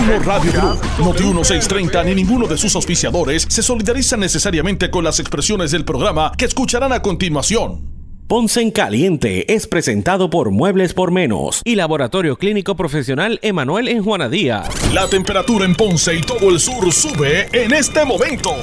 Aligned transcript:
Noti1 0.00 0.24
Radio 0.24 0.52
Group, 0.52 0.80
Noti 0.98 1.22
630 1.44 2.04
ni 2.04 2.14
ninguno 2.14 2.46
de 2.46 2.56
sus 2.56 2.74
auspiciadores 2.74 3.46
se 3.48 3.62
solidarizan 3.62 4.20
necesariamente 4.20 4.90
con 4.90 5.04
las 5.04 5.20
expresiones 5.20 5.72
del 5.72 5.84
programa 5.84 6.32
que 6.38 6.46
escucharán 6.46 6.92
a 6.92 7.02
continuación. 7.02 7.90
Ponce 8.26 8.62
en 8.62 8.70
Caliente 8.70 9.52
es 9.52 9.66
presentado 9.66 10.30
por 10.30 10.52
Muebles 10.52 10.94
por 10.94 11.10
Menos 11.10 11.60
y 11.64 11.74
Laboratorio 11.74 12.36
Clínico 12.36 12.76
Profesional 12.76 13.38
Emanuel 13.42 13.88
en 13.88 14.02
Juana 14.02 14.30
Díaz. 14.30 14.68
La 14.94 15.06
temperatura 15.06 15.66
en 15.66 15.74
Ponce 15.74 16.14
y 16.14 16.22
todo 16.22 16.48
el 16.48 16.60
sur 16.60 16.90
sube 16.92 17.48
en 17.52 17.74
este 17.74 18.04
momento. 18.04 18.54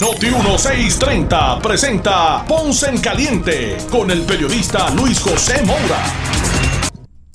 Noti 0.00 0.26
1630 0.26 1.60
presenta 1.60 2.44
Ponce 2.46 2.90
en 2.90 2.98
Caliente 2.98 3.76
con 3.90 4.10
el 4.10 4.22
periodista 4.22 4.90
Luis 4.90 5.20
José 5.20 5.62
Moura. 5.64 6.04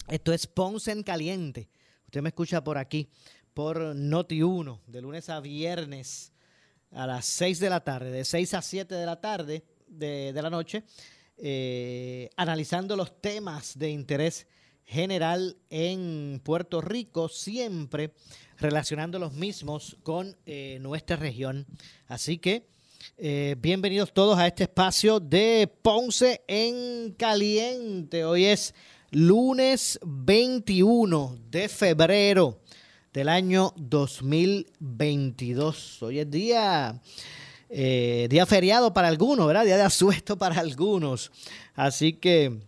Esto 0.07 0.31
es 0.31 0.45
Ponce 0.45 0.91
en 0.91 1.01
Caliente. 1.01 1.69
Usted 2.09 2.23
me 2.23 2.29
escucha 2.29 2.63
por 2.63 2.79
aquí, 2.79 3.07
por 3.53 3.95
Noti 3.95 4.41
1, 4.41 4.81
de 4.87 4.99
lunes 4.99 5.29
a 5.29 5.39
viernes 5.41 6.33
a 6.89 7.05
las 7.05 7.23
6 7.27 7.59
de 7.59 7.69
la 7.69 7.83
tarde, 7.83 8.09
de 8.09 8.25
6 8.25 8.55
a 8.55 8.63
7 8.63 8.95
de 8.95 9.05
la 9.05 9.21
tarde 9.21 9.63
de, 9.85 10.33
de 10.33 10.41
la 10.41 10.49
noche, 10.49 10.85
eh, 11.37 12.31
analizando 12.35 12.95
los 12.95 13.21
temas 13.21 13.77
de 13.77 13.91
interés 13.91 14.47
general 14.85 15.55
en 15.69 16.41
Puerto 16.43 16.81
Rico, 16.81 17.29
siempre 17.29 18.15
relacionando 18.57 19.19
los 19.19 19.33
mismos 19.33 19.95
con 20.01 20.35
eh, 20.47 20.79
nuestra 20.81 21.15
región. 21.15 21.67
Así 22.07 22.39
que 22.39 22.65
eh, 23.19 23.55
bienvenidos 23.59 24.15
todos 24.15 24.39
a 24.39 24.47
este 24.47 24.63
espacio 24.63 25.19
de 25.19 25.71
Ponce 25.83 26.41
en 26.47 27.13
Caliente. 27.13 28.25
Hoy 28.25 28.45
es 28.45 28.73
lunes 29.11 29.99
21 30.05 31.39
de 31.49 31.67
febrero 31.67 32.59
del 33.11 33.27
año 33.29 33.73
2022. 33.77 36.03
Hoy 36.03 36.19
es 36.19 36.29
día, 36.29 37.01
eh, 37.69 38.27
día 38.29 38.45
feriado 38.45 38.93
para 38.93 39.07
algunos, 39.07 39.47
¿verdad? 39.47 39.65
Día 39.65 39.77
de 39.77 39.83
asuesto 39.83 40.37
para 40.37 40.59
algunos. 40.59 41.31
Así 41.73 42.13
que 42.13 42.59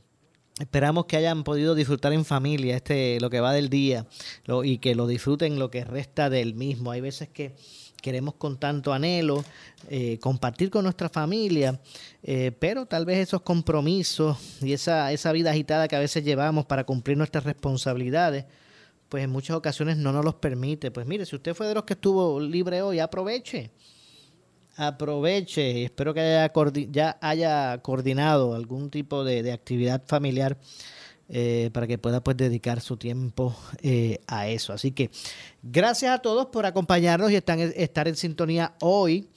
esperamos 0.59 1.05
que 1.05 1.17
hayan 1.17 1.43
podido 1.43 1.75
disfrutar 1.75 2.11
en 2.13 2.25
familia 2.25 2.75
este 2.75 3.19
lo 3.19 3.29
que 3.29 3.39
va 3.39 3.53
del 3.53 3.69
día 3.69 4.07
y 4.63 4.79
que 4.79 4.95
lo 4.95 5.05
disfruten 5.05 5.59
lo 5.59 5.69
que 5.69 5.83
resta 5.83 6.31
del 6.31 6.55
mismo. 6.55 6.89
Hay 6.89 7.01
veces 7.01 7.29
que 7.29 7.53
queremos 8.01 8.35
con 8.35 8.57
tanto 8.57 8.93
anhelo 8.93 9.43
eh, 9.89 10.19
compartir 10.19 10.69
con 10.69 10.83
nuestra 10.83 11.09
familia, 11.09 11.79
eh, 12.23 12.51
pero 12.57 12.85
tal 12.85 13.05
vez 13.05 13.19
esos 13.19 13.41
compromisos 13.41 14.37
y 14.61 14.73
esa, 14.73 15.11
esa 15.11 15.31
vida 15.31 15.51
agitada 15.51 15.87
que 15.87 15.95
a 15.95 15.99
veces 15.99 16.23
llevamos 16.23 16.65
para 16.65 16.83
cumplir 16.83 17.17
nuestras 17.17 17.43
responsabilidades, 17.43 18.45
pues 19.07 19.23
en 19.23 19.29
muchas 19.29 19.55
ocasiones 19.55 19.97
no 19.97 20.11
nos 20.11 20.25
los 20.25 20.35
permite. 20.35 20.91
Pues 20.91 21.05
mire, 21.05 21.25
si 21.25 21.35
usted 21.35 21.53
fue 21.53 21.67
de 21.67 21.75
los 21.75 21.83
que 21.83 21.93
estuvo 21.93 22.39
libre 22.39 22.81
hoy, 22.81 22.99
aproveche. 22.99 23.71
Aproveche. 24.77 25.83
Espero 25.83 26.13
que 26.13 26.21
haya 26.21 26.51
ya 26.89 27.17
haya 27.21 27.77
coordinado 27.81 28.55
algún 28.55 28.89
tipo 28.89 29.23
de, 29.23 29.43
de 29.43 29.51
actividad 29.51 30.01
familiar 30.05 30.57
eh, 31.33 31.69
para 31.71 31.87
que 31.87 31.97
pueda 31.97 32.21
pues 32.21 32.35
dedicar 32.35 32.81
su 32.81 32.97
tiempo 32.97 33.55
eh, 33.81 34.19
a 34.27 34.49
eso. 34.49 34.73
Así 34.73 34.91
que 34.91 35.09
gracias 35.63 36.11
a 36.11 36.19
todos 36.19 36.47
por 36.47 36.65
acompañarnos 36.65 37.31
y 37.31 37.37
estar, 37.37 37.57
estar 37.57 38.09
en 38.09 38.17
sintonía 38.17 38.75
hoy 38.81 39.29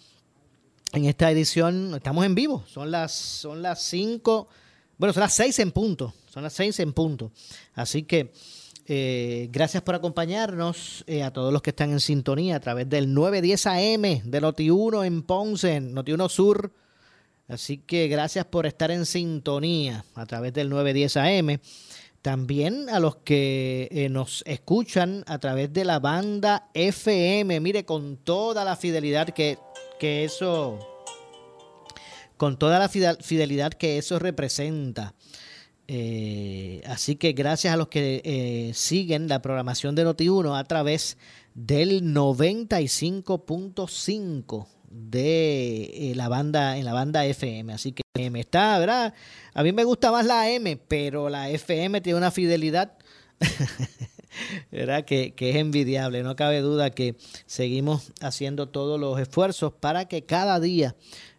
en 0.93 1.05
esta 1.05 1.31
edición. 1.31 1.95
Estamos 1.95 2.27
en 2.27 2.35
vivo, 2.35 2.65
son 2.67 2.91
las 2.91 3.13
son 3.13 3.63
las 3.63 3.81
5, 3.85 4.49
bueno, 4.99 5.13
son 5.13 5.21
las 5.21 5.35
6 5.35 5.57
en 5.61 5.71
punto, 5.71 6.13
son 6.29 6.43
las 6.43 6.55
6 6.55 6.81
en 6.81 6.93
punto. 6.95 7.31
Así 7.75 8.03
que 8.03 8.33
eh, 8.89 9.49
gracias 9.53 9.85
por 9.85 9.95
acompañarnos 9.95 11.05
a 11.25 11.31
todos 11.31 11.53
los 11.53 11.63
que 11.63 11.71
están 11.71 11.93
en 11.93 12.01
sintonía 12.01 12.57
a 12.57 12.61
través 12.61 12.89
del 12.89 13.15
910 13.15 13.67
AM 13.69 14.03
de 14.33 14.43
Noti1 14.43 15.07
en 15.07 15.23
Ponce, 15.23 15.81
Noti1 15.81 16.29
Sur 16.29 16.73
Así 17.49 17.79
que 17.79 18.09
gracias 18.09 18.45
por 18.47 18.67
estar 18.67 18.91
en 18.91 19.07
sintonía 19.07 20.05
a 20.15 20.27
través 20.27 20.53
del 20.55 20.71
910 20.71 21.17
AM. 21.17 21.61
También 22.23 22.89
a 22.89 22.99
los 23.01 23.17
que 23.17 23.89
eh, 23.91 24.09
nos 24.09 24.43
escuchan 24.47 25.25
a 25.27 25.39
través 25.39 25.75
de 25.75 25.85
la 25.85 25.99
banda 25.99 26.71
FM. 26.73 27.61
Mire, 27.61 27.85
con 27.85 28.17
toda 28.17 28.65
la 28.65 28.77
fidelidad 28.77 29.29
que, 29.29 29.59
que 30.01 30.25
eso. 30.25 30.79
Con 32.39 32.59
toda 32.59 32.79
la 32.79 32.89
fidelidad 32.89 33.75
que 33.75 33.99
eso 33.99 34.19
representa. 34.19 35.13
Eh, 35.87 36.81
así 36.87 37.17
que 37.17 37.35
gracias 37.35 37.75
a 37.75 37.77
los 37.77 37.89
que 37.89 38.23
eh, 38.25 38.71
siguen 38.73 39.29
la 39.29 39.43
programación 39.43 39.95
de 39.95 40.07
Noti1 40.07 40.59
a 40.59 40.65
través 40.65 41.19
del 41.55 42.15
95.5 42.15 44.67
de 44.95 46.11
eh, 46.11 46.15
la 46.15 46.29
banda 46.29 46.77
en 46.79 46.85
la 46.85 46.93
banda 46.93 47.25
FM. 47.25 47.73
Así 47.73 47.93
que 47.93 48.31
me 48.31 48.41
está, 48.41 48.79
¿verdad? 48.79 49.15
A 49.53 49.63
mí 49.63 49.73
me 49.73 49.85
gusta 49.85 50.13
más 50.13 50.25
la 50.25 50.51
M, 50.51 50.77
pero 50.89 51.29
la 51.29 51.51
FM 51.51 52.01
tiene 52.01 52.19
una 52.19 52.31
fidelidad. 52.31 52.97
¿verdad? 54.71 55.05
Que, 55.05 55.35
que, 55.35 55.51
es 55.51 55.57
envidiable. 55.57 56.23
No 56.23 56.37
cabe 56.37 56.61
duda 56.61 56.91
que 56.91 57.17
seguimos 57.47 58.13
haciendo 58.21 58.69
todos 58.69 58.99
los 59.01 59.19
esfuerzos 59.21 59.73
para 59.73 60.07
que 60.07 60.25
cada 60.25 60.61
día 60.61 60.95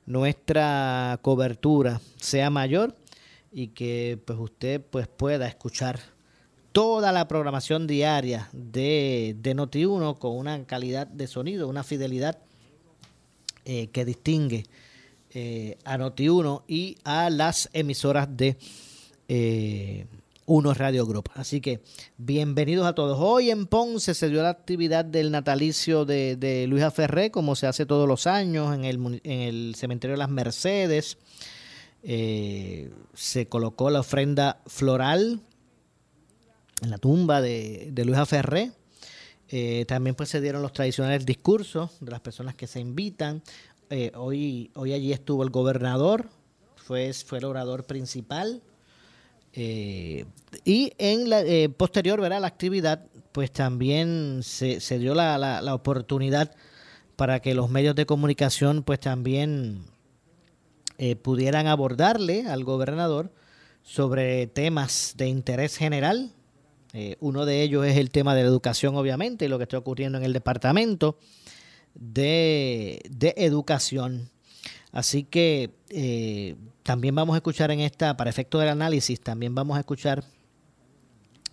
nuestra 0.06 1.20
cobertura 1.22 2.02
sea 2.18 2.50
mayor 2.50 2.96
y 3.52 3.70
que 3.70 4.20
pues 4.26 4.38
usted 4.38 4.82
pues 4.82 5.08
pueda 5.08 5.48
escuchar 5.48 6.00
toda 6.74 7.14
la 7.14 7.28
programación 7.28 7.88
diaria 7.88 8.50
de, 8.52 9.36
de 9.40 9.56
Noti1 9.56 10.20
con 10.20 10.36
una 10.36 10.66
calidad 10.66 11.08
de 11.08 11.28
sonido, 11.28 11.70
una 11.70 11.86
fidelidad 11.86 12.40
eh, 13.68 13.88
que 13.88 14.06
distingue 14.06 14.64
eh, 15.32 15.80
a 15.86 15.98
Noti1 15.98 16.66
y 16.68 16.98
a 17.04 17.32
las 17.32 17.68
emisoras 17.74 18.28
de 18.38 18.58
eh, 19.28 20.06
Uno 20.46 20.72
Radio 20.76 21.08
Group. 21.08 21.32
Así 21.34 21.62
que 21.62 21.82
bienvenidos 22.16 22.86
a 22.86 22.94
todos. 22.94 23.18
Hoy 23.20 23.50
en 23.50 23.66
Ponce 23.66 24.14
se 24.14 24.30
dio 24.30 24.44
la 24.44 24.50
actividad 24.50 25.04
del 25.04 25.32
natalicio 25.32 26.06
de, 26.06 26.36
de 26.36 26.68
Luisa 26.68 26.92
Ferré, 26.92 27.32
como 27.32 27.56
se 27.56 27.66
hace 27.66 27.88
todos 27.88 28.08
los 28.08 28.28
años 28.28 28.72
en 28.76 28.86
el, 28.86 29.20
en 29.24 29.42
el 29.42 29.74
cementerio 29.76 30.14
de 30.14 30.20
las 30.20 30.30
Mercedes. 30.30 31.18
se 32.04 33.48
colocó 33.50 33.90
la 33.90 34.02
ofrenda 34.02 34.62
floral 34.68 35.42
en 36.84 36.92
la 36.92 37.00
tumba 37.00 37.42
de, 37.42 37.90
de 37.92 38.06
Luisa 38.06 38.28
Ferré. 38.28 38.74
Eh, 39.58 39.86
también 39.86 40.18
pues 40.18 40.28
se 40.28 40.42
dieron 40.42 40.62
los 40.62 40.74
tradicionales 40.74 41.26
discursos 41.26 41.92
de 42.02 42.12
las 42.12 42.20
personas 42.20 42.56
que 42.56 42.68
se 42.68 42.82
invitan. 42.82 43.42
Eh, 43.90 44.12
hoy, 44.14 44.70
hoy 44.76 44.92
allí 44.92 45.14
estuvo 45.14 45.44
el 45.44 45.50
gobernador, 45.50 46.28
fue, 46.76 47.14
fue 47.14 47.38
el 47.38 47.46
orador 47.46 47.86
principal. 47.86 48.62
Eh, 49.54 50.26
y 50.66 50.92
en 50.98 51.30
la 51.30 51.42
posterior 51.78 52.20
¿verdad? 52.20 52.42
la 52.42 52.48
actividad, 52.48 53.06
pues 53.32 53.50
también 53.50 54.42
se, 54.44 54.82
se 54.82 55.00
dio 55.00 55.16
la, 55.16 55.38
la, 55.38 55.62
la, 55.62 55.74
oportunidad 55.74 56.54
para 57.16 57.40
que 57.40 57.56
los 57.56 57.70
medios 57.70 57.96
de 57.96 58.06
comunicación 58.06 58.84
pues 58.84 59.00
también 59.00 59.86
pudieran 61.22 61.68
abordarle 61.68 62.46
al 62.46 62.66
gobernador 62.66 63.32
sobre 63.84 64.48
temas 64.48 65.14
de 65.16 65.30
interés 65.30 65.78
general 65.78 66.34
eh, 66.98 67.18
uno 67.20 67.46
de 67.46 67.62
ellos 67.62 67.86
es 67.86 67.98
el 67.98 68.10
tema 68.10 68.34
de 68.36 68.44
la 68.44 68.48
educación, 68.48 68.96
obviamente, 68.96 69.44
y 69.44 69.48
lo 69.50 69.58
que 69.58 69.64
está 69.64 69.78
ocurriendo 69.78 70.18
en 70.18 70.24
el 70.24 70.32
departamento 70.32 71.18
de, 71.94 73.02
educación. 73.36 74.30
Así 74.94 75.26
que 75.26 75.76
eh, 75.90 76.56
también 76.84 77.14
vamos 77.14 77.34
a 77.34 77.40
escuchar 77.40 77.70
en 77.72 77.82
esta, 77.82 78.16
para 78.16 78.30
efecto 78.30 78.60
del 78.60 78.70
análisis, 78.70 79.20
también 79.20 79.54
vamos 79.54 79.76
a 79.76 79.82
escuchar 79.82 80.24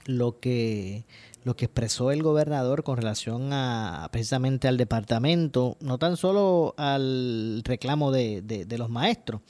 lo 0.07 0.39
que, 0.39 1.07
lo 1.43 1.57
que 1.57 1.65
expresó 1.65 2.13
el 2.13 2.23
gobernador 2.23 2.85
con 2.85 2.97
relación 2.97 3.53
a 3.53 4.09
precisamente 4.13 4.69
al 4.69 4.77
departamento, 4.77 5.77
no 5.81 5.99
tan 5.99 6.17
solo 6.17 6.73
al 6.77 7.63
reclamo 7.65 8.13
de, 8.13 8.43
de 8.43 8.79
los 8.79 8.91
maestros, 8.91 9.41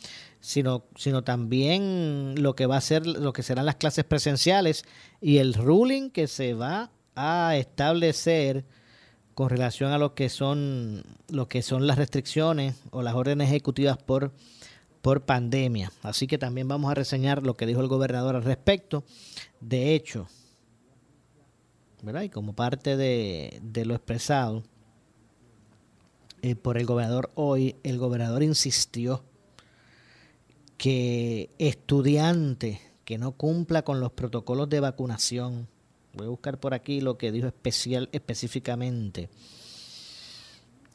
sino, 0.42 0.84
sino 0.96 1.22
también 1.22 2.34
lo 2.36 2.56
que 2.56 2.66
va 2.66 2.76
a 2.76 2.80
ser, 2.80 3.06
lo 3.06 3.32
que 3.32 3.44
serán 3.44 3.64
las 3.64 3.76
clases 3.76 4.04
presenciales 4.04 4.84
y 5.20 5.38
el 5.38 5.54
ruling 5.54 6.10
que 6.10 6.26
se 6.26 6.52
va 6.52 6.90
a 7.14 7.56
establecer 7.56 8.64
con 9.34 9.48
relación 9.48 9.92
a 9.92 9.98
lo 9.98 10.14
que 10.14 10.28
son 10.28 11.04
lo 11.28 11.48
que 11.48 11.62
son 11.62 11.86
las 11.86 11.96
restricciones 11.96 12.74
o 12.90 13.02
las 13.02 13.14
órdenes 13.14 13.48
ejecutivas 13.48 13.96
por 13.96 14.32
por 15.00 15.22
pandemia. 15.22 15.92
Así 16.02 16.26
que 16.26 16.38
también 16.38 16.66
vamos 16.66 16.90
a 16.90 16.94
reseñar 16.94 17.44
lo 17.44 17.56
que 17.56 17.66
dijo 17.66 17.80
el 17.80 17.88
gobernador 17.88 18.34
al 18.34 18.44
respecto. 18.44 19.04
De 19.60 19.94
hecho, 19.94 20.26
¿verdad? 22.02 22.22
Y 22.22 22.30
como 22.30 22.54
parte 22.54 22.96
de, 22.96 23.60
de 23.62 23.84
lo 23.84 23.94
expresado 23.94 24.64
eh, 26.42 26.56
por 26.56 26.78
el 26.78 26.86
gobernador 26.86 27.30
hoy, 27.36 27.76
el 27.84 27.98
gobernador 27.98 28.42
insistió 28.42 29.24
que 30.82 31.48
estudiante 31.58 32.80
que 33.04 33.16
no 33.16 33.36
cumpla 33.36 33.82
con 33.82 34.00
los 34.00 34.10
protocolos 34.10 34.68
de 34.68 34.80
vacunación 34.80 35.68
Voy 36.14 36.26
a 36.26 36.30
buscar 36.30 36.58
por 36.58 36.74
aquí 36.74 37.00
lo 37.00 37.16
que 37.16 37.32
dijo 37.32 37.46
especial, 37.46 38.08
específicamente 38.12 39.30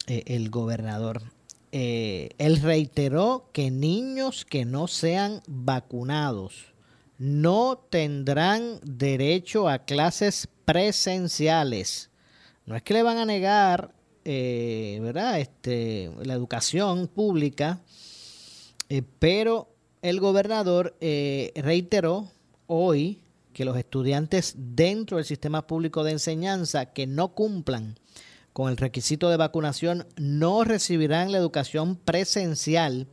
eh, 0.06 0.24
el 0.28 0.50
gobernador. 0.52 1.24
Eh, 1.72 2.30
él 2.38 2.62
reiteró 2.62 3.50
que 3.52 3.72
niños 3.72 4.46
que 4.46 4.64
no 4.64 4.88
sean 4.88 5.42
vacunados 5.48 6.74
no 7.18 7.84
tendrán 7.90 8.80
derecho 8.84 9.68
a 9.68 9.80
clases 9.86 10.48
presenciales. 10.66 12.12
No 12.68 12.76
es 12.76 12.84
que 12.84 12.94
le 12.94 13.02
van 13.02 13.18
a 13.18 13.26
negar, 13.26 13.96
eh, 14.24 15.00
¿verdad? 15.02 15.40
Este, 15.40 16.12
la 16.22 16.36
educación 16.36 17.08
pública, 17.08 17.82
pero 19.18 19.77
el 20.02 20.20
gobernador 20.20 20.96
reiteró 21.00 22.30
hoy 22.68 23.20
que 23.54 23.66
los 23.66 23.76
estudiantes 23.76 24.54
dentro 24.56 25.18
del 25.18 25.26
sistema 25.26 25.66
público 25.66 26.04
de 26.04 26.12
enseñanza 26.12 26.94
que 26.94 27.08
no 27.08 27.30
cumplan 27.30 27.98
con 28.54 28.70
el 28.70 28.78
requisito 28.78 29.30
de 29.30 29.38
vacunación 29.38 30.08
no 30.16 30.64
recibirán 30.64 31.32
la 31.32 31.38
educación 31.38 31.96
presencial, 31.96 33.08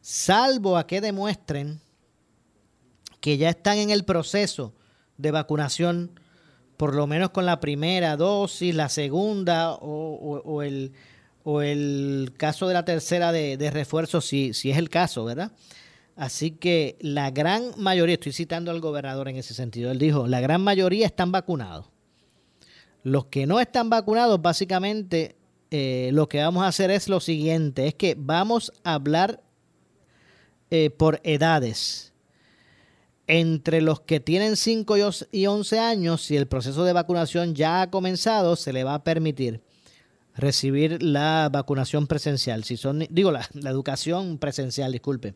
salvo 0.00 0.76
a 0.76 0.86
que 0.86 1.00
demuestren 1.00 1.80
que 3.20 3.38
ya 3.38 3.50
están 3.50 3.78
en 3.78 3.90
el 3.90 4.04
proceso 4.04 4.74
de 5.18 5.30
vacunación, 5.30 6.18
por 6.76 6.94
lo 6.94 7.06
menos 7.06 7.30
con 7.30 7.46
la 7.46 7.60
primera 7.60 8.16
dosis, 8.16 8.74
la 8.74 8.88
segunda 8.88 9.72
o, 9.74 10.62
el, 10.62 10.92
caso 12.36 12.68
de 12.68 12.74
la 12.74 12.84
tercera 12.84 13.32
de, 13.32 13.56
de 13.56 13.70
refuerzo, 13.70 14.20
si, 14.20 14.54
si 14.54 14.70
es 14.70 14.78
el 14.78 14.88
caso, 14.88 15.24
¿verdad? 15.24 15.52
Así 16.16 16.52
que 16.52 16.96
la 17.00 17.30
gran 17.30 17.72
mayoría, 17.76 18.14
estoy 18.14 18.32
citando 18.32 18.70
al 18.70 18.80
gobernador 18.80 19.28
en 19.28 19.36
ese 19.36 19.52
sentido, 19.52 19.90
él 19.90 19.98
dijo, 19.98 20.26
la 20.26 20.40
gran 20.40 20.62
mayoría 20.62 21.06
están 21.06 21.30
vacunados. 21.30 21.86
Los 23.02 23.26
que 23.26 23.46
no 23.46 23.60
están 23.60 23.90
vacunados, 23.90 24.40
básicamente, 24.40 25.36
eh, 25.70 26.10
lo 26.12 26.26
que 26.28 26.40
vamos 26.40 26.64
a 26.64 26.68
hacer 26.68 26.90
es 26.90 27.08
lo 27.08 27.20
siguiente, 27.20 27.86
es 27.86 27.94
que 27.94 28.16
vamos 28.18 28.72
a 28.82 28.94
hablar 28.94 29.42
eh, 30.70 30.88
por 30.90 31.20
edades. 31.22 32.14
Entre 33.26 33.82
los 33.82 34.00
que 34.00 34.18
tienen 34.18 34.56
5 34.56 34.96
y 35.32 35.46
11 35.46 35.78
años, 35.78 36.22
si 36.22 36.36
el 36.36 36.46
proceso 36.46 36.84
de 36.84 36.94
vacunación 36.94 37.54
ya 37.54 37.82
ha 37.82 37.90
comenzado, 37.90 38.56
se 38.56 38.72
le 38.72 38.84
va 38.84 38.94
a 38.94 39.04
permitir 39.04 39.60
recibir 40.34 41.02
la 41.02 41.50
vacunación 41.52 42.06
presencial. 42.06 42.64
Si 42.64 42.76
son, 42.76 43.06
digo, 43.10 43.32
la, 43.32 43.46
la 43.52 43.70
educación 43.70 44.38
presencial, 44.38 44.92
disculpe. 44.92 45.34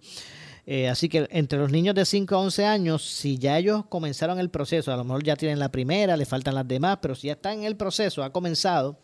Eh, 0.73 0.89
así 0.89 1.09
que 1.09 1.27
entre 1.33 1.59
los 1.59 1.73
niños 1.73 1.97
de 1.97 2.05
5 2.05 2.33
a 2.33 2.39
11 2.39 2.65
años, 2.65 3.05
si 3.05 3.39
ya 3.39 3.59
ellos 3.59 3.87
comenzaron 3.89 4.39
el 4.39 4.51
proceso, 4.51 4.93
a 4.93 4.97
lo 4.97 5.03
mejor 5.03 5.25
ya 5.25 5.35
tienen 5.35 5.59
la 5.59 5.73
primera, 5.73 6.17
le 6.17 6.25
faltan 6.27 6.55
las 6.55 6.69
demás, 6.69 6.99
pero 7.03 7.17
si 7.17 7.27
ya 7.27 7.33
están 7.33 7.59
en 7.59 7.65
el 7.65 7.77
proceso, 7.77 8.23
ha 8.23 8.31
comenzado, 8.31 9.01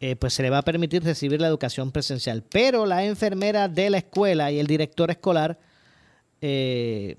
eh, 0.00 0.16
pues 0.16 0.32
se 0.32 0.42
le 0.42 0.48
va 0.48 0.56
a 0.56 0.62
permitir 0.62 1.04
recibir 1.04 1.42
la 1.42 1.48
educación 1.48 1.92
presencial. 1.92 2.42
Pero 2.42 2.86
la 2.86 3.04
enfermera 3.04 3.68
de 3.68 3.90
la 3.90 3.98
escuela 3.98 4.50
y 4.50 4.60
el 4.60 4.66
director 4.66 5.10
escolar 5.10 5.60
eh, 6.40 7.18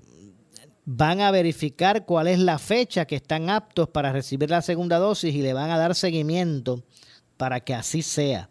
van 0.84 1.20
a 1.20 1.30
verificar 1.30 2.04
cuál 2.06 2.26
es 2.26 2.40
la 2.40 2.58
fecha 2.58 3.04
que 3.04 3.14
están 3.14 3.50
aptos 3.50 3.88
para 3.88 4.10
recibir 4.10 4.50
la 4.50 4.62
segunda 4.62 4.98
dosis 4.98 5.32
y 5.32 5.42
le 5.42 5.52
van 5.52 5.70
a 5.70 5.78
dar 5.78 5.94
seguimiento 5.94 6.82
para 7.36 7.60
que 7.60 7.72
así 7.72 8.02
sea. 8.02 8.50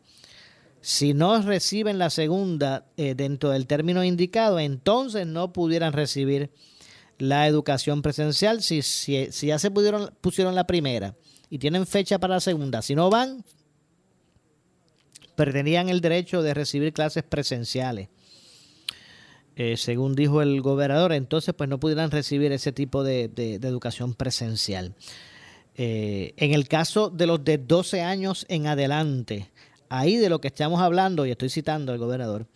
Si 0.84 1.14
no 1.14 1.42
reciben 1.42 1.98
la 1.98 2.10
segunda 2.10 2.88
eh, 2.98 3.16
dentro 3.16 3.52
del 3.52 3.68
término 3.68 4.04
indicado, 4.04 4.60
entonces 4.60 5.26
no 5.26 5.54
pudieran 5.54 5.94
recibir 5.94 6.52
la 7.18 7.48
educación 7.48 8.02
presencial. 8.02 8.62
Si, 8.62 8.82
si, 8.82 9.32
ya 9.48 9.60
se 9.60 9.72
pudieron, 9.72 10.14
pusieron 10.20 10.56
la 10.56 10.68
primera 10.68 11.16
y 11.50 11.60
tienen 11.60 11.88
fecha 11.88 12.20
para 12.20 12.34
la 12.34 12.40
segunda, 12.42 12.82
si 12.82 12.96
no 12.96 13.10
van, 13.10 13.46
perderían 15.38 15.88
el 15.88 16.02
derecho 16.02 16.42
de 16.42 16.54
recibir 16.54 16.92
clases 16.92 17.24
presenciales. 17.24 18.10
Eh, 19.56 19.78
según 19.78 20.16
dijo 20.16 20.42
el 20.42 20.60
gobernador, 20.60 21.14
entonces 21.14 21.54
pues 21.54 21.70
no 21.70 21.80
pudieran 21.80 22.12
recibir 22.12 22.52
ese 22.52 22.74
tipo 22.74 23.06
de, 23.06 23.32
educación 23.64 24.16
presencial. 24.16 24.96
Eh, 25.76 26.34
en 26.36 26.54
el 26.54 26.68
caso 26.68 27.10
de 27.10 27.26
los 27.26 27.42
de 27.46 27.58
12 27.58 28.02
años 28.02 28.46
en 28.50 28.68
adelante, 28.68 29.50
ahí 29.94 30.18
de 30.18 30.30
lo 30.30 30.42
que 30.42 30.48
estamos 30.48 30.82
hablando, 30.82 31.26
y 31.26 31.32
estoy 31.32 31.50
citando 31.50 31.92
al 31.92 32.00
gobernador, 32.00 32.48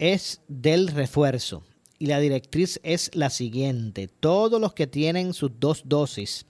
es 0.00 0.40
del 0.48 0.88
refuerzo. 0.88 1.62
Y 2.00 2.06
la 2.06 2.18
directriz 2.18 2.80
es 2.82 3.10
la 3.14 3.30
siguiente. 3.30 4.08
Todos 4.08 4.60
los 4.60 4.72
que 4.72 4.88
tienen 4.88 5.32
sus 5.32 5.52
dos 5.60 5.82
dosis 5.84 6.46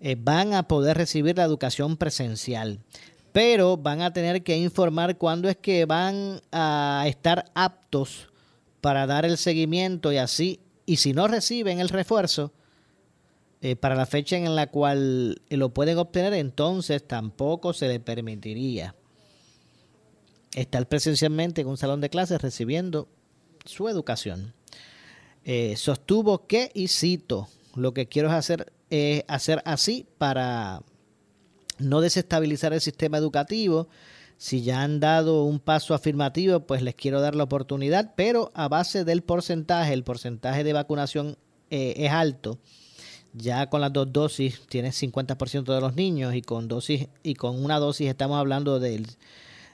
eh, 0.00 0.16
van 0.18 0.52
a 0.52 0.68
poder 0.68 0.98
recibir 0.98 1.38
la 1.38 1.44
educación 1.44 1.96
presencial, 1.96 2.80
pero 3.32 3.78
van 3.78 4.02
a 4.02 4.12
tener 4.12 4.42
que 4.42 4.58
informar 4.58 5.16
cuándo 5.16 5.48
es 5.48 5.56
que 5.56 5.86
van 5.86 6.42
a 6.50 7.04
estar 7.06 7.46
aptos 7.54 8.28
para 8.82 9.06
dar 9.06 9.24
el 9.24 9.38
seguimiento 9.38 10.12
y 10.12 10.18
así, 10.18 10.60
y 10.84 10.96
si 10.96 11.14
no 11.14 11.28
reciben 11.28 11.80
el 11.80 11.88
refuerzo, 11.88 12.52
eh, 13.62 13.76
para 13.76 13.94
la 13.94 14.06
fecha 14.06 14.36
en 14.36 14.54
la 14.54 14.66
cual 14.66 15.40
lo 15.48 15.72
pueden 15.72 15.96
obtener, 15.96 16.34
entonces 16.34 17.06
tampoco 17.06 17.72
se 17.72 17.86
le 17.88 18.00
permitiría 18.00 18.96
estar 20.54 20.88
presencialmente 20.88 21.60
en 21.60 21.68
un 21.68 21.76
salón 21.76 22.00
de 22.00 22.10
clases 22.10 22.40
recibiendo 22.40 23.08
su 23.64 23.88
educación. 23.88 24.54
Eh, 25.44 25.74
sostuvo 25.76 26.46
que, 26.46 26.70
y 26.74 26.88
cito, 26.88 27.48
lo 27.74 27.94
que 27.94 28.06
quiero 28.06 28.28
es 28.28 28.34
hacer, 28.34 28.72
hacer 29.28 29.62
así 29.64 30.06
para 30.18 30.82
no 31.78 32.00
desestabilizar 32.00 32.72
el 32.72 32.80
sistema 32.80 33.18
educativo. 33.18 33.88
Si 34.36 34.62
ya 34.62 34.82
han 34.82 35.00
dado 35.00 35.44
un 35.44 35.60
paso 35.60 35.94
afirmativo, 35.94 36.60
pues 36.60 36.82
les 36.82 36.94
quiero 36.94 37.20
dar 37.20 37.34
la 37.34 37.44
oportunidad, 37.44 38.14
pero 38.16 38.50
a 38.54 38.68
base 38.68 39.04
del 39.04 39.22
porcentaje, 39.22 39.92
el 39.92 40.04
porcentaje 40.04 40.64
de 40.64 40.72
vacunación 40.72 41.36
eh, 41.70 41.94
es 41.96 42.10
alto. 42.10 42.58
Ya 43.34 43.70
con 43.70 43.80
las 43.80 43.92
dos 43.92 44.12
dosis 44.12 44.60
tienes 44.68 45.00
50% 45.00 45.74
de 45.74 45.80
los 45.80 45.94
niños 45.94 46.34
y 46.34 46.42
con 46.42 46.68
dosis 46.68 47.08
y 47.22 47.34
con 47.34 47.64
una 47.64 47.78
dosis 47.78 48.08
estamos 48.08 48.36
hablando 48.36 48.78
del 48.78 49.06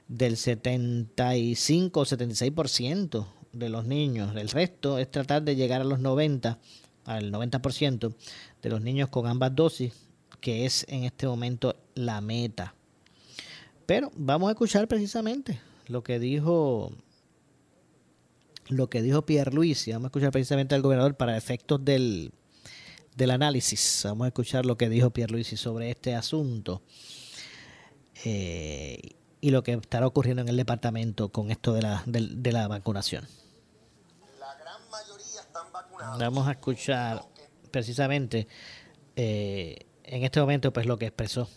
del 0.09 0.37
75 0.37 2.01
o 2.01 2.05
76% 2.05 3.27
de 3.53 3.69
los 3.69 3.85
niños. 3.85 4.35
El 4.37 4.49
resto 4.49 4.99
es 4.99 5.11
tratar 5.11 5.43
de 5.43 5.57
llegar 5.57 5.81
a 5.81 5.85
los 5.85 6.01
90, 6.01 6.59
al 7.05 7.33
90% 7.33 8.15
de 8.63 8.69
los 8.69 8.81
niños 8.81 9.11
con 9.11 9.27
ambas 9.27 9.55
dosis, 9.55 9.93
que 10.41 10.65
es 10.67 10.87
en 10.89 11.05
este 11.05 11.27
momento 11.27 11.77
la 11.95 12.21
meta. 12.21 12.75
Pero 13.87 14.11
vamos 14.17 14.49
a 14.49 14.53
escuchar 14.53 14.89
precisamente 14.89 15.61
lo 15.87 16.03
que 16.03 16.19
dijo 16.19 16.93
lo 18.69 18.91
que 18.91 19.01
dijo 19.01 19.25
Pierre 19.25 19.53
Luis, 19.55 19.87
vamos 19.89 20.05
a 20.05 20.09
escuchar 20.09 20.31
precisamente 20.31 20.75
al 20.75 20.83
gobernador 20.83 21.17
para 21.17 21.39
efectos 21.39 21.83
del, 21.83 22.33
del 23.17 23.31
análisis. 23.31 24.03
Vamos 24.05 24.27
a 24.27 24.29
escuchar 24.29 24.67
lo 24.67 24.77
que 24.77 24.91
dijo 24.91 25.11
Pierre 25.11 25.33
Luis 25.33 25.49
sobre 25.59 25.91
este 25.91 26.15
asunto. 26.15 26.83
Eh, 28.25 29.17
y 29.41 29.51
lo 29.51 29.63
que 29.63 29.73
estará 29.73 30.07
ocurriendo 30.07 30.43
en 30.43 30.49
el 30.49 30.57
departamento 30.57 31.31
con 31.31 31.51
esto 31.51 31.73
de 31.73 31.83
la, 31.83 32.03
de, 32.07 32.53
la 32.53 32.69
vacunación. 32.69 33.27
La 34.39 34.55
gran 34.55 34.81
mayoría 34.91 35.41
están 35.41 35.73
vacunados. 35.73 36.19
Vamos 36.19 36.49
a 36.49 36.53
escuchar 36.53 37.25
precisamente 37.71 38.49
eh, 39.17 39.79
en 40.05 40.25
este 40.25 40.41
momento 40.41 40.73
pues 40.73 40.87
lo 40.87 40.99
que 40.99 41.07
expresó 41.07 41.49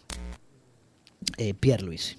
eh, 1.38 1.54
Pierre 1.54 1.84
Luis. 1.84 2.18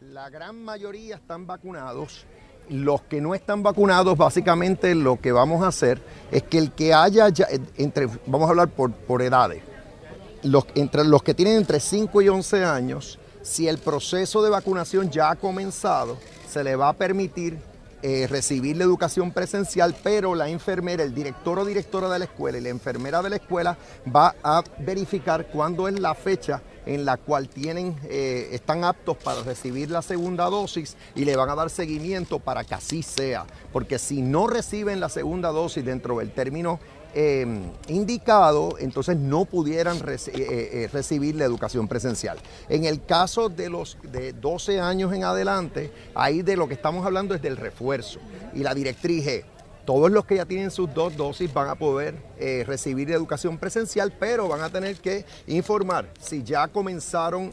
La 0.00 0.28
gran 0.28 0.62
mayoría 0.62 1.16
están 1.16 1.46
vacunados. 1.46 2.26
Los 2.68 3.02
que 3.02 3.20
no 3.20 3.34
están 3.34 3.62
vacunados, 3.62 4.16
básicamente 4.16 4.94
lo 4.94 5.20
que 5.20 5.32
vamos 5.32 5.62
a 5.62 5.68
hacer 5.68 6.00
es 6.30 6.42
que 6.44 6.56
el 6.56 6.72
que 6.72 6.94
haya, 6.94 7.28
ya, 7.28 7.46
entre, 7.76 8.06
vamos 8.26 8.46
a 8.46 8.50
hablar 8.50 8.68
por, 8.68 8.90
por 8.90 9.20
edades, 9.20 9.62
los, 10.42 10.64
entre 10.74 11.04
los 11.04 11.22
que 11.22 11.34
tienen 11.34 11.56
entre 11.56 11.78
5 11.78 12.22
y 12.22 12.28
11 12.30 12.64
años, 12.64 13.18
si 13.44 13.68
el 13.68 13.78
proceso 13.78 14.42
de 14.42 14.50
vacunación 14.50 15.10
ya 15.10 15.30
ha 15.30 15.36
comenzado, 15.36 16.16
se 16.50 16.64
le 16.64 16.74
va 16.74 16.88
a 16.88 16.92
permitir 16.94 17.58
eh, 18.02 18.26
recibir 18.26 18.76
la 18.76 18.84
educación 18.84 19.30
presencial, 19.30 19.94
pero 20.02 20.34
la 20.34 20.48
enfermera, 20.48 21.02
el 21.02 21.14
director 21.14 21.58
o 21.58 21.64
directora 21.64 22.08
de 22.08 22.18
la 22.18 22.24
escuela 22.24 22.58
y 22.58 22.62
la 22.62 22.70
enfermera 22.70 23.22
de 23.22 23.30
la 23.30 23.36
escuela 23.36 23.78
va 24.14 24.34
a 24.42 24.62
verificar 24.78 25.46
cuándo 25.46 25.88
es 25.88 26.00
la 26.00 26.14
fecha 26.14 26.62
en 26.86 27.04
la 27.04 27.16
cual 27.16 27.48
tienen, 27.48 27.96
eh, 28.04 28.48
están 28.52 28.84
aptos 28.84 29.16
para 29.16 29.42
recibir 29.42 29.90
la 29.90 30.02
segunda 30.02 30.44
dosis 30.44 30.96
y 31.14 31.24
le 31.24 31.36
van 31.36 31.48
a 31.48 31.54
dar 31.54 31.70
seguimiento 31.70 32.40
para 32.40 32.64
que 32.64 32.74
así 32.74 33.02
sea. 33.02 33.46
Porque 33.72 33.98
si 33.98 34.20
no 34.20 34.46
reciben 34.46 35.00
la 35.00 35.08
segunda 35.08 35.50
dosis 35.50 35.84
dentro 35.84 36.18
del 36.18 36.30
término 36.32 36.80
Em, 37.16 37.70
indicado, 37.86 38.74
entonces 38.80 39.16
no 39.16 39.44
pudieran 39.44 39.98
eh, 39.98 40.16
eh, 40.26 40.32
eh, 40.36 40.90
recibir 40.92 41.36
la 41.36 41.44
educación 41.44 41.86
presencial. 41.86 42.38
En 42.68 42.86
el 42.86 43.04
caso 43.04 43.48
de 43.48 43.70
los 43.70 43.96
de 44.02 44.32
12 44.32 44.80
años 44.80 45.12
en 45.12 45.22
adelante, 45.22 45.92
ahí 46.16 46.42
de 46.42 46.56
lo 46.56 46.66
que 46.66 46.74
estamos 46.74 47.06
hablando 47.06 47.36
es 47.36 47.40
del 47.40 47.56
refuerzo. 47.56 48.18
Y 48.52 48.64
la 48.64 48.74
directriz 48.74 49.26
es, 49.28 49.44
todos 49.84 50.10
los 50.10 50.24
que 50.24 50.36
ya 50.36 50.44
tienen 50.44 50.72
sus 50.72 50.92
dos 50.92 51.16
dosis 51.16 51.54
van 51.54 51.68
a 51.68 51.76
poder 51.76 52.16
eh, 52.36 52.64
recibir 52.66 53.08
educación 53.12 53.58
presencial, 53.58 54.12
pero 54.18 54.48
van 54.48 54.62
a 54.62 54.70
tener 54.70 54.96
que 54.96 55.24
informar 55.46 56.08
si 56.18 56.42
ya 56.42 56.66
comenzaron, 56.66 57.52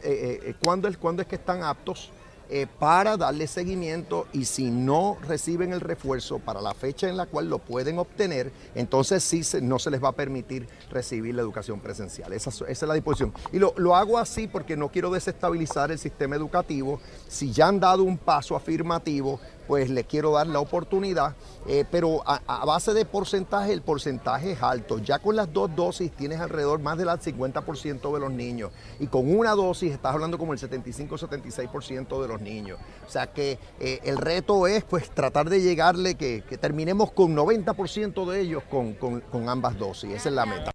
cuándo, 0.64 0.88
es, 0.88 0.98
cuándo 0.98 1.22
es 1.22 1.28
que 1.28 1.36
están 1.36 1.62
aptos 1.62 2.10
eh, 2.54 2.68
para 2.68 3.16
darle 3.16 3.48
seguimiento 3.48 4.28
y 4.34 4.44
si 4.44 4.72
no 4.72 5.18
reciben 5.26 5.72
el 5.72 5.80
refuerzo 5.80 6.40
para 6.40 6.60
la 6.60 6.74
fecha 6.74 7.08
en 7.08 7.16
la 7.16 7.26
cual 7.26 7.50
lo 7.50 7.60
pueden 7.60 7.98
obtener, 7.98 8.52
entonces 8.76 9.24
sí 9.24 9.42
no 9.62 9.80
se 9.80 9.90
les 9.90 10.04
va 10.04 10.10
a 10.10 10.12
permitir 10.12 10.68
recibir 10.90 11.34
la 11.34 11.44
educación 11.44 11.80
presencial. 11.80 12.34
Esa, 12.34 12.52
es 12.68 12.82
la 12.82 12.94
disposición. 12.94 13.34
Y 13.54 13.60
lo, 13.60 13.74
lo, 13.78 13.96
hago 13.96 14.20
así 14.20 14.48
porque 14.48 14.76
no 14.76 14.90
quiero 14.90 15.10
desestabilizar 15.12 15.92
el 15.92 15.98
sistema 15.98 16.36
educativo. 16.36 17.00
Si 17.30 17.54
ya 17.54 17.70
han 17.70 17.80
dado 17.80 18.04
un 18.04 18.18
paso 18.18 18.58
afirmativo, 18.58 19.40
pues 19.72 19.90
le 19.90 20.04
quiero 20.04 20.34
dar 20.34 20.48
la 20.48 20.60
oportunidad, 20.60 21.34
eh, 21.66 21.86
pero 21.90 22.22
a, 22.26 22.66
base 22.66 22.94
de 22.94 23.06
porcentaje, 23.06 23.72
el 23.72 23.82
porcentaje 23.82 24.52
es 24.52 24.62
alto. 24.62 25.00
Ya 25.00 25.20
con 25.20 25.38
las 25.38 25.54
dos 25.54 25.74
dosis 25.74 26.12
tienes 26.12 26.42
alrededor 26.42 26.82
más 26.82 26.98
del 26.98 27.08
50% 27.08 28.14
de 28.14 28.20
los 28.20 28.34
niños 28.34 28.74
y 29.00 29.08
con 29.08 29.34
una 29.34 29.52
dosis 29.52 29.94
estás 29.94 30.14
hablando 30.14 30.38
como 30.38 30.52
el 30.52 30.60
75-76% 30.60 32.22
de 32.22 32.28
los 32.28 32.42
niños. 32.42 32.80
O 33.08 33.10
sea 33.10 33.28
que 33.28 33.60
eh, 33.80 34.02
el 34.04 34.18
reto 34.18 34.68
es 34.68 34.84
pues 34.84 35.10
tratar 35.10 35.50
de 35.50 35.62
llegarle, 35.62 36.16
que, 36.16 36.44
terminemos 36.60 37.14
con 37.14 37.34
90% 37.34 38.30
de 38.30 38.42
ellos 38.42 38.64
con, 38.70 38.92
con 38.92 39.48
ambas 39.48 39.80
dosis. 39.80 40.12
Esa 40.12 40.28
es 40.28 40.36
la 40.36 40.46
meta. 40.46 40.74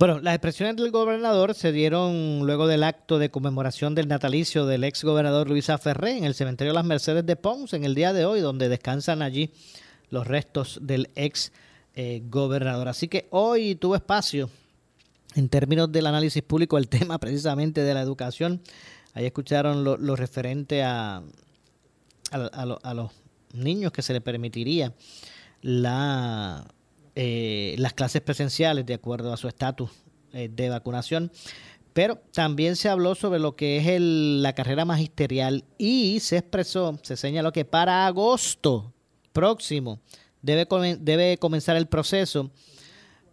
Bueno, 0.00 0.18
las 0.18 0.34
expresiones 0.34 0.76
del 0.76 0.90
gobernador 0.90 1.54
se 1.54 1.72
dieron 1.72 2.40
luego 2.46 2.66
del 2.66 2.84
acto 2.84 3.18
de 3.18 3.30
conmemoración 3.30 3.94
del 3.94 4.08
natalicio 4.08 4.64
del 4.64 4.84
ex 4.84 5.04
gobernador 5.04 5.50
Luisa 5.50 5.76
Ferré 5.76 6.16
en 6.16 6.24
el 6.24 6.32
cementerio 6.32 6.72
Las 6.72 6.86
Mercedes 6.86 7.26
de 7.26 7.36
Ponce 7.36 7.76
en 7.76 7.84
el 7.84 7.94
día 7.94 8.14
de 8.14 8.24
hoy, 8.24 8.40
donde 8.40 8.70
descansan 8.70 9.20
allí 9.20 9.50
los 10.08 10.26
restos 10.26 10.78
del 10.80 11.10
ex 11.16 11.52
eh, 11.94 12.22
gobernador. 12.30 12.88
Así 12.88 13.08
que 13.08 13.28
hoy 13.28 13.74
tuvo 13.74 13.94
espacio 13.94 14.48
en 15.34 15.50
términos 15.50 15.92
del 15.92 16.06
análisis 16.06 16.42
público 16.42 16.78
el 16.78 16.88
tema 16.88 17.18
precisamente 17.18 17.82
de 17.82 17.92
la 17.92 18.00
educación. 18.00 18.62
Ahí 19.12 19.26
escucharon 19.26 19.84
lo, 19.84 20.16
referente 20.16 20.82
a, 20.82 21.22
a 22.32 22.94
los 22.94 23.12
niños 23.52 23.92
que 23.92 24.00
se 24.00 24.14
les 24.14 24.22
permitiría 24.22 24.94
la 25.60 26.64
eh, 27.16 27.74
las 27.78 27.92
clases 27.92 28.22
presenciales 28.22 28.86
de 28.86 28.94
acuerdo 28.94 29.32
a 29.32 29.36
su 29.36 29.48
estatus 29.48 29.90
eh, 30.32 30.48
de 30.48 30.68
vacunación. 30.68 31.32
Pero 31.92 32.18
también 32.32 32.76
se 32.76 32.88
habló 32.88 33.16
sobre 33.16 33.40
lo 33.40 33.56
que 33.56 33.78
es 33.78 34.00
la 34.00 34.54
carrera 34.54 34.84
magisterial 34.84 35.64
y 35.76 36.20
se 36.20 36.36
expresó, 36.36 36.98
se 37.02 37.16
señaló 37.16 37.50
que 37.50 37.64
para 37.64 38.06
agosto 38.06 38.92
próximo 39.32 39.98
debe, 40.40 40.68
debe 41.00 41.36
comenzar 41.38 41.76
el 41.76 41.88
proceso 41.88 42.52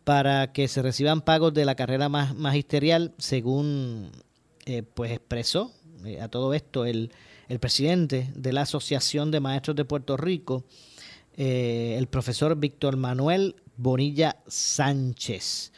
para 0.03 0.53
que 0.53 0.67
se 0.67 0.81
reciban 0.81 1.22
pagos 1.22 1.53
de 1.53 1.65
la 1.65 1.75
carrera 1.75 2.10
magisterial, 2.10 3.13
según 3.19 4.12
eh, 4.65 4.81
pues 4.81 5.12
expresó 5.12 5.72
a 6.19 6.27
todo 6.29 6.55
esto 6.55 6.86
el, 6.86 7.12
el 7.50 7.60
presidente 7.60 8.31
de 8.34 8.53
la 8.53 8.62
Asociación 8.62 9.29
de 9.29 9.39
Maestros 9.39 9.75
de 9.75 9.86
Puerto 9.86 10.17
Rico, 10.17 10.63
el 11.36 12.07
profesor 12.07 12.55
Víctor 12.55 12.98
Manuel 12.98 13.55
Bonilla 13.77 14.38
Sánchez. 14.48 15.72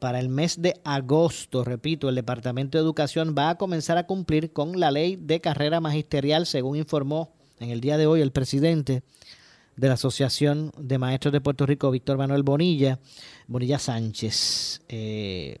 Para 0.00 0.20
el 0.20 0.28
mes 0.28 0.60
de 0.60 0.74
agosto, 0.84 1.64
repito, 1.64 2.08
el 2.08 2.16
Departamento 2.16 2.76
de 2.76 2.82
Educación 2.82 3.34
va 3.38 3.50
a 3.50 3.54
comenzar 3.54 3.96
a 3.96 4.06
cumplir 4.06 4.52
con 4.52 4.78
la 4.78 4.90
ley 4.90 5.16
de 5.16 5.40
carrera 5.40 5.80
magisterial, 5.80 6.46
según 6.46 6.76
informó 6.76 7.32
en 7.60 7.70
el 7.70 7.80
día 7.80 7.96
de 7.96 8.06
hoy 8.06 8.20
el 8.20 8.32
presidente 8.32 9.02
de 9.76 9.88
la 9.88 9.94
Asociación 9.94 10.72
de 10.76 10.98
Maestros 10.98 11.32
de 11.32 11.40
Puerto 11.40 11.64
Rico, 11.64 11.90
Víctor 11.90 12.18
Manuel 12.18 12.42
Bonilla, 12.42 12.98
Bonilla 13.46 13.78
Sánchez, 13.78 14.82
eh, 14.88 15.58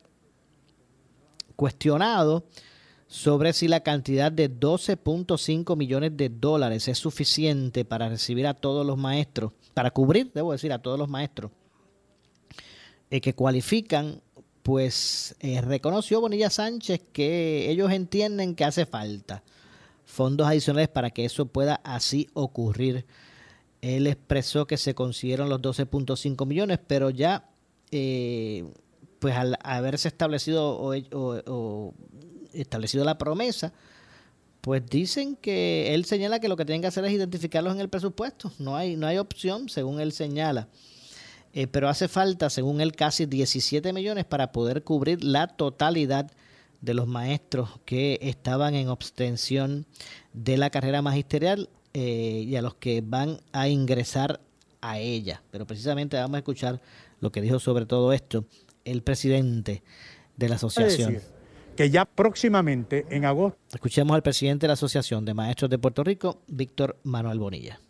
cuestionado 1.56 2.44
sobre 3.06 3.52
si 3.52 3.68
la 3.68 3.80
cantidad 3.80 4.30
de 4.32 4.50
12.5 4.50 5.76
millones 5.76 6.16
de 6.16 6.28
dólares 6.28 6.88
es 6.88 6.98
suficiente 6.98 7.84
para 7.84 8.08
recibir 8.08 8.46
a 8.46 8.54
todos 8.54 8.84
los 8.84 8.98
maestros, 8.98 9.52
para 9.72 9.92
cubrir, 9.92 10.32
debo 10.34 10.52
decir, 10.52 10.72
a 10.72 10.82
todos 10.82 10.98
los 10.98 11.08
maestros 11.08 11.52
eh, 13.14 13.20
que 13.20 13.32
cualifican, 13.32 14.20
pues 14.64 15.36
eh, 15.38 15.60
reconoció 15.60 16.20
Bonilla 16.20 16.50
Sánchez 16.50 17.00
que 17.12 17.70
ellos 17.70 17.92
entienden 17.92 18.56
que 18.56 18.64
hace 18.64 18.86
falta 18.86 19.44
fondos 20.04 20.48
adicionales 20.48 20.88
para 20.88 21.10
que 21.10 21.24
eso 21.24 21.46
pueda 21.46 21.76
así 21.84 22.28
ocurrir. 22.34 23.06
Él 23.82 24.08
expresó 24.08 24.66
que 24.66 24.76
se 24.78 24.96
consiguieron 24.96 25.48
los 25.48 25.62
12.5 25.62 26.44
millones, 26.44 26.80
pero 26.84 27.10
ya, 27.10 27.48
eh, 27.92 28.64
pues 29.20 29.36
al 29.36 29.58
haberse 29.62 30.08
establecido 30.08 30.76
o, 30.76 31.94
establecido 32.52 33.04
la 33.04 33.16
promesa, 33.16 33.72
pues 34.60 34.84
dicen 34.90 35.36
que 35.36 35.94
él 35.94 36.04
señala 36.04 36.40
que 36.40 36.48
lo 36.48 36.56
que 36.56 36.64
tienen 36.64 36.80
que 36.80 36.88
hacer 36.88 37.04
es 37.04 37.12
identificarlos 37.12 37.74
en 37.74 37.80
el 37.80 37.88
presupuesto. 37.88 38.50
No 38.58 38.74
hay, 38.74 38.96
no 38.96 39.06
hay 39.06 39.18
opción, 39.18 39.68
según 39.68 40.00
él 40.00 40.10
señala. 40.10 40.66
Eh, 41.56 41.68
pero 41.68 41.88
hace 41.88 42.08
falta, 42.08 42.50
según 42.50 42.80
él, 42.80 42.96
casi 42.96 43.26
17 43.26 43.92
millones 43.92 44.24
para 44.24 44.50
poder 44.50 44.82
cubrir 44.82 45.22
la 45.22 45.46
totalidad 45.46 46.32
de 46.80 46.94
los 46.94 47.06
maestros 47.06 47.80
que 47.84 48.18
estaban 48.22 48.74
en 48.74 48.88
abstención 48.88 49.86
de 50.32 50.56
la 50.56 50.70
carrera 50.70 51.00
magisterial 51.00 51.70
eh, 51.92 52.44
y 52.44 52.56
a 52.56 52.62
los 52.62 52.74
que 52.74 53.02
van 53.06 53.38
a 53.52 53.68
ingresar 53.68 54.40
a 54.80 54.98
ella. 54.98 55.44
Pero 55.52 55.64
precisamente 55.64 56.16
vamos 56.16 56.34
a 56.34 56.38
escuchar 56.38 56.80
lo 57.20 57.30
que 57.30 57.40
dijo 57.40 57.60
sobre 57.60 57.86
todo 57.86 58.12
esto 58.12 58.44
el 58.84 59.04
presidente 59.04 59.84
de 60.36 60.48
la 60.48 60.56
asociación. 60.56 61.20
que 61.76 61.88
ya 61.88 62.04
próximamente, 62.04 63.06
en 63.10 63.26
agosto. 63.26 63.58
Escuchemos 63.72 64.12
al 64.16 64.22
presidente 64.24 64.64
de 64.64 64.68
la 64.68 64.74
Asociación 64.74 65.24
de 65.24 65.34
Maestros 65.34 65.70
de 65.70 65.78
Puerto 65.78 66.02
Rico, 66.02 66.42
Víctor 66.48 66.98
Manuel 67.04 67.38
Bonilla. 67.38 67.80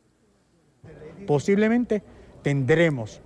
Posiblemente 1.26 2.02
tendremos 2.42 3.22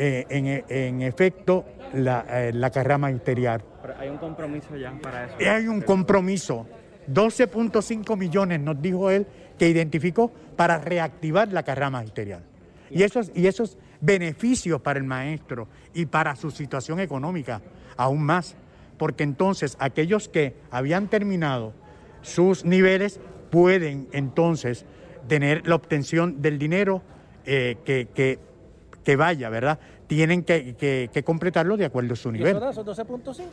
eh, 0.00 0.62
en, 0.68 1.02
efecto 1.02 1.64
la, 1.92 2.50
la, 2.52 2.70
carrera 2.70 2.98
magisterial. 2.98 3.62
Pero 3.82 3.94
hay 3.98 4.08
un 4.08 4.18
compromiso 4.18 4.76
ya 4.76 4.92
para 5.02 5.26
eso. 5.26 5.34
Hay 5.50 5.66
un 5.66 5.80
compromiso. 5.80 6.66
12.5 7.12 8.16
millones 8.16 8.60
nos 8.60 8.80
dijo 8.80 9.10
él 9.10 9.26
que 9.58 9.68
identificó 9.68 10.30
para 10.56 10.78
reactivar 10.78 11.52
la 11.52 11.64
carrera 11.64 11.90
magisterial. 11.90 12.42
Y 12.90 13.02
esos, 13.02 13.32
y 13.34 13.46
esos 13.46 13.76
beneficios 14.00 14.80
para 14.80 14.98
el 14.98 15.04
maestro 15.04 15.68
y 15.92 16.06
para 16.06 16.36
su 16.36 16.50
situación 16.50 17.00
económica, 17.00 17.60
aún 17.96 18.22
más. 18.22 18.56
Porque 18.96 19.24
entonces 19.24 19.76
aquellos 19.80 20.28
que 20.28 20.54
habían 20.70 21.08
terminado 21.08 21.72
sus 22.22 22.64
niveles 22.64 23.20
pueden 23.50 24.08
entonces 24.12 24.84
tener 25.28 25.66
la 25.66 25.74
obtención 25.74 26.40
del 26.40 26.58
dinero 26.58 27.02
eh, 27.44 27.76
que, 27.84 28.08
que 28.14 28.38
que 29.04 29.16
vaya, 29.16 29.48
¿verdad? 29.48 29.78
Tienen 30.06 30.42
que, 30.42 31.10
completarlo 31.24 31.76
de 31.76 31.84
acuerdo 31.84 32.14
a 32.14 32.16
su 32.16 32.30
nivel. 32.30 32.56
¿Esos 32.56 32.84
12.5? 32.84 33.44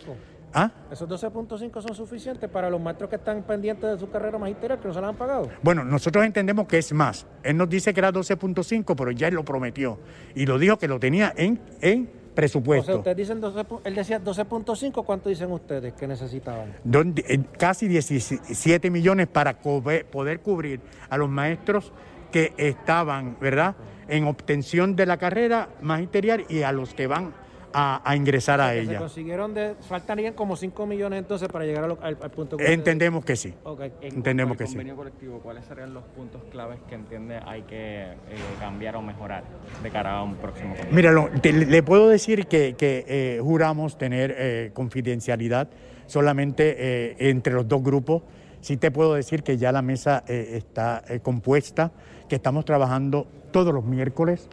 ¿Ah? 0.54 0.72
¿Esos 0.92 1.10
12.5 1.10 1.82
son 1.82 1.96
suficientes 1.96 2.50
para 2.50 2.70
los 2.70 2.80
maestros 2.80 3.10
que 3.10 3.18
están 3.18 3.44
pendientes 3.44 3.92
de 3.92 4.00
su 4.00 4.10
carrera 4.10 4.38
magisterial, 4.38 4.80
que 4.80 4.88
no 4.88 4.94
se 4.94 5.02
la 5.02 5.10
han 5.10 5.16
pagado? 5.16 5.50
Bueno, 5.62 5.84
nosotros 5.84 6.26
entendemos 6.26 6.68
que 6.68 6.78
es 6.78 6.94
más. 6.94 7.28
Él 7.44 7.58
nos 7.58 7.70
dice 7.70 7.94
que 7.94 8.00
era 8.00 8.12
12.5, 8.12 8.96
pero 8.96 9.12
ya 9.12 9.28
él 9.28 9.36
lo 9.36 9.44
prometió. 9.44 10.00
Y 10.34 10.46
lo 10.46 10.58
dijo 10.58 10.78
que 10.78 10.88
lo 10.88 11.00
tenía 11.00 11.34
en, 11.36 11.60
en 11.82 12.10
presupuesto. 12.36 12.84
O 12.84 12.86
sea, 12.86 12.96
ustedes 12.98 13.18
dicen 13.18 13.42
12, 13.42 13.66
él 13.86 13.96
decía 13.96 14.22
12.5, 14.22 15.06
¿cuánto 15.06 15.30
dicen 15.30 15.52
ustedes 15.52 15.94
que 15.94 16.08
necesitaban? 16.08 16.74
Eh, 16.94 17.44
casi 17.58 17.88
17 17.88 18.92
millones 18.92 19.28
para 19.28 19.58
poder 19.58 20.40
cubrir 20.42 20.82
a 21.10 21.18
los 21.18 21.30
maestros 21.30 21.92
que 22.32 22.54
estaban, 22.58 23.38
¿verdad? 23.40 23.76
En 24.08 24.26
obtención 24.26 24.96
de 24.96 25.06
la 25.06 25.18
carrera 25.18 25.70
magisterial 25.82 26.46
y 26.50 26.62
a 26.62 26.72
los 26.72 26.94
que 26.94 27.08
van 27.08 27.34
a, 27.76 28.16
ingresar 28.16 28.62
a 28.62 28.74
ella. 28.74 28.94
Se 28.94 28.98
consiguieron 28.98 29.54
de, 29.54 29.76
faltarían 29.88 30.34
como 30.34 30.56
5 30.56 30.86
millones 30.86 31.20
entonces 31.20 31.50
para 31.50 31.66
llegar 31.66 31.98
al, 32.02 32.16
punto 32.32 32.58
que 32.58 32.72
Entendemos 32.72 33.26
que 33.26 33.36
sí. 33.36 33.54
Entendemos 34.02 34.58
que 34.58 34.68
sí. 34.68 34.78
colectivo, 34.96 35.40
¿cuáles 35.40 35.66
serían 35.66 35.94
los 35.94 36.04
puntos 36.04 36.42
claves 36.52 36.80
que 36.88 36.96
entiende 36.96 37.40
hay 37.46 37.64
que 37.64 38.04
eh, 38.04 38.16
cambiar 38.60 38.96
o 38.96 39.02
mejorar 39.02 39.44
de 39.84 39.90
cara 39.90 40.18
a 40.18 40.24
un 40.24 40.36
próximo 40.36 40.74
Mira, 40.92 41.12
le 41.44 41.84
puedo 41.84 42.08
decir 42.08 42.48
que, 42.48 42.76
eh, 42.80 43.40
juramos 43.42 43.98
tener 43.98 44.34
eh, 44.38 44.72
confidencialidad 44.74 45.68
solamente 46.08 47.30
entre 47.30 47.54
los 47.54 47.68
dos 47.68 47.84
grupos. 47.84 48.24
Sí 48.62 48.78
te 48.78 48.90
puedo 48.90 49.16
decir 49.16 49.44
que 49.44 49.58
ya 49.58 49.72
la 49.72 49.82
mesa 49.82 50.24
está 50.28 51.04
compuesta, 51.24 51.92
que 52.30 52.36
estamos 52.36 52.64
trabajando 52.64 53.28
todos 53.56 53.74
los 53.74 53.86
miércoles, 53.86 54.50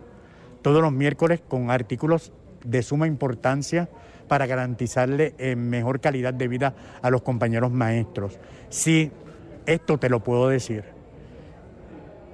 todos 0.62 0.80
los 0.80 0.92
miércoles 0.92 1.40
con 1.48 1.72
artículos 1.72 2.32
de 2.64 2.84
suma 2.84 3.08
importancia 3.08 3.88
para 4.28 4.46
garantizarle 4.46 5.34
eh, 5.38 5.56
mejor 5.56 5.98
calidad 5.98 6.32
de 6.32 6.46
vida 6.46 6.76
a 7.02 7.10
los 7.10 7.22
compañeros 7.22 7.72
maestros. 7.72 8.38
Sí, 8.68 9.10
esto 9.66 9.98
te 9.98 10.08
lo 10.08 10.22
puedo 10.22 10.48
decir. 10.48 10.84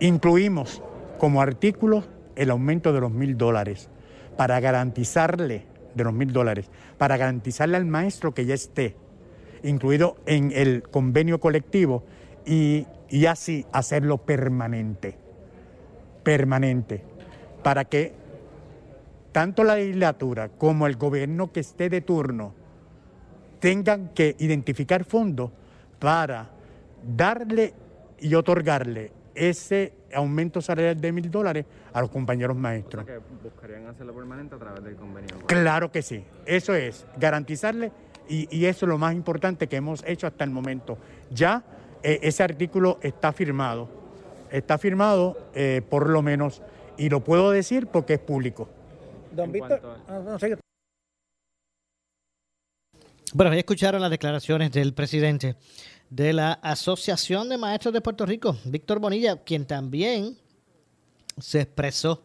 Incluimos 0.00 0.82
como 1.16 1.40
artículos 1.40 2.06
el 2.36 2.50
aumento 2.50 2.92
de 2.92 3.00
los 3.00 3.12
mil 3.12 3.38
dólares 3.38 3.88
para 4.36 4.60
garantizarle, 4.60 5.64
de 5.94 6.04
los 6.04 6.12
mil 6.12 6.34
dólares, 6.34 6.68
para 6.98 7.16
garantizarle 7.16 7.78
al 7.78 7.86
maestro 7.86 8.34
que 8.34 8.44
ya 8.44 8.52
esté 8.52 8.94
incluido 9.62 10.18
en 10.26 10.52
el 10.54 10.82
convenio 10.82 11.40
colectivo 11.40 12.04
y, 12.44 12.86
y 13.08 13.24
así 13.24 13.64
hacerlo 13.72 14.18
permanente, 14.18 15.16
permanente, 16.28 17.02
para 17.62 17.86
que 17.86 18.12
tanto 19.32 19.64
la 19.64 19.76
legislatura 19.76 20.50
como 20.50 20.86
el 20.86 20.96
gobierno 20.96 21.50
que 21.50 21.60
esté 21.60 21.88
de 21.88 22.02
turno 22.02 22.52
tengan 23.60 24.10
que 24.10 24.36
identificar 24.38 25.04
fondos 25.04 25.50
para 25.98 26.50
darle 27.02 27.72
y 28.20 28.34
otorgarle 28.34 29.10
ese 29.34 29.94
aumento 30.12 30.60
salarial 30.60 31.00
de 31.00 31.12
mil 31.12 31.30
dólares 31.30 31.64
a 31.94 32.02
los 32.02 32.10
compañeros 32.10 32.58
maestros. 32.58 33.06
que 33.06 33.20
buscarían 33.42 33.86
hacerlo 33.86 34.14
permanente 34.14 34.54
a 34.54 34.58
través 34.58 34.84
del 34.84 34.96
convenio. 34.96 35.34
Claro 35.46 35.90
que 35.90 36.02
sí, 36.02 36.22
eso 36.44 36.74
es, 36.74 37.06
garantizarle 37.16 37.90
y, 38.28 38.54
y 38.54 38.66
eso 38.66 38.84
es 38.84 38.90
lo 38.90 38.98
más 38.98 39.14
importante 39.14 39.66
que 39.66 39.76
hemos 39.76 40.04
hecho 40.06 40.26
hasta 40.26 40.44
el 40.44 40.50
momento. 40.50 40.98
Ya 41.30 41.64
eh, 42.02 42.20
ese 42.22 42.42
artículo 42.42 42.98
está 43.00 43.32
firmado, 43.32 43.88
está 44.50 44.78
firmado 44.78 45.50
eh, 45.54 45.82
por 45.88 46.08
lo 46.08 46.22
menos, 46.22 46.62
y 46.96 47.08
lo 47.08 47.22
puedo 47.22 47.50
decir 47.50 47.86
porque 47.86 48.14
es 48.14 48.20
público. 48.20 48.68
Don 49.32 49.52
Víctor, 49.52 49.80
ah. 50.08 50.38
Bueno, 53.34 53.52
ya 53.52 53.58
escucharon 53.58 54.00
las 54.00 54.10
declaraciones 54.10 54.72
del 54.72 54.94
presidente 54.94 55.56
de 56.08 56.32
la 56.32 56.52
Asociación 56.54 57.48
de 57.48 57.58
Maestros 57.58 57.92
de 57.92 58.00
Puerto 58.00 58.24
Rico, 58.24 58.56
Víctor 58.64 59.00
Bonilla, 59.00 59.36
quien 59.36 59.66
también 59.66 60.38
se 61.38 61.60
expresó 61.60 62.24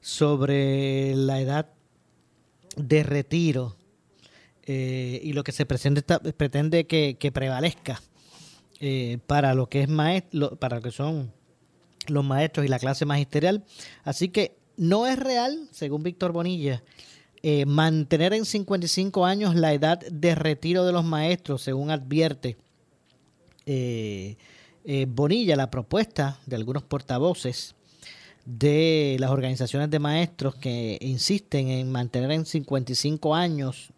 sobre 0.00 1.14
la 1.14 1.40
edad 1.40 1.70
de 2.76 3.02
retiro 3.04 3.76
eh, 4.64 5.20
y 5.22 5.32
lo 5.32 5.44
que 5.44 5.52
se 5.52 5.66
pretende, 5.66 6.02
pretende 6.02 6.86
que, 6.86 7.16
que 7.18 7.30
prevalezca 7.30 8.00
eh, 8.80 9.18
para 9.26 9.54
lo 9.54 9.68
que 9.68 9.82
es 9.82 9.88
maestro, 9.88 10.56
para 10.56 10.76
lo 10.76 10.82
que 10.82 10.90
son 10.90 11.32
los 12.08 12.24
maestros 12.24 12.66
y 12.66 12.68
la 12.68 12.78
clase 12.78 13.04
magisterial. 13.04 13.64
Así 14.02 14.28
que 14.28 14.56
no 14.76 15.06
es 15.06 15.18
real, 15.18 15.68
según 15.70 16.02
Víctor 16.02 16.32
Bonilla, 16.32 16.82
eh, 17.42 17.66
mantener 17.66 18.32
en 18.32 18.44
55 18.44 19.26
años 19.26 19.54
la 19.54 19.72
edad 19.72 19.98
de 19.98 20.34
retiro 20.34 20.86
de 20.86 20.92
los 20.92 21.04
maestros, 21.04 21.62
según 21.62 21.90
advierte 21.90 22.56
eh, 23.66 24.36
eh, 24.84 25.06
Bonilla, 25.08 25.56
la 25.56 25.70
propuesta 25.70 26.40
de 26.46 26.56
algunos 26.56 26.82
portavoces 26.82 27.74
de 28.46 29.16
las 29.20 29.30
organizaciones 29.30 29.90
de 29.90 29.98
maestros 29.98 30.54
que 30.54 30.98
insisten 31.00 31.68
en 31.68 31.90
mantener 31.90 32.30
en 32.30 32.44
55 32.44 33.34
años 33.34 33.90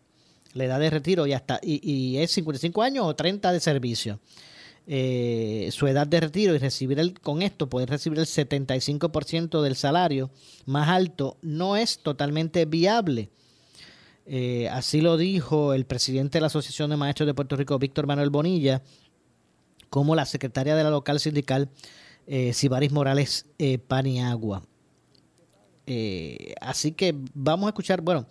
la 0.52 0.64
edad 0.64 0.80
de 0.80 0.90
retiro 0.90 1.26
y 1.26 1.32
hasta 1.32 1.60
y, 1.62 1.80
y 1.88 2.18
es 2.18 2.30
55 2.32 2.82
años 2.82 3.06
o 3.06 3.14
30 3.14 3.52
de 3.52 3.60
servicio. 3.60 4.20
Eh, 4.88 5.68
su 5.72 5.88
edad 5.88 6.06
de 6.06 6.20
retiro 6.20 6.54
y 6.54 6.58
recibir 6.58 7.00
el, 7.00 7.18
con 7.20 7.42
esto 7.42 7.68
poder 7.68 7.90
recibir 7.90 8.20
el 8.20 8.26
75% 8.26 9.60
del 9.60 9.74
salario 9.74 10.30
más 10.64 10.88
alto 10.88 11.38
no 11.42 11.76
es 11.76 11.98
totalmente 11.98 12.66
viable. 12.66 13.30
Eh, 14.26 14.68
así 14.70 15.00
lo 15.00 15.16
dijo 15.16 15.72
el 15.72 15.86
presidente 15.86 16.38
de 16.38 16.40
la 16.40 16.48
Asociación 16.48 16.90
de 16.90 16.96
Maestros 16.96 17.28
de 17.28 17.34
Puerto 17.34 17.56
Rico, 17.56 17.78
Víctor 17.78 18.06
Manuel 18.06 18.30
Bonilla, 18.30 18.82
como 19.88 20.16
la 20.16 20.26
secretaria 20.26 20.74
de 20.74 20.82
la 20.82 20.90
local 20.90 21.20
sindical, 21.20 21.68
eh, 22.26 22.52
Sibaris 22.52 22.90
Morales 22.90 23.46
eh, 23.58 23.78
Paniagua. 23.78 24.62
Así 26.60 26.90
que 26.92 27.14
vamos 27.32 27.66
a 27.66 27.70
escuchar, 27.70 28.00
bueno, 28.00 28.26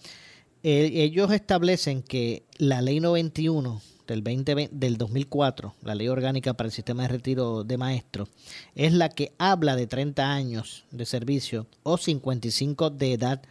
ellos 0.62 1.32
establecen 1.32 2.02
que 2.02 2.44
la 2.58 2.82
ley 2.82 3.00
91 3.00 3.82
del, 4.08 4.22
20, 4.22 4.70
del 4.72 4.98
2004, 4.98 5.76
la 5.84 5.96
ley 5.96 6.08
orgánica 6.08 6.54
para 6.54 6.68
el 6.68 6.74
sistema 6.74 7.04
de 7.04 7.10
retiro 7.10 7.64
de 7.64 7.78
maestros, 7.78 8.30
es 8.76 8.94
la 8.94 9.10
que 9.10 9.34
habla 9.38 9.76
de 9.76 9.88
30 9.88 10.32
años 10.32 10.86
de 10.91 11.06
servicio 11.06 11.68
o 11.84 11.98
55 11.98 12.89
de 12.89 13.13
edad 13.13 13.41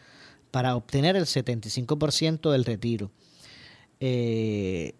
para 0.50 0.76
obtener 0.76 1.16
el 1.16 1.24
75% 1.26 2.50
del 2.52 2.64
retiro. 2.64 3.10
Eh, 4.00 4.94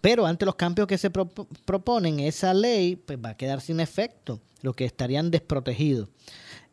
pero 0.00 0.26
ante 0.26 0.44
los 0.44 0.56
cambios 0.56 0.88
que 0.88 0.98
se 0.98 1.10
pro- 1.10 1.30
proponen, 1.64 2.18
esa 2.20 2.52
ley 2.52 2.96
pues, 2.96 3.18
va 3.24 3.30
a 3.30 3.36
quedar 3.36 3.60
sin 3.60 3.78
efecto, 3.80 4.40
los 4.62 4.74
que 4.74 4.84
estarían 4.84 5.30
desprotegidos. 5.30 6.08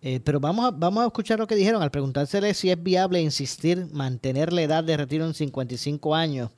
Eh, 0.01 0.19
pero 0.21 0.39
vamos 0.39 0.65
a, 0.65 0.71
vamos 0.71 1.03
a 1.03 1.07
escuchar 1.07 1.39
lo 1.39 1.47
que 1.47 1.55
dijeron 1.55 1.81
al 1.81 1.91
preguntársele 1.91 2.53
si 2.55 2.71
es 2.71 2.81
viable 2.81 3.21
insistir, 3.21 3.87
mantener 3.91 4.51
la 4.51 4.63
edad 4.63 4.83
de 4.83 4.97
retiro 4.97 5.25
en 5.25 5.33
55 5.33 6.15
años 6.15 6.49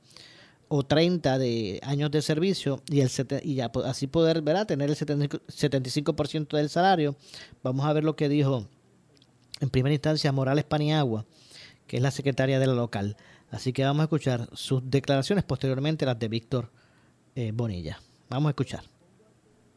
o 0.68 0.82
30 0.82 1.38
de 1.38 1.80
años 1.82 2.10
de 2.10 2.22
servicio 2.22 2.82
y, 2.90 3.00
el 3.00 3.10
y 3.42 3.54
ya, 3.54 3.70
así 3.84 4.06
poder 4.06 4.42
¿verdad? 4.42 4.66
tener 4.66 4.90
el 4.90 4.96
75% 4.96 5.40
75% 5.46 6.56
del 6.56 6.68
salario. 6.68 7.16
Vamos 7.62 7.86
a 7.86 7.92
ver 7.92 8.04
lo 8.04 8.16
que 8.16 8.28
dijo 8.28 8.66
en 9.60 9.70
primera 9.70 9.94
instancia 9.94 10.32
Morales 10.32 10.64
Paniagua, 10.64 11.24
que 11.86 11.96
es 11.96 12.02
la 12.02 12.10
secretaria 12.10 12.58
de 12.58 12.66
la 12.66 12.74
local. 12.74 13.16
Así 13.50 13.72
que 13.72 13.84
vamos 13.84 14.00
a 14.00 14.04
escuchar 14.04 14.48
sus 14.52 14.82
declaraciones, 14.90 15.44
posteriormente 15.44 16.04
las 16.04 16.18
de 16.18 16.28
Víctor 16.28 16.70
eh, 17.34 17.52
Bonilla. 17.54 18.00
Vamos 18.28 18.48
a 18.48 18.50
escuchar. 18.50 18.82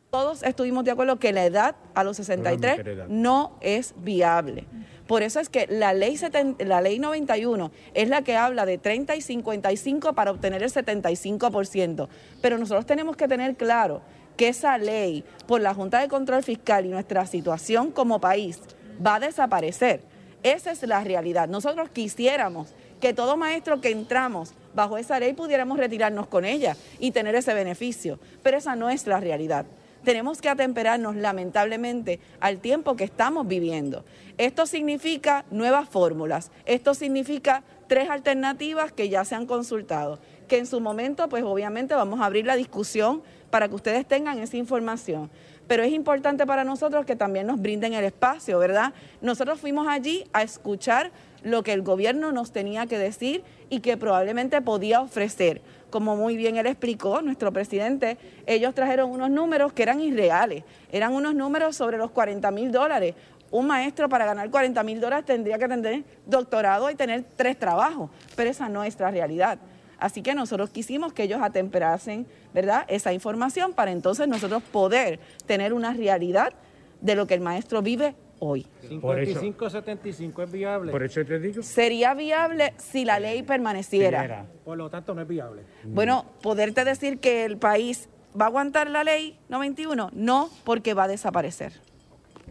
Todos 0.09 0.41
estuvimos 0.41 0.83
de 0.85 0.91
acuerdo 0.91 1.19
que 1.19 1.31
la 1.31 1.45
edad 1.45 1.75
a 1.93 2.03
los 2.03 2.17
No 2.17 2.23
63 2.23 2.85
la 2.85 2.91
edad. 2.91 3.07
no 3.07 3.57
es 3.61 3.93
viable. 3.97 4.65
Por 5.09 5.23
eso 5.23 5.39
es 5.39 5.49
que 5.49 5.65
la 5.65 5.91
ley, 5.91 6.17
70 6.17 6.63
la 6.65 6.81
ley 6.81 6.99
91 6.99 7.71
es 7.95 8.09
la 8.09 8.21
que 8.21 8.37
habla 8.37 8.67
de 8.67 8.77
30 8.77 9.15
y 9.15 9.21
55 9.21 10.13
para 10.13 10.29
obtener 10.29 10.61
el 10.61 10.71
75%. 10.71 12.07
Pero 12.43 12.59
nosotros 12.59 12.85
tenemos 12.85 13.17
que 13.17 13.27
tener 13.27 13.55
claro 13.55 14.03
que 14.37 14.49
esa 14.49 14.77
ley, 14.77 15.23
por 15.47 15.61
la 15.61 15.73
Junta 15.73 15.99
de 15.99 16.09
Control 16.09 16.43
Fiscal 16.43 16.85
y 16.85 16.89
nuestra 16.89 17.25
situación 17.25 17.89
como 17.89 18.21
país, 18.21 18.59
va 19.03 19.15
a 19.15 19.19
desaparecer. 19.19 20.01
Esa 20.43 20.69
es 20.69 20.83
la 20.83 21.03
realidad. 21.03 21.47
Nosotros 21.47 21.89
quisiéramos 21.89 22.75
que 23.01 23.15
todo 23.15 23.35
maestro 23.35 23.81
que 23.81 23.89
entramos 23.89 24.53
bajo 24.75 24.99
esa 24.99 25.19
ley 25.19 25.33
pudiéramos 25.33 25.79
retirarnos 25.79 26.27
con 26.27 26.45
ella 26.45 26.77
y 26.99 27.09
tener 27.09 27.33
ese 27.33 27.55
beneficio, 27.55 28.19
pero 28.43 28.57
esa 28.57 28.75
no 28.75 28.91
es 28.91 29.07
la 29.07 29.19
realidad. 29.19 29.65
Tenemos 30.09 30.41
que 30.41 30.49
atemperarnos 30.49 31.15
lamentablemente 31.15 32.19
al 32.39 32.57
tiempo 32.57 32.95
que 32.95 33.03
estamos 33.03 33.47
viviendo. 33.47 34.05
Esto 34.39 34.65
significa 34.65 35.45
nuevas 35.51 35.87
fórmulas, 35.87 36.49
esto 36.65 36.95
significa 36.95 37.61
tres 37.85 38.09
alternativas 38.09 38.91
que 38.91 39.09
ya 39.09 39.23
se 39.23 39.35
han 39.35 39.45
consultado, 39.45 40.17
que 40.47 40.57
en 40.57 40.65
su 40.65 40.81
momento 40.81 41.29
pues 41.29 41.43
obviamente 41.43 41.93
vamos 41.93 42.21
a 42.21 42.25
abrir 42.25 42.47
la 42.47 42.55
discusión 42.55 43.21
para 43.51 43.69
que 43.69 43.75
ustedes 43.75 44.07
tengan 44.07 44.39
esa 44.39 44.57
información. 44.57 45.29
Pero 45.67 45.83
es 45.83 45.91
importante 45.91 46.47
para 46.47 46.63
nosotros 46.63 47.05
que 47.05 47.15
también 47.15 47.45
nos 47.45 47.61
brinden 47.61 47.93
el 47.93 48.03
espacio, 48.03 48.57
¿verdad? 48.57 48.93
Nosotros 49.21 49.59
fuimos 49.59 49.87
allí 49.87 50.25
a 50.33 50.41
escuchar 50.41 51.11
lo 51.43 51.61
que 51.61 51.73
el 51.73 51.83
gobierno 51.83 52.31
nos 52.31 52.51
tenía 52.51 52.87
que 52.87 52.97
decir 52.97 53.43
y 53.69 53.81
que 53.81 53.95
probablemente 53.95 54.59
podía 54.61 55.01
ofrecer. 55.01 55.61
Como 55.89 56.15
muy 56.15 56.37
bien 56.37 56.57
él 56.57 56.67
explicó, 56.67 57.21
nuestro 57.21 57.51
presidente, 57.51 58.17
ellos 58.45 58.75
trajeron 58.75 59.09
unos 59.09 59.29
números 59.29 59.73
que 59.73 59.83
eran 59.83 59.99
irreales, 59.99 60.63
eran 60.91 61.13
unos 61.13 61.33
números 61.33 61.75
sobre 61.75 61.97
los 61.97 62.11
40 62.11 62.51
mil 62.51 62.71
dólares. 62.71 63.15
Un 63.51 63.65
maestro 63.65 64.07
para 64.07 64.25
ganar 64.25 64.49
40 64.51 64.83
mil 64.83 65.01
dólares 65.01 65.25
tendría 65.25 65.57
que 65.57 65.67
tener 65.67 66.03
doctorado 66.27 66.89
y 66.91 66.95
tener 66.95 67.25
tres 67.35 67.57
trabajos, 67.57 68.11
pero 68.35 68.49
esa 68.49 68.69
no 68.69 68.83
es 68.83 68.99
la 68.99 69.09
realidad. 69.09 69.57
Así 69.97 70.21
que 70.21 70.33
nosotros 70.33 70.69
quisimos 70.69 71.11
que 71.13 71.23
ellos 71.23 71.41
atemperasen, 71.41 72.25
¿verdad?, 72.53 72.85
esa 72.87 73.11
información 73.11 73.73
para 73.73 73.91
entonces 73.91 74.27
nosotros 74.27 74.63
poder 74.63 75.19
tener 75.45 75.73
una 75.73 75.93
realidad 75.93 76.53
de 77.01 77.15
lo 77.15 77.27
que 77.27 77.33
el 77.33 77.41
maestro 77.41 77.81
vive 77.81 78.15
hoy. 78.39 78.65
Por 79.01 79.19
eso- 79.19 79.39
55-75 79.41 80.43
es 80.43 80.51
viable. 80.51 80.91
Por 80.91 81.03
eso 81.03 81.23
te 81.25 81.39
digo. 81.39 81.61
Sería 81.63 82.13
viable 82.13 82.73
si 82.77 83.05
la 83.05 83.19
ley 83.19 83.43
permaneciera. 83.43 84.23
Era. 84.23 84.45
Por 84.65 84.77
lo 84.77 84.89
tanto, 84.89 85.13
no 85.13 85.21
es 85.21 85.27
viable. 85.27 85.63
Bueno, 85.83 86.25
poderte 86.41 86.83
decir 86.85 87.19
que 87.19 87.45
el 87.45 87.57
país 87.57 88.09
va 88.39 88.45
a 88.45 88.47
aguantar 88.47 88.89
la 88.89 89.03
ley 89.03 89.37
91, 89.49 90.09
no, 90.13 90.49
porque 90.63 90.93
va 90.93 91.03
a 91.03 91.07
desaparecer. 91.07 91.73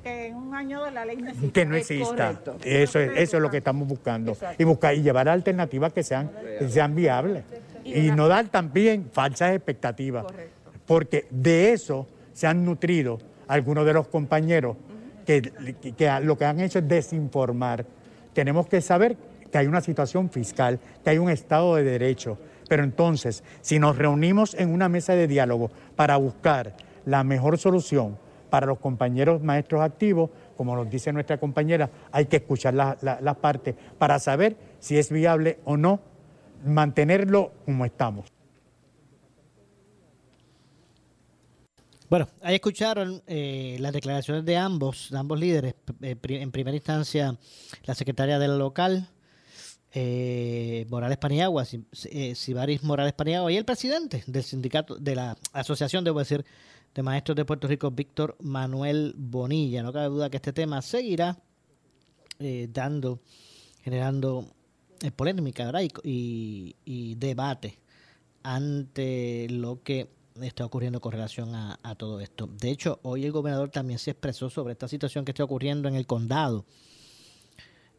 que 0.03 0.27
en 0.29 0.37
un 0.37 0.55
año 0.55 0.85
de 0.85 0.93
la 0.93 1.05
ley 1.05 1.17
no 1.17 1.29
existe. 1.31 1.51
que 1.53 1.67
no 1.67 1.75
exista. 1.75 2.07
correcto. 2.29 2.57
Eso 2.63 3.01
es, 3.01 3.11
eso 3.17 3.37
es 3.37 3.43
lo 3.43 3.51
que 3.51 3.57
estamos 3.57 3.87
buscando. 3.89 4.37
Y 4.57 4.63
buscar 4.63 4.95
y 4.95 5.03
llevar 5.03 5.29
alternativas 5.29 5.93
que 5.93 6.05
sean, 6.05 6.31
que 6.59 6.69
sean 6.69 6.95
viables. 6.95 7.43
Y 7.85 8.13
no 8.13 8.29
dar 8.29 8.47
también 8.49 9.11
falsas 9.13 9.55
expectativas. 9.57 10.25
Porque 10.87 11.27
de 11.31 11.73
eso 11.73 12.07
se 12.33 12.47
han 12.47 12.65
nutrido 12.65 13.19
algunos 13.49 13.85
de 13.85 13.93
los 13.93 14.07
compañeros 14.07 14.77
que, 15.29 15.53
lo 16.23 16.39
que 16.39 16.45
han 16.47 16.59
hecho 16.59 16.79
es 16.79 16.89
desinformar. 16.89 17.85
Tenemos 18.33 18.67
que 18.67 18.81
saber 18.81 19.19
que 19.53 19.59
hay 19.59 19.67
una 19.67 19.83
situación 19.83 20.31
fiscal, 20.31 20.81
que 21.05 21.11
hay 21.11 21.19
un 21.19 21.29
Estado 21.29 21.77
de 21.77 21.85
Derecho. 21.85 22.39
Pero 22.67 22.83
entonces, 22.83 23.45
si 23.61 23.79
nos 23.79 23.99
reunimos 23.99 24.55
en 24.55 24.73
una 24.73 24.89
mesa 24.89 25.15
de 25.15 25.27
diálogo 25.27 25.71
para 25.97 26.17
buscar 26.17 26.75
la 27.05 27.25
mejor 27.25 27.59
solución 27.59 28.17
para 28.49 28.67
los 28.67 28.79
compañeros 28.79 29.43
maestros 29.43 29.83
activos, 29.83 30.31
como 30.57 30.75
nos 30.75 30.89
dice 30.89 31.13
nuestra 31.13 31.37
compañera, 31.37 31.91
hay 32.11 32.25
que 32.25 32.37
escuchar 32.37 32.73
las 32.73 33.37
partes 33.37 33.75
para 33.99 34.19
saber 34.19 34.57
si 34.79 34.97
es 34.97 35.11
viable 35.11 35.59
o 35.67 35.77
no 35.77 36.01
mantenerlo 36.65 37.53
como 37.67 37.85
estamos. 37.85 38.38
Bueno, 42.11 42.27
ahí 42.41 42.55
escucharon 42.55 43.23
eh, 43.27 43.77
las 43.81 43.93
declaraciones 43.93 44.43
de 44.47 44.57
ambos, 44.57 45.09
de 45.11 45.19
ambos 45.19 45.39
líderes. 45.39 45.75
Eh, 46.01 46.17
en 46.23 46.51
primera 46.51 46.75
instancia, 46.75 47.39
la 47.85 47.95
secretaria 47.95 48.39
del 48.39 48.59
local, 48.59 49.11
eh, 49.93 50.87
Morales 50.89 51.19
Paniagua, 51.19 51.67
Sibaris 51.67 52.83
Morales 52.83 53.13
Paniagua, 53.13 53.53
y 53.53 53.59
el 53.59 53.67
presidente 53.67 54.25
del 54.27 54.43
sindicato, 54.43 54.97
de 54.97 55.17
la 55.17 55.37
asociación, 55.53 56.03
debo 56.03 56.21
decir, 56.21 56.47
de 56.95 57.03
maestros 57.03 57.37
de 57.37 57.45
Puerto 57.45 57.69
Rico, 57.69 57.91
Víctor 57.91 58.37
Manuel 58.41 59.13
Bonilla. 59.15 59.83
No 59.83 59.93
cabe 59.93 60.07
duda 60.07 60.31
que 60.31 60.39
este 60.39 60.55
tema 60.55 60.81
seguirá 60.81 61.37
dando, 62.69 63.21
generando 63.83 64.47
polémica 65.15 65.71
y, 66.03 66.75
y 66.87 67.15
debate 67.17 67.79
ante 68.43 69.47
lo 69.51 69.83
que 69.83 70.18
está 70.43 70.65
ocurriendo 70.65 71.01
con 71.01 71.13
relación 71.13 71.55
a, 71.55 71.95
todo 71.97 72.21
esto. 72.21 72.47
De 72.47 72.71
hecho, 72.71 73.01
hoy 73.03 73.25
el 73.25 73.33
gobernador 73.33 73.71
también 73.71 73.99
se 73.99 74.13
expresó 74.13 74.51
sobre 74.51 74.73
esta 74.73 74.89
situación 74.89 75.25
que 75.25 75.33
está 75.33 75.45
ocurriendo 75.45 75.89
en 75.89 75.95
el 75.95 76.07
condado, 76.07 76.65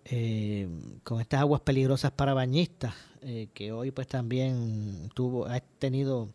eh, 0.06 0.68
con 1.04 1.22
estas 1.22 1.42
aguas 1.42 1.62
peligrosas 1.62 2.12
para 2.12 2.34
bañistas, 2.34 2.94
eh, 3.22 3.50
que 3.54 3.72
hoy 3.72 3.92
pues 3.92 4.08
también 4.08 5.10
tuvo, 5.14 5.46
ha 5.48 5.60
tenido 5.60 6.30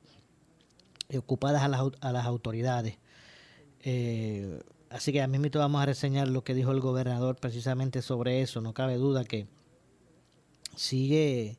ocupadas 1.16 1.62
a 1.62 1.68
las, 1.68 1.80
a 2.00 2.12
las 2.12 2.26
autoridades. 2.26 2.98
Eh, 3.82 4.60
así 4.90 5.12
que 5.12 5.22
a 5.22 5.26
mí 5.26 5.38
mismo 5.38 5.60
vamos 5.60 5.82
a 5.82 5.86
reseñar 5.86 6.28
lo 6.28 6.44
que 6.44 6.54
dijo 6.54 6.72
el 6.72 6.80
gobernador 6.80 7.36
precisamente 7.36 8.02
sobre 8.02 8.42
eso. 8.42 8.60
No 8.60 8.74
cabe 8.74 8.96
duda 8.96 9.24
que 9.24 9.46
sigue 10.76 11.58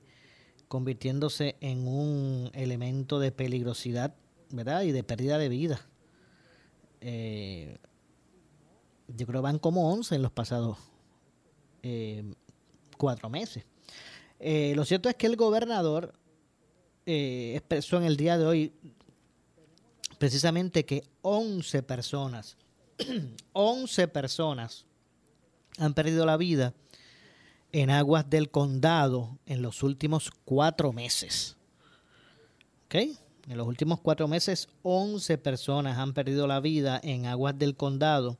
convirtiéndose 0.67 1.55
en 1.61 1.87
un 1.87 2.49
elemento 2.53 3.19
de 3.19 3.31
peligrosidad 3.31 4.15
¿verdad? 4.55 4.83
Y 4.83 4.91
de 4.91 5.03
pérdida 5.03 5.37
de 5.37 5.49
vida. 5.49 5.81
Eh, 7.01 7.77
yo 9.07 9.27
creo 9.27 9.41
que 9.41 9.43
van 9.43 9.59
como 9.59 9.91
11 9.91 10.15
en 10.15 10.21
los 10.21 10.31
pasados 10.31 10.77
eh, 11.83 12.23
cuatro 12.97 13.29
meses. 13.29 13.63
Eh, 14.39 14.73
lo 14.75 14.85
cierto 14.85 15.09
es 15.09 15.15
que 15.15 15.27
el 15.27 15.35
gobernador 15.35 16.13
expresó 17.07 17.97
en 17.97 18.05
el 18.05 18.17
día 18.17 18.35
de 18.35 18.45
hoy 18.47 18.73
precisamente 20.17 20.85
que 20.85 21.03
11 21.21 21.83
personas, 21.83 22.57
11 23.53 24.07
personas 24.07 24.85
han 25.77 25.93
perdido 25.93 26.25
la 26.25 26.37
vida 26.37 26.73
en 27.71 27.91
aguas 27.91 28.27
del 28.27 28.49
condado 28.49 29.37
en 29.45 29.61
los 29.61 29.83
últimos 29.83 30.31
cuatro 30.45 30.93
meses. 30.93 31.55
¿Ok? 32.85 32.95
En 33.47 33.57
los 33.57 33.67
últimos 33.67 33.99
cuatro 33.99 34.27
meses, 34.27 34.69
11 34.81 35.37
personas 35.37 35.97
han 35.97 36.13
perdido 36.13 36.47
la 36.47 36.59
vida 36.59 36.99
en 37.03 37.27
aguas 37.27 37.57
del 37.57 37.75
condado. 37.75 38.39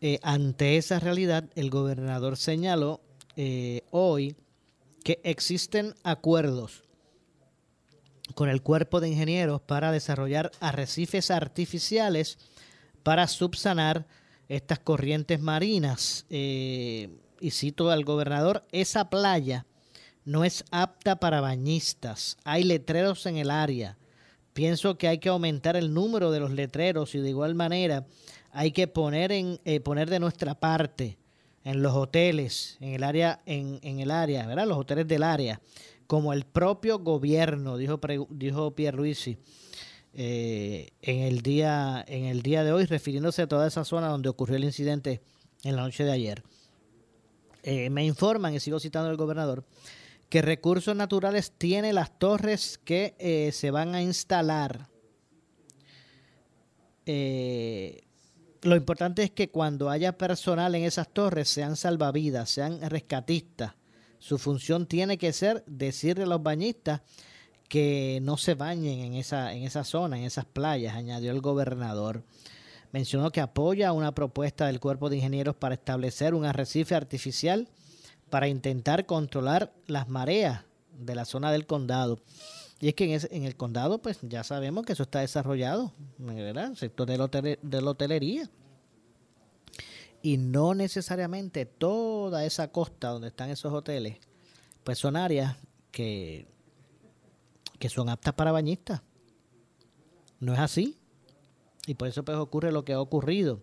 Eh, 0.00 0.20
ante 0.22 0.76
esa 0.76 1.00
realidad, 1.00 1.50
el 1.56 1.70
gobernador 1.70 2.36
señaló 2.36 3.00
eh, 3.36 3.82
hoy 3.90 4.36
que 5.02 5.20
existen 5.24 5.94
acuerdos 6.04 6.84
con 8.34 8.48
el 8.48 8.62
cuerpo 8.62 9.00
de 9.00 9.08
ingenieros 9.08 9.60
para 9.60 9.92
desarrollar 9.92 10.50
arrecifes 10.60 11.30
artificiales 11.30 12.38
para 13.02 13.26
subsanar 13.28 14.06
estas 14.48 14.78
corrientes 14.78 15.40
marinas. 15.40 16.26
Eh, 16.30 17.10
y 17.40 17.50
cito 17.50 17.90
al 17.90 18.04
gobernador, 18.04 18.66
esa 18.72 19.10
playa 19.10 19.66
no 20.26 20.44
es 20.44 20.64
apta 20.70 21.16
para 21.16 21.40
bañistas. 21.40 22.36
Hay 22.44 22.64
letreros 22.64 23.24
en 23.24 23.38
el 23.38 23.50
área. 23.50 23.96
Pienso 24.52 24.98
que 24.98 25.08
hay 25.08 25.18
que 25.18 25.30
aumentar 25.30 25.76
el 25.76 25.94
número 25.94 26.30
de 26.30 26.40
los 26.40 26.50
letreros 26.50 27.14
y 27.14 27.18
de 27.20 27.30
igual 27.30 27.54
manera 27.54 28.06
hay 28.52 28.72
que 28.72 28.88
poner 28.88 29.32
en 29.32 29.60
eh, 29.64 29.80
poner 29.80 30.10
de 30.10 30.18
nuestra 30.18 30.54
parte 30.54 31.16
en 31.64 31.82
los 31.82 31.94
hoteles, 31.94 32.76
en 32.80 32.94
el 32.94 33.02
área, 33.02 33.40
en, 33.44 33.80
en, 33.82 34.00
el 34.00 34.10
área, 34.10 34.46
¿verdad? 34.46 34.66
Los 34.66 34.78
hoteles 34.78 35.08
del 35.08 35.22
área, 35.22 35.60
como 36.06 36.32
el 36.32 36.44
propio 36.44 37.00
gobierno, 37.00 37.76
dijo, 37.76 38.00
dijo 38.30 38.70
Pierre 38.74 38.96
Ruisi, 38.96 39.36
eh, 40.14 40.90
en 41.02 41.22
el 41.22 41.42
día, 41.42 42.04
en 42.08 42.24
el 42.24 42.42
día 42.42 42.64
de 42.64 42.72
hoy, 42.72 42.86
refiriéndose 42.86 43.42
a 43.42 43.48
toda 43.48 43.66
esa 43.66 43.84
zona 43.84 44.08
donde 44.08 44.28
ocurrió 44.28 44.56
el 44.56 44.64
incidente 44.64 45.20
en 45.64 45.76
la 45.76 45.82
noche 45.82 46.04
de 46.04 46.12
ayer. 46.12 46.42
Eh, 47.62 47.90
me 47.90 48.06
informan, 48.06 48.54
y 48.54 48.60
sigo 48.60 48.78
citando 48.78 49.10
al 49.10 49.16
gobernador, 49.16 49.64
que 50.28 50.42
recursos 50.42 50.96
naturales 50.96 51.52
tiene 51.56 51.92
las 51.92 52.18
torres 52.18 52.78
que 52.84 53.14
eh, 53.18 53.50
se 53.52 53.70
van 53.70 53.94
a 53.94 54.02
instalar. 54.02 54.88
Eh, 57.06 58.02
lo 58.62 58.74
importante 58.74 59.22
es 59.22 59.30
que 59.30 59.50
cuando 59.50 59.90
haya 59.90 60.18
personal 60.18 60.74
en 60.74 60.82
esas 60.82 61.08
torres 61.08 61.48
sean 61.48 61.76
salvavidas, 61.76 62.50
sean 62.50 62.80
rescatistas. 62.80 63.74
Su 64.18 64.38
función 64.38 64.86
tiene 64.86 65.18
que 65.18 65.32
ser 65.32 65.62
decirle 65.66 66.24
a 66.24 66.26
los 66.26 66.42
bañistas 66.42 67.02
que 67.68 68.18
no 68.22 68.36
se 68.36 68.54
bañen 68.54 69.00
en 69.00 69.14
esa, 69.14 69.52
en 69.52 69.62
esa 69.62 69.84
zona, 69.84 70.18
en 70.18 70.24
esas 70.24 70.46
playas, 70.46 70.96
añadió 70.96 71.30
el 71.30 71.40
gobernador. 71.40 72.24
Mencionó 72.92 73.30
que 73.30 73.40
apoya 73.40 73.92
una 73.92 74.14
propuesta 74.14 74.66
del 74.66 74.80
cuerpo 74.80 75.10
de 75.10 75.16
ingenieros 75.16 75.54
para 75.54 75.74
establecer 75.74 76.34
un 76.34 76.44
arrecife 76.44 76.94
artificial 76.94 77.68
para 78.30 78.48
intentar 78.48 79.06
controlar 79.06 79.72
las 79.86 80.08
mareas 80.08 80.64
de 80.98 81.14
la 81.14 81.24
zona 81.24 81.52
del 81.52 81.66
condado. 81.66 82.20
Y 82.80 82.88
es 82.88 82.94
que 82.94 83.14
en, 83.14 83.44
el 83.44 83.56
condado, 83.56 83.98
pues 83.98 84.18
ya 84.22 84.44
sabemos 84.44 84.84
que 84.84 84.92
eso 84.92 85.04
está 85.04 85.20
desarrollado, 85.20 85.92
¿verdad? 86.18 86.70
El 86.70 86.76
sector 86.76 87.06
de, 87.06 87.58
de 87.62 87.82
la 87.82 87.90
hotelería. 87.90 88.50
Y 90.22 90.36
no 90.38 90.74
necesariamente 90.74 91.64
toda 91.64 92.44
esa 92.44 92.72
costa 92.72 93.08
donde 93.08 93.28
están 93.28 93.50
esos 93.50 93.72
hoteles, 93.72 94.18
pues 94.84 94.98
son 94.98 95.16
áreas 95.16 95.56
que, 95.90 96.46
que 97.78 97.88
son 97.88 98.08
aptas 98.08 98.34
para 98.34 98.52
bañistas. 98.52 99.02
No 100.40 100.52
es 100.52 100.58
así. 100.58 100.98
Y 101.86 101.94
por 101.94 102.08
eso 102.08 102.24
pues 102.24 102.36
ocurre 102.36 102.72
lo 102.72 102.84
que 102.84 102.92
ha 102.92 103.00
ocurrido. 103.00 103.62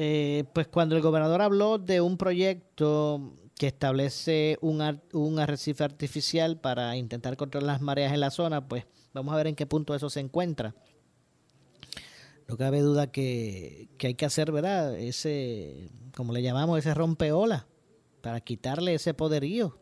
Eh, 0.00 0.44
pues 0.52 0.68
cuando 0.68 0.94
el 0.94 1.02
gobernador 1.02 1.42
habló 1.42 1.76
de 1.76 2.00
un 2.00 2.18
proyecto 2.18 3.32
que 3.56 3.66
establece 3.66 4.56
un, 4.60 4.80
un 5.12 5.38
arrecife 5.40 5.82
artificial 5.82 6.60
para 6.60 6.96
intentar 6.96 7.36
controlar 7.36 7.66
las 7.66 7.82
mareas 7.82 8.12
en 8.12 8.20
la 8.20 8.30
zona, 8.30 8.68
pues 8.68 8.86
vamos 9.12 9.34
a 9.34 9.36
ver 9.36 9.48
en 9.48 9.56
qué 9.56 9.66
punto 9.66 9.96
eso 9.96 10.08
se 10.08 10.20
encuentra. 10.20 10.76
No 12.46 12.56
cabe 12.56 12.80
duda 12.80 13.10
que, 13.10 13.88
hay 14.00 14.14
que 14.14 14.24
hacer, 14.24 14.52
¿verdad? 14.52 14.96
Ese, 14.96 15.90
como 16.14 16.32
le 16.32 16.42
llamamos, 16.42 16.78
ese 16.78 16.94
rompeola, 16.94 17.66
para 18.20 18.40
quitarle 18.40 18.94
ese 18.94 19.14
poderío, 19.14 19.80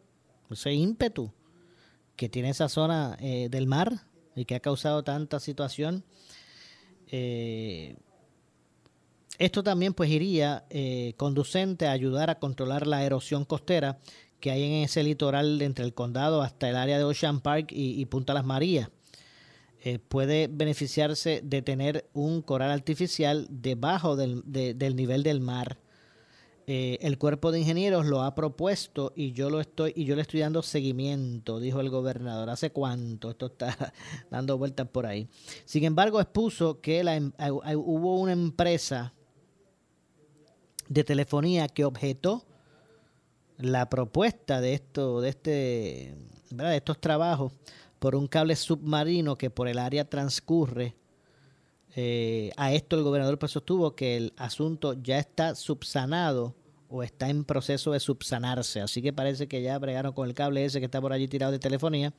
ese 0.51 0.73
ímpetu 0.73 1.31
que 2.17 2.31
tiene 2.31 2.49
esa 2.49 2.71
zona 2.71 3.19
eh, 3.21 3.49
del 3.51 3.67
mar 3.67 4.07
y 4.35 4.47
que 4.47 4.55
ha 4.55 4.61
causado 4.61 5.05
tanta 5.05 5.41
situación. 5.41 6.05
Eh, 7.09 7.97
esto 9.39 9.63
también 9.63 9.95
pues 9.95 10.11
iría 10.11 10.65
eh, 10.71 11.15
conducente 11.17 11.87
a 11.87 11.93
ayudar 11.93 12.31
a 12.31 12.39
controlar 12.39 12.87
la 12.87 13.05
erosión 13.05 13.45
costera 13.45 13.99
que 14.41 14.51
hay 14.51 14.63
en 14.63 14.73
ese 14.85 15.03
litoral 15.03 15.61
entre 15.63 15.85
el 15.85 15.95
condado 15.95 16.43
hasta 16.43 16.69
el 16.69 16.77
área 16.77 16.99
de 16.99 17.05
Ocean 17.05 17.41
Park 17.41 17.69
y, 17.71 18.05
Punta 18.07 18.35
Las 18.35 18.45
Marías. 18.45 18.91
Eh, 19.83 19.99
puede 19.99 20.49
beneficiarse 20.49 21.41
de 21.45 21.63
tener 21.63 22.09
un 22.13 22.43
coral 22.43 22.71
artificial 22.71 23.47
debajo 23.51 24.17
del, 24.17 24.43
nivel 24.97 25.23
del 25.23 25.41
mar. 25.41 25.79
Eh, 26.69 26.99
el 27.03 27.17
cuerpo 27.17 27.53
de 27.53 27.61
ingenieros 27.61 28.07
lo 28.07 28.23
ha 28.23 28.35
propuesto 28.35 29.13
y 29.15 29.31
yo 29.31 29.51
lo 29.51 29.61
estoy 29.61 29.93
y 29.95 30.05
yo 30.05 30.17
le 30.17 30.23
estoy 30.23 30.41
dando 30.41 30.63
seguimiento, 30.63 31.61
dijo 31.61 31.81
el 31.81 31.91
gobernador. 31.91 32.51
¿Hace 32.51 32.71
cuánto? 32.71 33.31
Esto 33.31 33.47
está 33.47 33.93
dando 34.31 34.59
vueltas 34.59 34.89
por 34.89 35.07
ahí. 35.07 35.29
Sin 35.65 35.85
embargo, 35.85 36.21
expuso 36.21 36.81
que 36.81 37.05
la, 37.05 37.15
em, 37.15 37.33
hubo 37.39 38.19
una 38.19 38.33
empresa 38.33 39.15
de 40.89 41.05
telefonía 41.05 41.69
que 41.69 41.85
objetó 41.85 42.45
la 43.59 43.89
propuesta 43.89 44.61
de 44.61 44.75
esto, 44.75 45.21
de 45.21 45.29
este, 45.31 46.15
de 46.51 46.77
estos 46.77 47.01
trabajos 47.01 47.53
por 47.99 48.15
un 48.15 48.27
cable 48.27 48.57
submarino 48.57 49.37
que 49.37 49.51
por 49.51 49.69
el 49.69 49.79
área 49.79 50.09
transcurre. 50.09 50.95
Eh, 51.99 52.51
a 52.57 52.73
esto 52.73 52.97
el 52.97 53.03
gobernador 53.03 53.39
pues 53.39 53.53
sostuvo 53.53 53.95
que 53.95 54.17
el 54.17 54.35
asunto 54.37 54.93
ya 54.93 55.19
está 55.19 55.55
subsanado 55.55 56.55
o 56.89 57.03
está 57.03 57.31
en 57.31 57.45
proceso 57.45 57.93
de 57.93 58.01
subsanarse. 58.01 58.81
Así 58.81 59.01
que 59.01 59.13
parece 59.13 59.49
que 59.49 59.63
ya 59.63 59.79
bregaron 59.79 60.13
con 60.13 60.29
el 60.29 60.35
cable 60.35 60.65
ese 60.65 60.79
que 60.79 60.85
está 60.85 61.01
por 61.01 61.13
allí 61.13 61.27
tirado 61.27 61.53
de 61.53 61.59
telefonía 61.59 62.13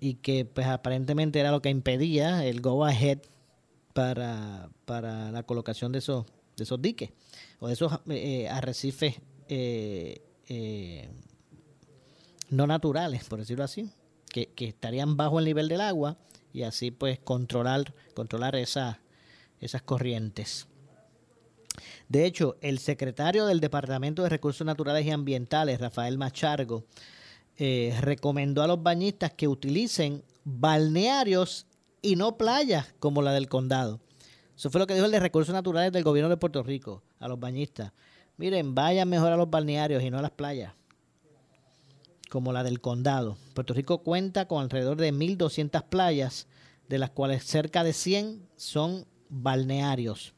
y 0.00 0.14
que 0.14 0.44
pues 0.44 0.66
aparentemente 0.68 1.40
era 1.40 1.50
lo 1.50 1.60
que 1.60 1.70
impedía 1.70 2.44
el 2.44 2.60
go 2.60 2.84
ahead 2.84 3.18
para, 3.92 4.70
para 4.84 5.32
la 5.32 5.42
colocación 5.42 5.90
de 5.90 5.98
esos 5.98 6.26
de 6.58 6.64
esos 6.64 6.82
diques 6.82 7.10
o 7.60 7.68
de 7.68 7.72
esos 7.72 7.92
eh, 8.08 8.48
arrecifes 8.48 9.16
eh, 9.48 10.20
eh, 10.48 11.08
no 12.50 12.66
naturales, 12.66 13.24
por 13.24 13.38
decirlo 13.38 13.64
así, 13.64 13.90
que, 14.30 14.48
que, 14.48 14.66
estarían 14.66 15.16
bajo 15.16 15.38
el 15.38 15.46
nivel 15.46 15.68
del 15.68 15.80
agua 15.80 16.18
y 16.52 16.62
así 16.62 16.90
pues 16.90 17.18
controlar, 17.18 17.94
controlar 18.14 18.56
esa, 18.56 19.00
esas 19.60 19.82
corrientes. 19.82 20.66
De 22.08 22.24
hecho, 22.24 22.56
el 22.60 22.78
secretario 22.78 23.46
del 23.46 23.60
Departamento 23.60 24.22
de 24.22 24.30
Recursos 24.30 24.66
Naturales 24.66 25.04
y 25.04 25.10
Ambientales, 25.10 25.80
Rafael 25.80 26.18
Machargo, 26.18 26.84
eh, 27.56 27.96
recomendó 28.00 28.62
a 28.62 28.66
los 28.66 28.82
bañistas 28.82 29.32
que 29.32 29.48
utilicen 29.48 30.22
balnearios 30.44 31.66
y 32.00 32.16
no 32.16 32.38
playas 32.38 32.94
como 32.98 33.20
la 33.20 33.32
del 33.32 33.48
condado. 33.48 34.00
Eso 34.58 34.70
fue 34.70 34.80
lo 34.80 34.88
que 34.88 34.94
dijo 34.94 35.06
el 35.06 35.12
de 35.12 35.20
Recursos 35.20 35.54
Naturales 35.54 35.92
del 35.92 36.02
gobierno 36.02 36.28
de 36.28 36.36
Puerto 36.36 36.64
Rico 36.64 37.04
a 37.20 37.28
los 37.28 37.38
bañistas. 37.38 37.92
Miren, 38.38 38.74
vayan 38.74 39.08
mejor 39.08 39.30
a 39.30 39.36
los 39.36 39.48
balnearios 39.48 40.02
y 40.02 40.10
no 40.10 40.18
a 40.18 40.22
las 40.22 40.32
playas, 40.32 40.74
como 42.28 42.52
la 42.52 42.64
del 42.64 42.80
condado. 42.80 43.36
Puerto 43.54 43.72
Rico 43.72 43.98
cuenta 44.02 44.48
con 44.48 44.60
alrededor 44.60 44.96
de 44.96 45.12
1.200 45.12 45.84
playas, 45.84 46.48
de 46.88 46.98
las 46.98 47.10
cuales 47.10 47.44
cerca 47.44 47.84
de 47.84 47.92
100 47.92 48.48
son 48.56 49.06
balnearios. 49.28 50.34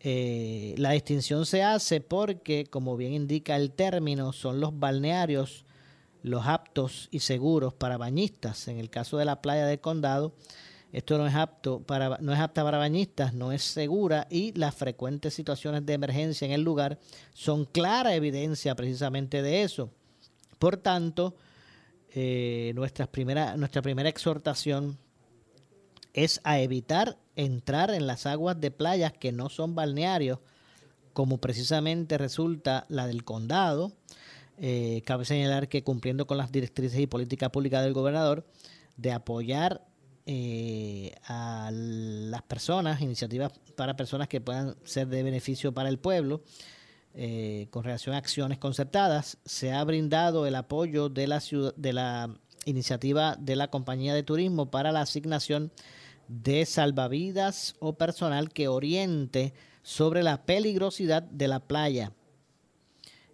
Eh, 0.00 0.74
la 0.76 0.90
distinción 0.90 1.46
se 1.46 1.62
hace 1.62 2.02
porque, 2.02 2.66
como 2.66 2.98
bien 2.98 3.14
indica 3.14 3.56
el 3.56 3.72
término, 3.72 4.34
son 4.34 4.60
los 4.60 4.78
balnearios 4.78 5.64
los 6.22 6.46
aptos 6.46 7.08
y 7.10 7.20
seguros 7.20 7.72
para 7.72 7.96
bañistas. 7.96 8.68
En 8.68 8.78
el 8.78 8.90
caso 8.90 9.16
de 9.16 9.24
la 9.24 9.40
playa 9.40 9.64
del 9.64 9.80
condado, 9.80 10.34
esto 10.92 11.16
no 11.16 11.26
es 11.26 11.34
apto 11.34 11.80
para 11.80 12.18
no 12.20 12.34
es 12.34 12.38
apta 12.38 12.62
para 12.62 12.76
bañistas, 12.76 13.32
no 13.32 13.50
es 13.50 13.62
segura 13.62 14.26
y 14.30 14.52
las 14.52 14.74
frecuentes 14.74 15.32
situaciones 15.32 15.86
de 15.86 15.94
emergencia 15.94 16.44
en 16.44 16.52
el 16.52 16.62
lugar 16.62 16.98
son 17.32 17.64
clara 17.64 18.14
evidencia 18.14 18.74
precisamente 18.74 19.40
de 19.40 19.62
eso. 19.62 19.90
Por 20.58 20.76
tanto, 20.76 21.34
eh, 22.14 22.72
nuestra, 22.74 23.06
primera, 23.06 23.56
nuestra 23.56 23.80
primera 23.80 24.08
exhortación 24.10 24.98
es 26.12 26.42
a 26.44 26.60
evitar 26.60 27.16
entrar 27.36 27.90
en 27.90 28.06
las 28.06 28.26
aguas 28.26 28.60
de 28.60 28.70
playas 28.70 29.14
que 29.14 29.32
no 29.32 29.48
son 29.48 29.74
balnearios, 29.74 30.40
como 31.14 31.38
precisamente 31.38 32.18
resulta 32.18 32.84
la 32.90 33.06
del 33.06 33.24
condado. 33.24 33.92
Eh, 34.58 35.02
cabe 35.06 35.24
señalar 35.24 35.68
que 35.68 35.82
cumpliendo 35.82 36.26
con 36.26 36.36
las 36.36 36.52
directrices 36.52 37.00
y 37.00 37.06
políticas 37.06 37.48
públicas 37.48 37.82
del 37.82 37.94
gobernador 37.94 38.46
de 38.98 39.12
apoyar 39.12 39.86
eh, 40.26 41.14
a 41.26 41.70
las 41.72 42.42
personas, 42.42 43.00
iniciativas 43.00 43.52
para 43.76 43.96
personas 43.96 44.28
que 44.28 44.40
puedan 44.40 44.76
ser 44.84 45.08
de 45.08 45.22
beneficio 45.22 45.72
para 45.72 45.88
el 45.88 45.98
pueblo, 45.98 46.42
eh, 47.14 47.66
con 47.70 47.84
relación 47.84 48.14
a 48.14 48.18
acciones 48.18 48.58
concertadas, 48.58 49.38
se 49.44 49.72
ha 49.72 49.82
brindado 49.84 50.46
el 50.46 50.54
apoyo 50.54 51.08
de 51.08 51.26
la, 51.26 51.42
de 51.76 51.92
la 51.92 52.34
iniciativa 52.64 53.36
de 53.36 53.56
la 53.56 53.68
compañía 53.68 54.14
de 54.14 54.22
turismo 54.22 54.70
para 54.70 54.92
la 54.92 55.02
asignación 55.02 55.72
de 56.28 56.64
salvavidas 56.64 57.74
o 57.80 57.94
personal 57.94 58.52
que 58.52 58.68
oriente 58.68 59.52
sobre 59.82 60.22
la 60.22 60.44
peligrosidad 60.44 61.22
de 61.22 61.48
la 61.48 61.60
playa. 61.60 62.12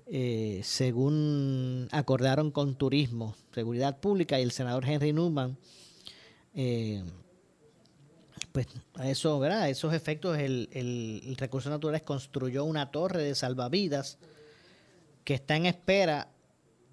Eh, 0.06 0.62
según 0.64 1.86
acordaron 1.92 2.50
con 2.50 2.76
Turismo, 2.76 3.36
Seguridad 3.52 4.00
Pública 4.00 4.40
y 4.40 4.42
el 4.42 4.52
senador 4.52 4.88
Henry 4.88 5.12
Newman, 5.12 5.58
eh, 6.60 7.04
pues 8.50 8.66
a 8.94 9.08
eso, 9.08 9.38
¿verdad? 9.38 9.70
Esos 9.70 9.94
efectos 9.94 10.38
el, 10.38 10.68
el, 10.72 11.36
Recursos 11.36 11.70
Naturales 11.70 12.02
construyó 12.02 12.64
una 12.64 12.90
torre 12.90 13.22
de 13.22 13.36
salvavidas 13.36 14.18
que 15.22 15.34
está 15.34 15.54
en 15.54 15.66
espera 15.66 16.32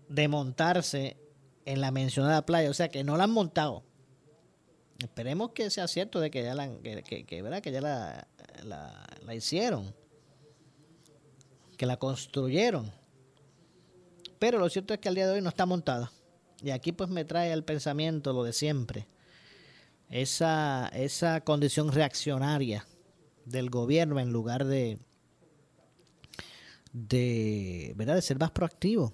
de 0.08 0.28
montarse 0.28 1.18
en 1.66 1.82
la 1.82 1.90
mencionada 1.90 2.46
playa, 2.46 2.70
o 2.70 2.76
sea 2.76 2.90
que 2.90 3.04
no 3.04 3.18
la 3.18 3.24
han 3.24 3.32
montado. 3.32 3.84
Esperemos 5.00 5.54
que 5.54 5.72
sea 5.72 5.88
cierto 5.88 6.20
de 6.20 6.30
que 6.30 6.44
ya 6.44 6.54
la, 6.54 6.70
que, 6.70 7.42
¿verdad? 7.42 7.64
Que 7.64 7.72
ya 7.72 7.82
la, 7.82 8.28
la, 8.64 9.08
la 9.26 9.34
hicieron, 9.34 9.96
que 11.76 11.88
la 11.88 11.98
construyeron. 11.98 12.92
Pero 14.38 14.60
lo 14.60 14.70
cierto 14.70 14.94
es 14.94 15.00
que 15.00 15.10
al 15.10 15.16
día 15.16 15.26
de 15.26 15.34
hoy 15.34 15.42
no 15.42 15.50
está 15.50 15.66
montada. 15.66 16.12
Y 16.62 16.70
aquí 16.70 16.92
pues 16.92 17.10
me 17.10 17.26
trae 17.26 17.52
al 17.52 17.64
pensamiento 17.64 18.32
lo 18.32 18.44
de 18.44 18.54
siempre 18.54 19.08
esa, 20.10 20.90
esa 20.94 21.42
condición 21.42 21.92
reaccionaria 21.92 22.86
del 23.46 23.70
gobierno 23.70 24.20
en 24.20 24.32
lugar 24.32 24.66
de, 24.66 25.00
de, 26.94 27.94
¿verdad? 27.96 28.16
de 28.16 28.22
ser 28.22 28.40
más 28.40 28.52
proactivo. 28.52 29.14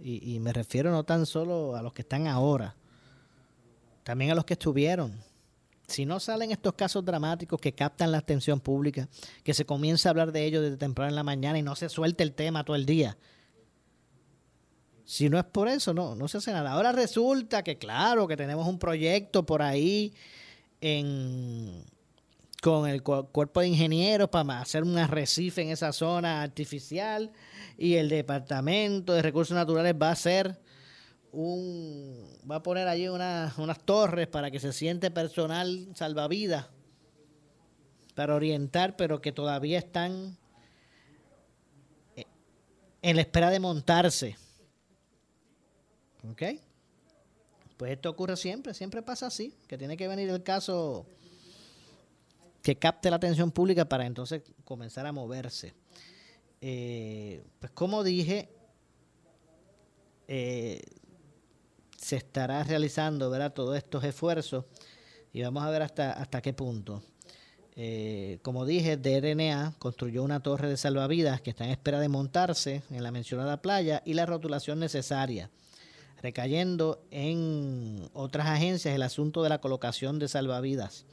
Y, 0.00 0.34
y, 0.34 0.40
me 0.40 0.52
refiero 0.52 0.90
no 0.90 1.04
tan 1.04 1.24
solo 1.24 1.76
a 1.76 1.82
los 1.82 1.94
que 1.94 2.02
están 2.02 2.26
ahora, 2.26 2.76
también 4.02 4.32
a 4.32 4.34
los 4.34 4.44
que 4.44 4.54
estuvieron. 4.54 5.18
Si 5.86 6.04
no 6.04 6.18
salen 6.18 6.50
estos 6.50 6.74
casos 6.74 7.04
dramáticos 7.04 7.60
que 7.60 7.72
captan 7.72 8.10
la 8.10 8.18
atención 8.18 8.60
pública, 8.60 9.08
que 9.42 9.54
se 9.54 9.64
comienza 9.64 10.08
a 10.08 10.10
hablar 10.10 10.32
de 10.32 10.44
ellos 10.44 10.62
desde 10.62 10.76
temprano 10.76 11.10
en 11.10 11.16
la 11.16 11.22
mañana 11.22 11.58
y 11.58 11.62
no 11.62 11.76
se 11.76 11.88
suelte 11.88 12.22
el 12.22 12.34
tema 12.34 12.64
todo 12.64 12.76
el 12.76 12.86
día, 12.86 13.16
si 15.04 15.28
no 15.28 15.38
es 15.38 15.44
por 15.44 15.68
eso, 15.68 15.92
no, 15.92 16.14
no 16.14 16.28
se 16.28 16.38
hace 16.38 16.52
nada. 16.52 16.72
Ahora 16.72 16.92
resulta 16.92 17.62
que, 17.62 17.76
claro, 17.76 18.26
que 18.26 18.36
tenemos 18.36 18.66
un 18.66 18.78
proyecto 18.78 19.44
por 19.44 19.60
ahí 19.60 20.14
en, 20.80 21.84
con 22.62 22.88
el 22.88 23.02
cuerpo 23.02 23.60
de 23.60 23.68
ingenieros 23.68 24.30
para 24.30 24.60
hacer 24.60 24.82
un 24.82 24.96
arrecife 24.96 25.60
en 25.60 25.68
esa 25.68 25.92
zona 25.92 26.42
artificial 26.42 27.30
y 27.76 27.96
el 27.96 28.08
departamento 28.08 29.12
de 29.12 29.20
recursos 29.20 29.54
naturales 29.54 29.94
va 30.00 30.08
a 30.08 30.12
hacer 30.12 30.58
un 31.32 32.26
va 32.50 32.56
a 32.56 32.62
poner 32.62 32.88
allí 32.88 33.08
unas 33.08 33.84
torres 33.84 34.28
para 34.28 34.50
que 34.50 34.60
se 34.60 34.72
siente 34.72 35.10
personal 35.10 35.88
salvavidas 35.94 36.66
para 38.14 38.34
orientar 38.34 38.96
pero 38.96 39.20
que 39.20 39.32
todavía 39.32 39.78
están 39.78 40.38
en 43.02 43.16
la 43.16 43.22
espera 43.22 43.50
de 43.50 43.60
montarse 43.60 44.36
¿Ok? 46.30 46.42
Pues 47.76 47.92
esto 47.92 48.10
ocurre 48.10 48.36
siempre, 48.36 48.72
siempre 48.72 49.02
pasa 49.02 49.26
así, 49.26 49.54
que 49.66 49.76
tiene 49.76 49.96
que 49.96 50.08
venir 50.08 50.28
el 50.30 50.42
caso 50.42 51.06
que 52.62 52.76
capte 52.76 53.10
la 53.10 53.16
atención 53.16 53.50
pública 53.50 53.84
para 53.86 54.06
entonces 54.06 54.42
comenzar 54.64 55.06
a 55.06 55.12
moverse. 55.12 55.74
Eh, 56.60 57.44
pues 57.58 57.72
como 57.72 58.02
dije, 58.02 58.48
eh, 60.28 60.80
se 61.98 62.16
estará 62.16 62.62
realizando 62.64 63.28
¿verdad? 63.28 63.52
todos 63.52 63.76
estos 63.76 64.02
esfuerzos 64.04 64.64
y 65.32 65.42
vamos 65.42 65.62
a 65.62 65.70
ver 65.70 65.82
hasta, 65.82 66.12
hasta 66.12 66.40
qué 66.40 66.54
punto. 66.54 67.02
Eh, 67.76 68.38
como 68.42 68.64
dije, 68.64 68.96
DRNA 68.96 69.74
construyó 69.78 70.22
una 70.22 70.40
torre 70.40 70.68
de 70.68 70.76
salvavidas 70.76 71.40
que 71.40 71.50
está 71.50 71.64
en 71.64 71.70
espera 71.70 71.98
de 71.98 72.08
montarse 72.08 72.82
en 72.90 73.02
la 73.02 73.10
mencionada 73.10 73.60
playa 73.60 74.00
y 74.06 74.14
la 74.14 74.26
rotulación 74.26 74.78
necesaria 74.78 75.50
recayendo 76.24 77.04
en 77.10 78.08
otras 78.14 78.46
agencias 78.46 78.94
el 78.94 79.02
asunto 79.02 79.42
de 79.42 79.50
la 79.50 79.60
colocación 79.60 80.18
de 80.18 80.26
salvavidas. 80.26 81.04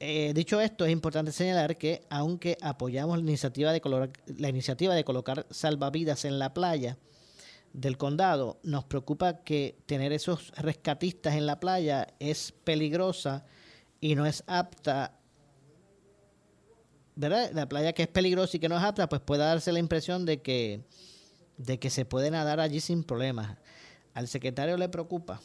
Eh, 0.00 0.32
dicho 0.34 0.60
esto, 0.60 0.84
es 0.84 0.90
importante 0.90 1.30
señalar 1.30 1.76
que 1.76 2.02
aunque 2.10 2.58
apoyamos 2.60 3.18
la 3.18 3.22
iniciativa, 3.22 3.70
de 3.70 4.10
la 4.36 4.48
iniciativa 4.48 4.96
de 4.96 5.04
colocar 5.04 5.46
salvavidas 5.50 6.24
en 6.24 6.40
la 6.40 6.52
playa 6.52 6.98
del 7.72 7.98
condado, 7.98 8.58
nos 8.64 8.82
preocupa 8.82 9.44
que 9.44 9.78
tener 9.86 10.12
esos 10.12 10.50
rescatistas 10.56 11.36
en 11.36 11.46
la 11.46 11.60
playa 11.60 12.08
es 12.18 12.52
peligrosa 12.64 13.46
y 14.00 14.16
no 14.16 14.26
es 14.26 14.42
apta 14.48 15.20
¿verdad? 17.14 17.50
La 17.52 17.68
playa 17.68 17.92
que 17.92 18.02
es 18.02 18.08
peligrosa 18.08 18.56
y 18.56 18.60
que 18.60 18.68
no 18.68 18.76
es 18.76 18.82
apta, 18.82 19.08
pues 19.08 19.20
puede 19.20 19.44
darse 19.44 19.70
la 19.70 19.78
impresión 19.78 20.24
de 20.24 20.40
que, 20.40 20.80
de 21.58 21.78
que 21.78 21.90
se 21.90 22.04
puede 22.06 22.30
nadar 22.32 22.58
allí 22.58 22.80
sin 22.80 23.04
problemas 23.04 23.59
al 24.14 24.28
secretario 24.28 24.76
le 24.76 24.88
preocupa 24.88 25.40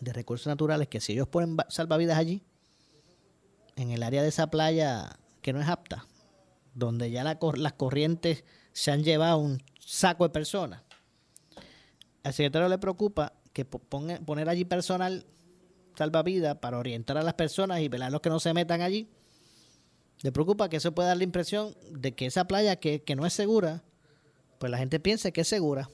de 0.00 0.12
recursos 0.12 0.46
naturales 0.46 0.88
que 0.88 1.00
si 1.00 1.12
ellos 1.12 1.28
ponen 1.28 1.56
salvavidas 1.68 2.18
allí, 2.18 2.42
en 3.76 3.90
el 3.90 4.02
área 4.02 4.22
de 4.22 4.28
esa 4.28 4.48
playa 4.48 5.18
que 5.42 5.52
no 5.52 5.60
es 5.60 5.68
apta, 5.68 6.06
donde 6.74 7.10
ya 7.10 7.24
las 7.24 7.72
corrientes 7.74 8.44
se 8.72 8.90
han 8.90 9.04
llevado 9.04 9.38
un 9.38 9.62
saco 9.78 10.24
de 10.24 10.30
personas, 10.30 10.82
al 12.22 12.32
secretario 12.32 12.68
le 12.68 12.78
preocupa 12.78 13.34
que 13.52 13.64
ponga, 13.64 14.18
poner 14.20 14.48
allí 14.48 14.64
personal 14.64 15.26
salvavidas 15.96 16.56
para 16.58 16.78
orientar 16.78 17.18
a 17.18 17.22
las 17.22 17.34
personas 17.34 17.80
y 17.80 17.88
velar 17.88 18.12
los 18.12 18.20
que 18.20 18.30
no 18.30 18.40
se 18.40 18.54
metan 18.54 18.80
allí. 18.80 19.08
Le 20.22 20.32
preocupa 20.32 20.68
que 20.68 20.76
eso 20.76 20.92
pueda 20.92 21.08
dar 21.08 21.16
la 21.16 21.24
impresión 21.24 21.74
de 21.90 22.12
que 22.12 22.26
esa 22.26 22.46
playa 22.46 22.76
que, 22.76 23.02
que 23.02 23.16
no 23.16 23.26
es 23.26 23.32
segura, 23.32 23.82
pues 24.58 24.70
la 24.70 24.78
gente 24.78 25.00
piense 25.00 25.32
que 25.32 25.40
es 25.40 25.48
segura 25.48 25.88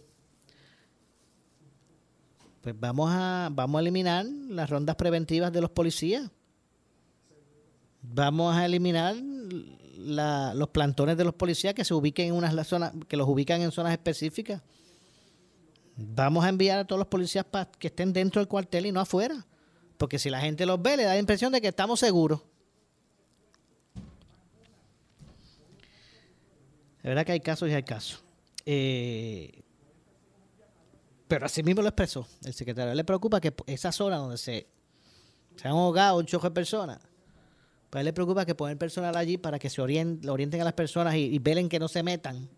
pues 2.67 2.75
vamos 2.81 3.09
a, 3.13 3.49
vamos 3.53 3.79
a 3.79 3.81
eliminar 3.81 4.27
las 4.27 4.69
rondas 4.69 4.97
preventivas 4.97 5.53
de 5.53 5.61
los 5.61 5.71
policías. 5.71 6.29
Vamos 8.03 8.57
a 8.57 8.67
eliminar 8.67 9.15
la- 9.97 10.53
los 10.53 10.71
plantones 10.71 11.17
de 11.17 11.23
los 11.23 11.35
policías 11.35 11.75
que 11.75 11.85
se 11.85 11.95
ubiquen 11.95 12.27
en 12.27 12.35
unas 12.35 12.67
zonas, 12.67 12.93
que 13.07 13.17
los 13.17 13.29
ubican 13.29 13.63
en 13.63 13.71
zonas 13.71 13.93
específicas. 13.93 14.63
Vamos 15.97 16.45
a 16.45 16.49
enviar 16.49 16.81
a 16.81 16.85
todos 16.85 16.99
los 16.99 17.07
policías 17.07 17.45
para 17.45 17.71
que 17.71 17.87
estén 17.87 18.13
dentro 18.13 18.41
del 18.41 18.49
cuartel 18.49 18.87
y 18.87 18.91
no 18.91 18.99
afuera. 18.99 19.47
Porque 19.97 20.19
si 20.19 20.29
la 20.29 20.41
gente 20.41 20.67
los 20.67 20.83
ve, 20.83 20.97
le 20.97 21.05
da 21.05 21.13
la 21.13 21.21
impresión 21.21 21.53
de 21.53 21.61
que 21.61 21.69
estamos 21.69 22.01
seguros. 22.01 22.41
De 27.05 27.11
verdad 27.11 27.25
que 27.25 27.31
hay 27.31 27.41
casos 27.41 27.69
y 27.71 27.75
hay 27.75 27.85
casos. 27.85 28.25
Eh, 28.65 29.63
pero 31.29 31.47
así 31.47 31.63
mismo 31.63 31.83
lo 31.83 31.89
expresó 31.89 32.27
el 32.45 32.55
secretario. 32.55 32.95
Le 32.95 33.05
preocupa 33.05 33.41
que 33.41 33.55
esa 33.67 33.93
zona 33.93 34.17
donde 34.17 34.39
se, 34.39 34.67
se 35.57 35.69
han 35.69 35.75
ahogado 35.75 36.19
un 36.19 36.27
choque 36.27 36.49
de 36.49 36.53
personas, 36.53 36.99
pues 37.91 37.99
a 37.99 38.01
él 38.01 38.05
le 38.07 38.13
preocupa 38.13 38.45
que 38.45 38.55
poner 38.55 38.77
personal 38.79 39.17
allí 39.17 39.39
para 39.39 39.59
que 39.59 39.71
se 39.71 39.83
orien- 39.83 40.21
lo 40.23 40.33
orienten 40.33 40.61
a 40.61 40.65
las 40.65 40.73
personas 40.75 41.15
y, 41.15 41.25
y 41.35 41.39
velen 41.39 41.69
que 41.69 41.79
no 41.79 41.89
se 41.89 42.03
metan. 42.03 42.49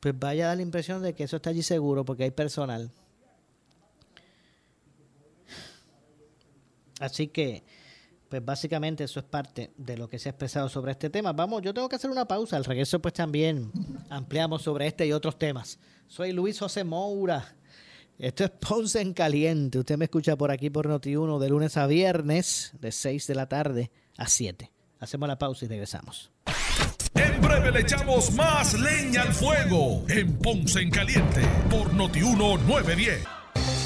Pues 0.00 0.16
vaya 0.18 0.44
a 0.44 0.48
dar 0.48 0.56
la 0.56 0.62
impresión 0.62 1.02
de 1.02 1.14
que 1.14 1.24
eso 1.24 1.36
está 1.36 1.50
allí 1.50 1.62
seguro 1.62 2.04
porque 2.04 2.24
hay 2.24 2.30
personal. 2.30 2.90
Así 7.00 7.28
que, 7.28 7.62
pues 8.28 8.44
básicamente 8.44 9.04
eso 9.04 9.20
es 9.20 9.26
parte 9.26 9.72
de 9.76 9.96
lo 9.96 10.08
que 10.08 10.18
se 10.18 10.28
ha 10.28 10.30
expresado 10.30 10.68
sobre 10.68 10.92
este 10.92 11.10
tema. 11.10 11.32
Vamos, 11.32 11.62
yo 11.62 11.72
tengo 11.72 11.88
que 11.88 11.96
hacer 11.96 12.10
una 12.10 12.26
pausa. 12.26 12.56
Al 12.56 12.64
regreso, 12.64 13.00
pues 13.00 13.14
también 13.14 13.70
ampliamos 14.10 14.62
sobre 14.62 14.86
este 14.86 15.06
y 15.06 15.12
otros 15.12 15.38
temas. 15.38 15.78
Soy 16.06 16.32
Luis 16.32 16.58
José 16.58 16.84
Moura. 16.84 17.54
Esto 18.18 18.44
es 18.44 18.50
Ponce 18.50 19.00
en 19.00 19.14
Caliente. 19.14 19.78
Usted 19.78 19.96
me 19.96 20.06
escucha 20.06 20.36
por 20.36 20.50
aquí 20.50 20.70
por 20.70 20.88
Noti1 20.88 21.38
de 21.38 21.48
lunes 21.48 21.76
a 21.76 21.86
viernes, 21.86 22.72
de 22.80 22.92
6 22.92 23.26
de 23.26 23.34
la 23.34 23.48
tarde 23.48 23.90
a 24.16 24.26
7. 24.26 24.70
Hacemos 24.98 25.28
la 25.28 25.38
pausa 25.38 25.64
y 25.64 25.68
regresamos. 25.68 26.30
En 27.14 27.40
breve 27.40 27.70
le 27.70 27.80
echamos 27.80 28.32
más 28.32 28.74
leña 28.74 29.22
al 29.22 29.32
fuego 29.32 30.04
en 30.08 30.36
Ponce 30.38 30.80
en 30.80 30.90
Caliente 30.90 31.40
por 31.70 31.92
Noti1 31.92 32.60
910. 32.66 33.37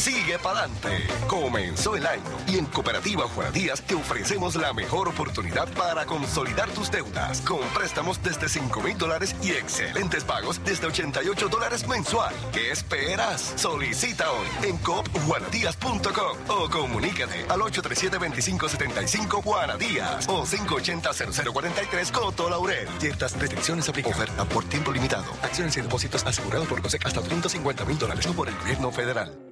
Sigue 0.02 0.36
pa'lante. 0.36 1.06
Comenzó 1.28 1.94
el 1.94 2.04
año 2.04 2.24
y 2.48 2.58
en 2.58 2.66
Cooperativa 2.66 3.22
Juan 3.28 3.52
Díaz 3.52 3.82
te 3.82 3.94
ofrecemos 3.94 4.56
la 4.56 4.72
mejor 4.72 5.06
oportunidad 5.06 5.72
para 5.74 6.06
consolidar 6.06 6.68
tus 6.70 6.90
deudas 6.90 7.40
con 7.42 7.60
préstamos 7.68 8.20
desde 8.20 8.48
5 8.48 8.80
mil 8.82 8.98
dólares 8.98 9.36
y 9.44 9.52
excelentes 9.52 10.24
pagos 10.24 10.60
desde 10.64 10.88
88 10.88 11.48
dólares 11.48 11.86
mensual. 11.86 12.34
¿Qué 12.52 12.72
esperas? 12.72 13.52
Solicita 13.54 14.28
hoy 14.32 14.48
en 14.68 14.76
coopjuanadías.com 14.78 16.36
o 16.48 16.68
comunícate 16.68 17.46
al 17.48 17.60
837-2575 17.60 19.40
Juanadías 19.44 20.28
o 20.28 20.44
580-0043 20.44 22.10
Coto 22.10 22.50
Laurel. 22.50 22.88
Ciertas 22.98 23.38
restricciones 23.38 23.88
aplican. 23.88 24.14
Oferta 24.14 24.44
por 24.46 24.64
tiempo 24.64 24.90
limitado. 24.90 25.30
Acciones 25.42 25.76
y 25.76 25.80
depósitos 25.80 26.26
asegurados 26.26 26.66
por 26.66 26.82
COSEC 26.82 27.06
hasta 27.06 27.20
350 27.20 27.84
mil 27.84 27.98
dólares 28.00 28.26
no 28.26 28.32
por 28.32 28.48
el 28.48 28.56
gobierno 28.56 28.90
federal. 28.90 29.51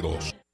32. 0.00 0.47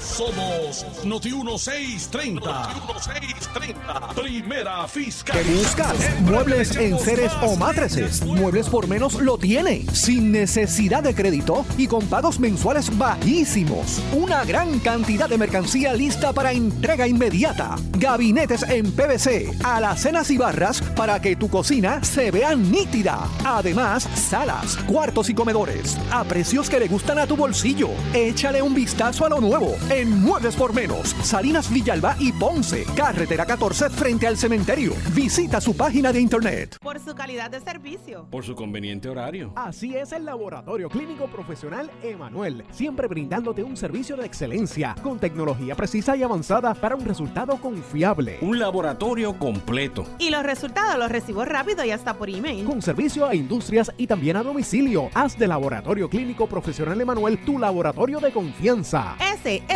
Somos 0.00 0.86
Noti 1.04 1.30
1630. 1.30 2.40
Noti 2.40 2.80
1630. 2.80 4.14
Primera 4.14 4.88
fiscal. 4.88 5.38
¿Qué 5.38 5.54
buscas? 5.54 6.20
¿Muebles 6.22 6.76
en 6.76 6.98
seres 6.98 7.32
o 7.42 7.56
matrices? 7.56 8.24
Muebles 8.24 8.68
por 8.68 8.88
menos 8.88 9.14
lo 9.14 9.38
tiene, 9.38 9.84
sin 9.92 10.32
necesidad 10.32 11.02
de 11.02 11.14
crédito 11.14 11.64
y 11.76 11.86
con 11.86 12.06
pagos 12.06 12.38
mensuales 12.38 12.96
bajísimos. 12.96 14.00
Una 14.12 14.44
gran 14.44 14.78
cantidad 14.80 15.28
de 15.28 15.38
mercancía 15.38 15.94
lista 15.94 16.32
para 16.32 16.52
entrega 16.52 17.06
inmediata. 17.06 17.76
Gabinetes 17.92 18.62
en 18.64 18.92
PVC, 18.92 19.54
alacenas 19.64 20.30
y 20.30 20.36
barras 20.36 20.80
para 20.80 21.20
que 21.20 21.36
tu 21.36 21.48
cocina 21.48 22.02
se 22.04 22.30
vea 22.30 22.54
nítida. 22.54 23.28
Además, 23.44 24.08
salas, 24.14 24.76
cuartos 24.88 25.30
y 25.30 25.34
comedores 25.34 25.96
a 26.10 26.24
precios 26.24 26.68
que 26.68 26.80
le 26.80 26.88
gustan 26.88 27.18
a 27.18 27.26
tu 27.26 27.36
bolsillo. 27.36 27.90
Échale 28.14 28.62
un 28.62 28.74
vistazo 28.74 29.24
a 29.24 29.28
lo 29.28 29.40
nuevo 29.40 29.76
en 29.90 30.20
Muebles 30.20 30.56
por 30.56 30.74
Menos, 30.74 31.14
Salinas 31.22 31.72
Villalba 31.72 32.16
y 32.18 32.32
Ponce, 32.32 32.84
carretera 32.96 33.46
14 33.46 33.90
frente 33.90 34.26
al 34.26 34.36
cementerio. 34.36 34.92
Visita 35.14 35.60
su 35.60 35.76
página 35.76 36.12
de 36.12 36.20
internet. 36.20 36.76
Por 36.80 36.98
su 36.98 37.14
calidad 37.14 37.50
de 37.50 37.60
servicio. 37.60 38.26
Por 38.30 38.44
su 38.44 38.54
conveniente 38.54 39.08
horario. 39.08 39.52
Así 39.54 39.96
es 39.96 40.12
el 40.12 40.24
Laboratorio 40.24 40.88
Clínico 40.88 41.26
Profesional 41.28 41.90
Emanuel, 42.02 42.64
siempre 42.70 43.06
brindándote 43.06 43.62
un 43.62 43.76
servicio 43.76 44.16
de 44.16 44.26
excelencia 44.26 44.96
con 45.02 45.18
tecnología 45.18 45.74
precisa 45.76 46.16
y 46.16 46.22
avanzada 46.22 46.74
para 46.74 46.96
un 46.96 47.04
resultado 47.04 47.56
confiable. 47.56 48.38
Un 48.40 48.58
laboratorio 48.58 49.38
completo. 49.38 50.04
Y 50.18 50.30
los 50.30 50.42
resultados 50.42 50.98
los 50.98 51.10
recibo 51.10 51.44
rápido 51.44 51.84
y 51.84 51.90
hasta 51.90 52.14
por 52.14 52.28
email. 52.28 52.64
Con 52.64 52.82
servicio 52.82 53.26
a 53.26 53.34
industrias 53.34 53.92
y 53.96 54.06
también 54.06 54.36
a 54.36 54.42
domicilio. 54.42 55.10
Haz 55.14 55.38
de 55.38 55.46
Laboratorio 55.46 56.08
Clínico 56.08 56.46
Profesional 56.46 57.00
Emanuel 57.00 57.38
tu 57.44 57.58
laboratorio 57.58 58.18
de 58.18 58.32
confianza. 58.32 59.16
Ese 59.20 59.62
es 59.68 59.75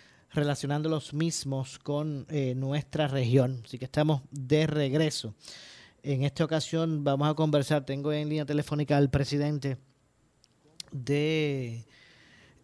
relacionando 0.33 0.89
los 0.89 1.13
mismos 1.13 1.79
con 1.79 2.25
eh, 2.29 2.55
nuestra 2.55 3.07
región. 3.07 3.61
Así 3.65 3.77
que 3.77 3.85
estamos 3.85 4.21
de 4.31 4.67
regreso. 4.67 5.33
En 6.03 6.23
esta 6.23 6.45
ocasión 6.45 7.03
vamos 7.03 7.29
a 7.29 7.33
conversar, 7.33 7.85
tengo 7.85 8.11
en 8.11 8.29
línea 8.29 8.45
telefónica 8.45 8.97
al 8.97 9.09
presidente 9.09 9.77
de 10.91 11.85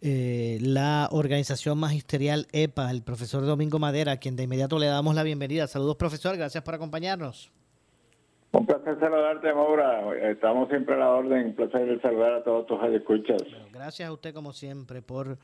eh, 0.00 0.58
la 0.60 1.08
organización 1.12 1.78
magisterial 1.78 2.46
EPA, 2.52 2.90
el 2.90 3.02
profesor 3.02 3.44
Domingo 3.44 3.78
Madera, 3.78 4.12
a 4.12 4.16
quien 4.16 4.36
de 4.36 4.44
inmediato 4.44 4.78
le 4.78 4.86
damos 4.86 5.14
la 5.14 5.22
bienvenida. 5.22 5.66
Saludos, 5.66 5.96
profesor, 5.96 6.36
gracias 6.36 6.64
por 6.64 6.74
acompañarnos. 6.74 7.52
Un 8.52 8.64
placer 8.64 8.98
saludarte, 8.98 9.52
Maura. 9.52 10.30
Estamos 10.30 10.68
siempre 10.70 10.94
a 10.94 10.98
la 10.98 11.10
orden. 11.10 11.48
Un 11.48 11.54
placer 11.54 12.00
saludar 12.00 12.32
a 12.32 12.42
todos 12.42 12.66
tus 12.66 12.82
escuchas. 12.94 13.42
Gracias 13.72 14.08
a 14.08 14.12
usted, 14.12 14.32
como 14.32 14.52
siempre, 14.52 15.02
por 15.02 15.38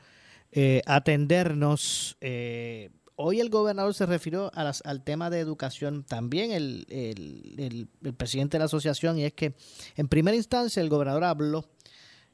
eh, 0.51 0.81
atendernos. 0.85 2.17
Eh, 2.21 2.91
hoy 3.15 3.39
el 3.39 3.49
gobernador 3.49 3.93
se 3.93 4.05
refirió 4.05 4.51
a 4.53 4.63
las, 4.63 4.81
al 4.85 5.03
tema 5.03 5.29
de 5.29 5.39
educación, 5.39 6.03
también 6.03 6.51
el, 6.51 6.85
el, 6.89 7.87
presidente 8.13 8.57
de 8.57 8.59
la 8.59 8.65
asociación, 8.65 9.17
y 9.17 9.25
es 9.25 9.33
que 9.33 9.55
en 9.95 10.07
primera 10.07 10.35
instancia 10.35 10.81
el 10.81 10.89
gobernador 10.89 11.23
habló 11.23 11.65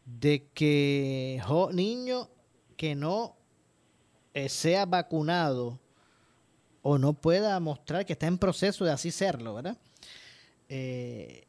de 0.05 0.49
que 0.53 1.41
jo, 1.45 1.72
niño 1.72 2.30
que 2.78 2.95
no 2.95 3.38
eh, 4.34 4.49
sea 4.49 4.86
vacunado 4.86 5.80
o 6.82 6.97
no 6.97 7.14
pueda 7.14 7.59
mostrar 7.59 8.05
que 8.05 8.14
está 8.14 8.28
en 8.28 8.38
proceso 8.38 8.86
de 8.86 8.91
así 8.91 9.12
serlo, 9.12 9.55
¿verdad? 9.55 9.78
Eh, 10.70 11.47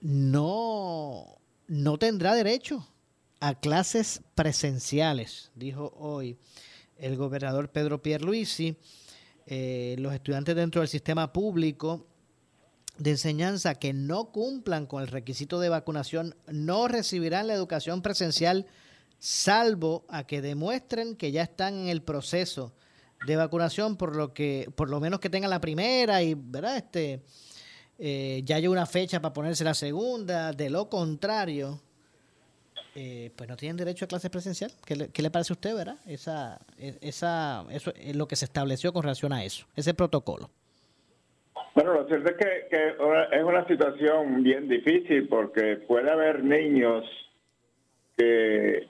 no, 0.00 1.38
no 1.66 1.98
tendrá 1.98 2.34
derecho 2.34 2.86
a 3.44 3.54
clases 3.60 4.22
presenciales, 4.34 5.50
dijo 5.54 5.92
hoy 5.98 6.38
el 6.96 7.14
gobernador 7.18 7.70
Pedro 7.70 8.00
Pierluisi. 8.00 8.78
Eh, 9.44 9.96
los 9.98 10.14
estudiantes 10.14 10.56
dentro 10.56 10.80
del 10.80 10.88
sistema 10.88 11.30
público 11.30 12.06
de 12.96 13.10
enseñanza 13.10 13.74
que 13.74 13.92
no 13.92 14.32
cumplan 14.32 14.86
con 14.86 15.02
el 15.02 15.08
requisito 15.08 15.60
de 15.60 15.68
vacunación 15.68 16.34
no 16.46 16.88
recibirán 16.88 17.46
la 17.46 17.52
educación 17.52 18.00
presencial 18.00 18.64
salvo 19.18 20.06
a 20.08 20.26
que 20.26 20.40
demuestren 20.40 21.14
que 21.14 21.30
ya 21.30 21.42
están 21.42 21.74
en 21.74 21.88
el 21.88 22.00
proceso 22.00 22.72
de 23.26 23.36
vacunación 23.36 23.98
por 23.98 24.16
lo 24.16 24.32
que 24.32 24.70
por 24.74 24.88
lo 24.88 25.00
menos 25.00 25.20
que 25.20 25.28
tengan 25.28 25.50
la 25.50 25.60
primera 25.60 26.22
y 26.22 26.32
verdad 26.32 26.78
este 26.78 27.22
eh, 27.98 28.40
ya 28.46 28.56
hay 28.56 28.68
una 28.68 28.86
fecha 28.86 29.20
para 29.20 29.34
ponerse 29.34 29.64
la 29.64 29.74
segunda 29.74 30.52
de 30.52 30.70
lo 30.70 30.88
contrario 30.88 31.82
eh, 32.94 33.30
pues 33.36 33.48
no 33.48 33.56
tienen 33.56 33.76
derecho 33.76 34.04
a 34.04 34.08
clases 34.08 34.30
presencial. 34.30 34.70
¿Qué 34.86 34.96
le, 34.96 35.08
¿Qué 35.08 35.22
le, 35.22 35.30
parece 35.30 35.52
a 35.52 35.54
usted 35.54 35.74
verdad 35.74 35.96
esa 36.06 36.60
esa 36.78 37.64
eso 37.70 37.92
es 37.96 38.14
lo 38.14 38.26
que 38.26 38.36
se 38.36 38.44
estableció 38.44 38.92
con 38.92 39.02
relación 39.02 39.32
a 39.32 39.44
eso 39.44 39.66
ese 39.76 39.94
protocolo. 39.94 40.50
Bueno, 41.74 41.94
lo 41.94 42.06
cierto 42.06 42.30
es 42.30 42.36
que, 42.36 42.68
que, 42.70 43.36
es 43.36 43.42
una 43.42 43.66
situación 43.66 44.44
bien 44.44 44.68
difícil 44.68 45.26
porque 45.26 45.76
puede 45.76 46.08
haber 46.08 46.44
niños 46.44 47.04
que, 48.16 48.88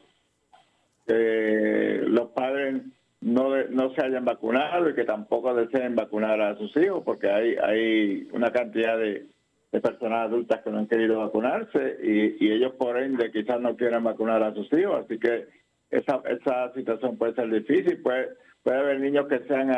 que 1.06 2.02
los 2.06 2.28
padres 2.30 2.82
no, 3.22 3.56
no 3.70 3.94
se 3.94 4.04
hayan 4.04 4.26
vacunado 4.26 4.90
y 4.90 4.94
que 4.94 5.04
tampoco 5.04 5.54
deseen 5.54 5.96
vacunar 5.96 6.38
a 6.42 6.58
sus 6.58 6.76
hijos 6.76 7.02
porque 7.06 7.30
hay, 7.30 7.56
hay 7.56 8.28
una 8.32 8.52
cantidad 8.52 8.98
de, 8.98 9.28
de 9.74 9.80
personas 9.80 10.28
adultas 10.28 10.62
que 10.62 10.70
no 10.70 10.78
han 10.78 10.86
querido 10.86 11.18
vacunarse 11.18 11.96
y, 12.00 12.46
y, 12.46 12.52
ellos 12.52 12.74
por 12.74 12.96
ende 12.96 13.32
quizás 13.32 13.60
no 13.60 13.76
quieran 13.76 14.04
vacunar 14.04 14.40
a 14.40 14.54
sus 14.54 14.72
hijos. 14.72 15.04
Así 15.04 15.18
que 15.18 15.48
esa, 15.90 16.22
esa 16.28 16.72
situación 16.74 17.18
puede 17.18 17.34
ser 17.34 17.50
difícil. 17.50 18.00
Puede, 18.00 18.28
puede 18.62 18.78
haber 18.78 19.00
niños 19.00 19.26
que 19.26 19.40
sean 19.48 19.72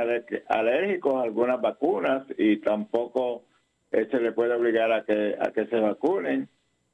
alérgicos 0.48 1.14
a 1.14 1.22
algunas 1.22 1.62
vacunas 1.62 2.26
y 2.36 2.58
tampoco 2.58 3.44
eh, 3.90 4.06
se 4.10 4.20
le 4.20 4.32
puede 4.32 4.52
obligar 4.52 4.92
a 4.92 5.02
que, 5.02 5.34
a 5.40 5.50
que 5.52 5.64
se 5.64 5.80
vacunen. 5.80 6.46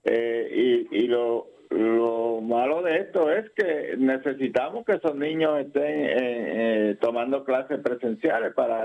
Eh, 0.05 0.87
y, 0.93 0.97
y 0.99 1.09
lo, 1.09 1.49
lo 1.71 2.41
malo 2.41 2.83
de 2.83 2.99
esto 2.99 3.33
es 3.33 3.51
que 3.51 3.97
necesitamos 3.99 4.85
que 4.85 4.93
esos 4.93 5.17
niños 5.17 5.59
estén 5.59 5.83
eh, 5.85 6.97
tomando 7.01 7.43
clases 7.43 7.81
presenciales 7.81 8.55
para 8.55 8.85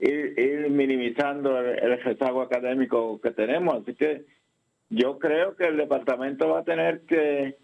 ir, 0.00 0.70
minimizando 0.70 1.58
el, 1.58 1.78
el 1.78 2.02
rezago 2.02 2.42
académico 2.42 3.20
que 3.20 3.30
tenemos. 3.30 3.82
Así 3.82 3.94
que 3.94 4.24
yo 4.90 5.18
creo 5.18 5.56
que 5.56 5.66
el 5.66 5.76
departamento 5.76 6.48
va 6.48 6.60
a 6.60 6.64
tener 6.64 7.02
que 7.02 7.56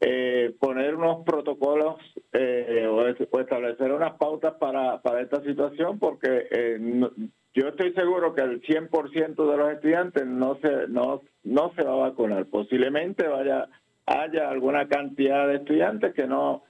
eh, 0.00 0.54
poner 0.60 0.94
unos 0.94 1.24
protocolos 1.24 1.96
eh, 2.32 2.86
o, 2.86 3.06
establecer 3.40 3.92
unas 3.92 4.12
pautas 4.18 4.54
para, 4.60 5.00
para 5.00 5.22
esta 5.22 5.42
situación 5.42 5.98
porque 5.98 6.48
eh, 6.50 6.78
yo 7.54 7.68
estoy 7.68 7.94
seguro 7.94 8.34
que 8.34 8.42
el 8.42 8.60
100% 8.60 9.50
de 9.50 9.56
los 9.56 9.72
estudiantes 9.72 10.26
no 10.26 10.58
se 10.60 10.86
no 10.88 11.22
no 11.44 11.72
se 11.74 11.82
va 11.82 11.92
a 11.92 12.08
vacunar 12.10 12.44
posiblemente 12.44 13.26
vaya 13.26 13.70
haya 14.04 14.50
alguna 14.50 14.86
cantidad 14.86 15.48
de 15.48 15.56
estudiantes 15.56 16.12
que 16.12 16.26
no 16.26 16.64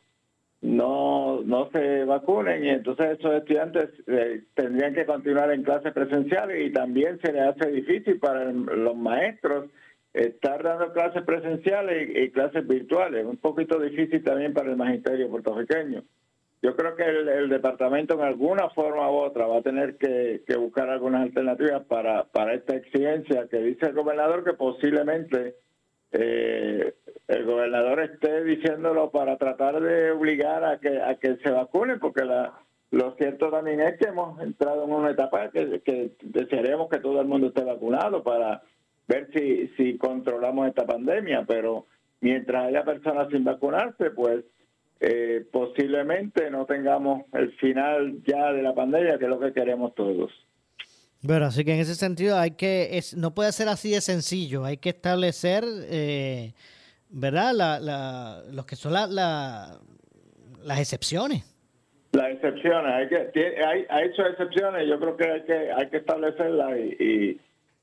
no 0.67 1.43
no 1.45 1.71
se 1.71 2.05
vacunen 2.05 2.65
y 2.65 2.71
entonces 2.71 3.19
esos 3.19 3.35
estudiantes 3.35 3.91
eh, 4.07 4.43
tendrían 4.55 4.95
que 4.95 5.07
continuar 5.07 5.53
en 5.53 5.63
clases 5.63 5.93
presenciales 5.93 6.67
y 6.67 6.73
también 6.73 7.19
se 7.21 7.33
les 7.33 7.43
hace 7.43 7.71
difícil 7.71 8.19
para 8.19 8.45
los 8.53 8.97
maestros 8.97 9.71
estar 10.13 10.63
dando 10.63 10.93
clases 10.93 11.23
presenciales 11.23 12.09
y, 12.09 12.19
y, 12.19 12.31
clases 12.31 12.67
virtuales. 12.67 13.27
Un 13.27 13.37
poquito 13.37 13.79
difícil 13.79 14.25
también 14.25 14.55
para 14.55 14.71
el 14.71 14.77
magisterio 14.77 15.29
puertorriqueño. 15.29 16.03
Yo 16.63 16.75
creo 16.75 16.97
que 16.97 17.05
el, 17.05 17.29
el 17.29 17.49
departamento 17.51 18.15
en 18.15 18.23
alguna 18.23 18.71
forma 18.71 19.11
u 19.11 19.17
otra 19.17 19.47
va 19.47 19.59
a 19.59 19.63
tener 19.63 19.97
que, 19.99 20.43
que, 20.47 20.57
buscar 20.57 20.89
algunas 20.89 21.23
alternativas 21.23 21.85
para, 21.85 22.25
para 22.25 22.55
esta 22.55 22.77
exigencia 22.77 23.47
que 23.49 23.59
dice 23.59 23.87
el 23.87 23.93
gobernador 23.93 24.43
que 24.43 24.55
posiblemente 24.55 25.57
eh, 26.13 26.95
el 27.29 27.45
gobernador 27.45 28.01
esté 28.01 28.45
diciéndolo 28.45 29.11
para 29.11 29.37
tratar 29.37 29.81
de 29.81 30.13
obligar 30.13 30.65
a 30.65 30.79
que, 30.79 31.01
a 31.01 31.17
que 31.17 31.37
se 31.37 31.51
vacunen, 31.51 31.99
porque 31.99 32.25
la, 32.25 32.55
lo 32.91 33.15
cierto 33.17 33.51
también 33.51 33.81
es 33.81 33.99
que 33.99 34.09
hemos 34.09 34.41
entrado 34.41 34.85
en 34.85 34.93
una 34.93 35.11
etapa 35.11 35.51
que, 35.51 35.81
que 35.85 36.13
desearemos 36.23 36.89
que 36.89 37.01
todo 37.01 37.21
el 37.21 37.27
mundo 37.27 37.49
esté 37.49 37.65
vacunado 37.65 38.23
para 38.23 38.63
ver 39.09 39.29
si, 39.33 39.69
si 39.77 39.99
controlamos 39.99 40.69
esta 40.69 40.87
pandemia, 40.87 41.45
pero 41.47 41.87
mientras 42.21 42.67
haya 42.67 42.85
personas 42.85 43.29
sin 43.31 43.45
vacunarse, 43.45 44.11
pues 44.11 44.45
eh, 45.01 45.45
posiblemente 45.53 46.51
no 46.51 46.65
tengamos 46.65 47.25
el 47.33 47.53
final 47.57 48.23
ya 48.25 48.53
de 48.53 48.63
la 48.63 48.75
pandemia, 48.75 49.19
que 49.19 49.25
es 49.25 49.31
lo 49.31 49.41
que 49.41 49.53
queremos 49.53 49.95
todos. 49.95 50.33
Bueno, 51.27 51.47
así 51.47 51.65
que 51.65 51.75
en 51.75 51.81
ese 51.81 51.95
sentido 51.95 52.39
hay 52.39 52.53
que, 52.53 52.97
es, 52.99 53.17
no 53.17 53.35
puede 53.35 53.53
ser 53.53 53.69
así 53.69 53.91
de 53.91 54.01
sencillo, 54.01 54.65
hay 54.65 54.77
que 54.77 54.91
establecer, 54.91 55.65
eh, 55.91 56.55
¿verdad? 57.09 57.53
La, 57.55 57.81
la, 57.81 58.43
los 58.53 58.67
que 58.67 58.77
son 58.77 58.93
la, 58.93 59.07
la, 59.07 59.79
las 60.63 60.79
excepciones. 60.79 61.45
Las 62.13 62.31
excepciones, 62.31 62.93
hay 62.93 63.09
que, 63.09 63.65
hay, 63.65 63.85
hay 63.89 64.09
hecho 64.09 64.25
excepciones, 64.27 64.89
yo 64.89 64.99
creo 64.99 65.17
que 65.17 65.25
hay 65.25 65.43
que, 65.43 65.73
hay 65.73 65.91
que 65.91 65.97
establecerlas 65.99 66.79
y, 66.79 67.05
y 67.05 67.41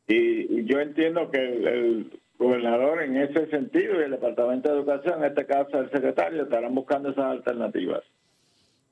y 0.07 0.65
yo 0.65 0.79
entiendo 0.79 1.29
que 1.31 1.37
el, 1.37 1.67
el, 1.67 2.19
gobernador 2.37 3.03
en 3.03 3.15
ese 3.15 3.47
sentido 3.49 4.01
y 4.01 4.03
el 4.03 4.11
Departamento 4.11 4.67
de 4.69 4.79
Educación, 4.79 5.19
en 5.19 5.29
este 5.29 5.45
caso 5.45 5.79
el 5.79 5.89
secretario, 5.91 6.43
estarán 6.43 6.75
buscando 6.75 7.09
esas 7.09 7.25
alternativas. 7.25 8.01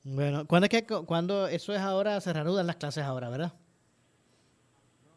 Bueno, 0.04 0.46
¿cuándo 0.48 0.68
es 0.68 0.70
que 0.70 0.86
cuando 1.06 1.48
eso 1.48 1.74
es 1.74 1.80
ahora, 1.80 2.22
se 2.22 2.32
reanudan 2.32 2.68
las 2.68 2.78
clases 2.78 3.04
ahora, 3.04 3.30
verdad? 3.30 3.52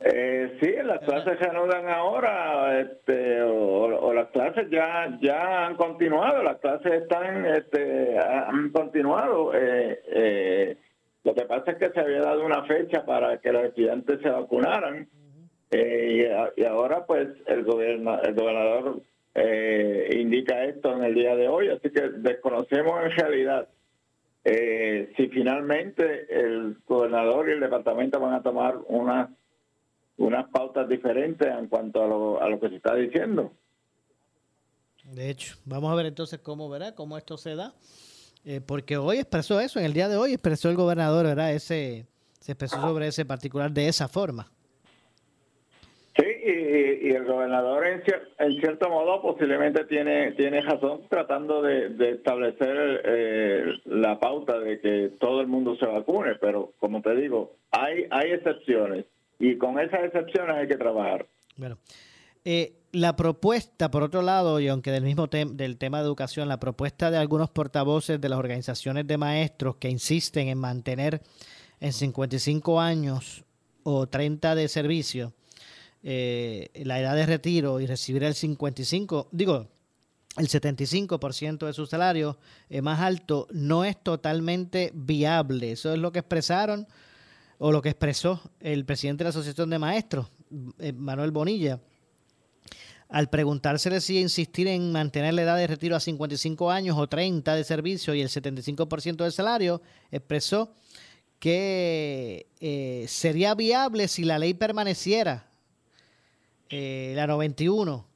Eh, 0.01 0.59
sí, 0.61 0.75
las 0.85 1.01
clases 1.01 1.39
se 1.39 1.45
reanudan 1.45 1.89
ahora, 1.89 2.81
este, 2.81 3.43
o, 3.43 3.85
o, 3.85 4.13
las 4.13 4.29
clases 4.29 4.69
ya 4.71 5.17
ya 5.23 5.67
han 5.67 5.77
continuado, 5.77 6.43
las 6.43 6.59
clases 6.59 7.03
están, 7.03 7.47
este, 7.47 8.19
han 8.19 8.71
continuado. 8.71 9.55
Eh, 9.55 10.01
eh, 10.09 10.77
lo 11.23 11.35
que 11.35 11.47
pasa 11.47 11.71
es 11.73 11.79
que 11.79 11.91
se 11.91 12.01
había 12.01 12.21
dado 12.21 12.45
una 12.45 12.65
fecha 12.65 13.07
para 13.07 13.39
que 13.39 13.53
los 13.53 13.65
estudiantes 13.65 14.21
se 14.21 14.29
vacunaran. 14.29 15.09
Eh, 15.71 16.47
y, 16.57 16.61
y, 16.61 16.65
ahora 16.65 17.07
pues 17.07 17.29
el, 17.47 17.65
gobierno, 17.65 18.21
el 18.23 18.35
gobernador 18.35 19.01
eh, 19.35 20.11
indica 20.21 20.65
esto 20.65 20.95
en 20.95 21.05
el 21.05 21.15
día 21.15 21.35
de 21.35 21.49
hoy, 21.49 21.69
así 21.69 21.91
que 21.91 22.03
desconocemos 22.03 23.03
en 23.05 23.11
realidad 23.11 23.69
eh, 24.45 25.13
si 25.17 25.29
finalmente 25.29 26.27
el 26.29 26.77
gobernador 26.87 27.49
y 27.49 27.53
el 27.53 27.61
departamento 27.61 28.21
van 28.21 28.35
a 28.35 28.43
tomar 28.43 28.77
unas 28.87 29.31
unas 30.17 30.49
pautas 30.51 30.89
diferentes 30.89 31.47
en 31.47 31.69
cuanto 31.69 32.03
a 32.03 32.07
lo, 32.07 32.43
a 32.43 32.49
lo 32.49 32.61
que 32.61 32.69
se 32.69 32.77
está 32.77 32.95
diciendo. 32.95 33.53
De 35.05 35.29
hecho, 35.31 35.57
vamos 35.65 35.93
a 35.93 35.95
ver 35.97 36.07
entonces 36.07 36.41
cómo 36.41 36.69
verá, 36.71 36.95
cómo 36.95 37.19
esto 37.19 37.37
se 37.37 37.55
da. 37.55 37.75
Eh, 38.47 38.61
porque 38.61 38.97
hoy 38.97 39.19
expresó 39.19 39.59
eso, 39.61 39.79
en 39.79 39.87
el 39.87 39.93
día 39.95 40.09
de 40.09 40.17
hoy 40.17 40.33
expresó 40.33 40.69
el 40.71 40.77
gobernador, 40.77 41.25
¿verdad? 41.27 41.53
Ese, 41.53 42.07
se 42.41 42.53
expresó 42.53 42.81
sobre 42.81 43.07
ese 43.07 43.25
particular 43.25 43.71
de 43.71 43.89
esa 43.89 44.07
forma. 44.09 44.51
Sí, 46.17 46.25
y, 46.25 47.09
y 47.09 47.11
el 47.11 47.25
gobernador 47.25 47.87
en, 47.87 48.03
cier- 48.05 48.29
en 48.39 48.53
cierto 48.61 48.89
modo 48.89 49.21
posiblemente 49.21 49.85
tiene 49.87 50.31
tiene 50.33 50.61
razón 50.61 51.09
tratando 51.09 51.61
de, 51.61 51.89
de 51.89 52.11
establecer 52.12 53.03
eh, 53.05 53.65
la 53.87 54.21
pauta 54.21 54.61
de 54.61 54.81
que 54.81 55.12
todo 55.19 55.41
el 55.41 55.49
mundo 55.49 55.75
se 55.77 55.87
vacune, 55.87 56.37
pero 56.37 56.73
como 56.79 57.03
te 57.03 57.17
digo, 57.17 57.57
hay 57.73 58.07
hay 58.11 58.31
excepciones 58.31 59.07
y 59.39 59.57
con 59.59 59.78
esas 59.78 60.05
excepciones 60.05 60.57
hay 60.57 60.68
que 60.68 60.76
trabajar. 60.76 61.26
Bueno, 61.57 61.78
eh, 62.45 62.74
la 62.93 63.16
propuesta, 63.16 63.91
por 63.91 64.03
otro 64.03 64.22
lado, 64.22 64.61
y 64.61 64.68
aunque 64.68 64.91
del 64.93 65.03
mismo 65.05 65.28
tem- 65.28 65.53
del 65.57 65.76
tema 65.78 65.99
de 65.99 66.05
educación, 66.05 66.49
la 66.49 66.61
propuesta 66.61 67.11
de 67.11 67.16
algunos 67.18 67.51
portavoces 67.51 68.20
de 68.20 68.28
las 68.28 68.39
organizaciones 68.39 69.07
de 69.07 69.16
maestros 69.18 69.76
que 69.76 69.89
insisten 69.89 70.49
en 70.49 70.59
mantener 70.59 71.20
en 71.80 71.93
55 71.93 72.80
años 72.80 73.45
o 73.82 74.07
30 74.07 74.55
de 74.55 74.68
servicio 74.68 75.32
eh, 76.03 76.68
la 76.85 77.01
edad 77.01 77.16
de 77.16 77.26
retiro 77.26 77.80
y 77.80 77.87
recibir 77.87 78.22
el 78.24 78.35
55, 78.35 79.28
digo, 79.32 79.68
el 80.37 80.49
75% 80.49 81.66
de 81.66 81.72
su 81.72 81.87
salario 81.87 82.37
eh, 82.68 82.82
más 82.82 83.01
alto, 83.01 83.47
no 83.53 83.85
es 83.85 83.97
totalmente 84.03 84.91
viable. 84.95 85.72
Eso 85.72 85.93
es 85.93 85.99
lo 85.99 86.12
que 86.12 86.18
expresaron 86.20 86.87
o 87.67 87.73
lo 87.73 87.81
que 87.81 87.89
expresó 87.89 88.43
el 88.61 88.85
presidente 88.85 89.25
de 89.25 89.25
la 89.25 89.31
Asociación 89.31 89.71
de 89.71 89.79
Maestros, 89.79 90.27
eh, 90.79 90.93
Manuel 90.93 91.31
Bonilla, 91.31 91.81
al 93.09 93.31
preguntársele 93.31 94.03
si 94.03 94.21
insistir 94.21 94.69
en 94.69 94.93
mantener 94.93 95.33
la 95.33 95.45
edad 95.45 95.57
de 95.57 95.67
retiro 95.67 95.97
a 95.97 96.01
55 96.01 96.71
años 96.71 96.99
o 96.99 97.07
30 97.07 97.55
de 97.55 97.65
servicio 97.65 98.15
y 98.15 98.21
el 98.21 98.29
75% 98.29 99.17
del 99.17 99.33
salario, 99.33 99.81
expresó 100.11 100.75
que 101.39 102.49
eh, 102.61 103.07
sería 103.09 103.55
viable 103.55 104.09
si 104.09 104.25
la 104.25 104.39
ley 104.39 104.53
permaneciera, 104.53 105.49
eh, 106.69 107.15
la 107.17 107.27
91, 107.27 108.07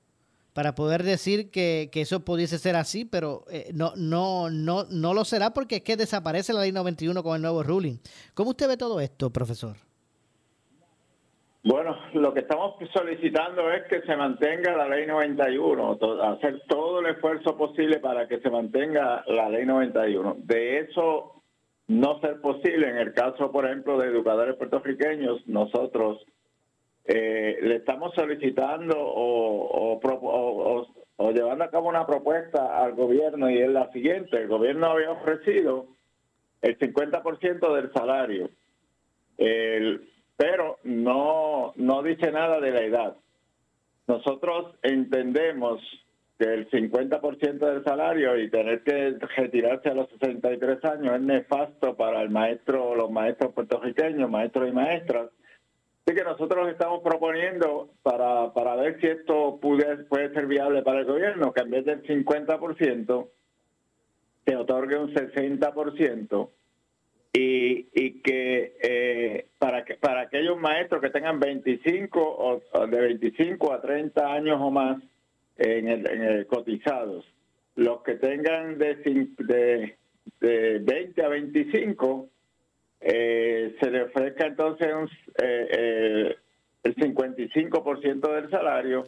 para 0.58 0.74
poder 0.74 1.04
decir 1.04 1.52
que, 1.52 1.88
que 1.92 2.00
eso 2.00 2.24
pudiese 2.24 2.58
ser 2.58 2.74
así, 2.74 3.04
pero 3.04 3.44
eh, 3.48 3.70
no, 3.72 3.92
no, 3.94 4.50
no, 4.50 4.86
no 4.90 5.14
lo 5.14 5.24
será 5.24 5.50
porque 5.54 5.76
es 5.76 5.82
que 5.84 5.96
desaparece 5.96 6.52
la 6.52 6.62
ley 6.62 6.72
91 6.72 7.22
con 7.22 7.36
el 7.36 7.42
nuevo 7.42 7.62
ruling. 7.62 7.98
¿Cómo 8.34 8.50
usted 8.50 8.66
ve 8.66 8.76
todo 8.76 8.98
esto, 8.98 9.30
profesor? 9.30 9.76
Bueno, 11.62 11.94
lo 12.14 12.34
que 12.34 12.40
estamos 12.40 12.74
solicitando 12.92 13.70
es 13.70 13.84
que 13.88 14.00
se 14.02 14.16
mantenga 14.16 14.76
la 14.76 14.88
ley 14.88 15.06
91, 15.06 15.96
to- 15.98 16.20
hacer 16.24 16.60
todo 16.68 16.98
el 16.98 17.06
esfuerzo 17.14 17.56
posible 17.56 18.00
para 18.00 18.26
que 18.26 18.40
se 18.40 18.50
mantenga 18.50 19.22
la 19.28 19.48
ley 19.50 19.64
91. 19.64 20.38
De 20.40 20.80
eso 20.80 21.40
no 21.86 22.18
ser 22.20 22.40
posible, 22.40 22.88
en 22.90 22.96
el 22.96 23.12
caso, 23.14 23.52
por 23.52 23.64
ejemplo, 23.64 23.96
de 23.96 24.08
educadores 24.08 24.56
puertorriqueños, 24.56 25.40
nosotros 25.46 26.18
eh, 27.08 27.58
le 27.62 27.76
estamos 27.76 28.14
solicitando 28.14 28.94
o, 28.98 29.96
o 29.96 30.86
o- 31.16 31.32
llevando 31.32 31.64
a 31.64 31.70
cabo 31.70 31.88
una 31.88 32.06
propuesta 32.06 32.80
al 32.82 32.92
gobierno 32.94 33.50
y 33.50 33.58
es 33.58 33.68
la 33.68 33.90
siguiente. 33.90 34.36
El 34.36 34.46
gobierno 34.48 34.86
había 34.86 35.10
ofrecido 35.10 35.86
el 36.62 36.78
50% 36.78 37.74
del 37.74 37.92
salario. 37.92 38.50
Pero 40.36 40.78
no, 40.84 41.72
no 41.76 42.02
dice 42.04 42.30
nada 42.30 42.60
de 42.60 42.70
la 42.70 42.80
edad. 42.82 43.16
Nosotros 44.06 44.76
entendemos 44.82 45.80
que 46.38 46.44
el 46.44 46.70
50% 46.70 47.58
del 47.58 47.82
salario 47.82 48.38
y 48.38 48.48
tener 48.48 48.82
que 48.84 49.16
retirarse 49.36 49.88
a 49.88 49.94
los 49.94 50.08
63 50.10 50.84
años 50.84 51.16
es 51.16 51.20
nefasto 51.22 51.96
para 51.96 52.22
el 52.22 52.30
maestro, 52.30 52.94
los 52.94 53.10
maestros 53.10 53.52
puertorriqueños, 53.54 54.30
maestros 54.30 54.68
y 54.68 54.72
maestras. 54.72 55.30
Así 56.08 56.16
que 56.16 56.24
nosotros 56.24 56.70
estamos 56.70 57.02
proponiendo 57.02 57.90
para, 58.02 58.50
para 58.54 58.76
ver 58.76 58.98
si 58.98 59.08
esto 59.08 59.58
puede, 59.60 60.04
puede 60.04 60.32
ser 60.32 60.46
viable 60.46 60.80
para 60.80 61.00
el 61.00 61.04
gobierno, 61.04 61.52
que 61.52 61.60
en 61.60 61.70
vez 61.70 61.84
del 61.84 62.02
50% 62.02 63.28
se 64.46 64.56
otorgue 64.56 64.96
un 64.96 65.12
60% 65.12 66.48
y, 67.34 67.88
y 67.92 68.22
que 68.22 68.78
eh, 68.82 69.48
para 69.58 69.84
que 69.84 69.96
para 69.96 70.22
aquellos 70.22 70.58
maestros 70.58 71.02
que 71.02 71.10
tengan 71.10 71.40
25 71.40 72.18
o, 72.18 72.62
o 72.72 72.86
de 72.86 73.00
25 73.02 73.70
a 73.70 73.82
30 73.82 74.32
años 74.32 74.58
o 74.62 74.70
más 74.70 75.02
en 75.58 75.88
el, 75.88 76.10
en 76.10 76.22
el 76.22 76.46
cotizados, 76.46 77.26
los 77.76 78.02
que 78.02 78.14
tengan 78.14 78.78
de, 78.78 78.94
de, 79.40 79.96
de 80.40 80.78
20 80.78 81.22
a 81.22 81.28
25 81.28 82.30
eh, 83.00 83.76
se 83.80 83.90
le 83.90 84.02
ofrezca 84.02 84.46
entonces 84.46 84.92
un, 84.94 85.04
eh, 85.42 85.68
eh, 85.70 86.36
el 86.82 86.96
55% 86.96 88.34
del 88.34 88.50
salario 88.50 89.04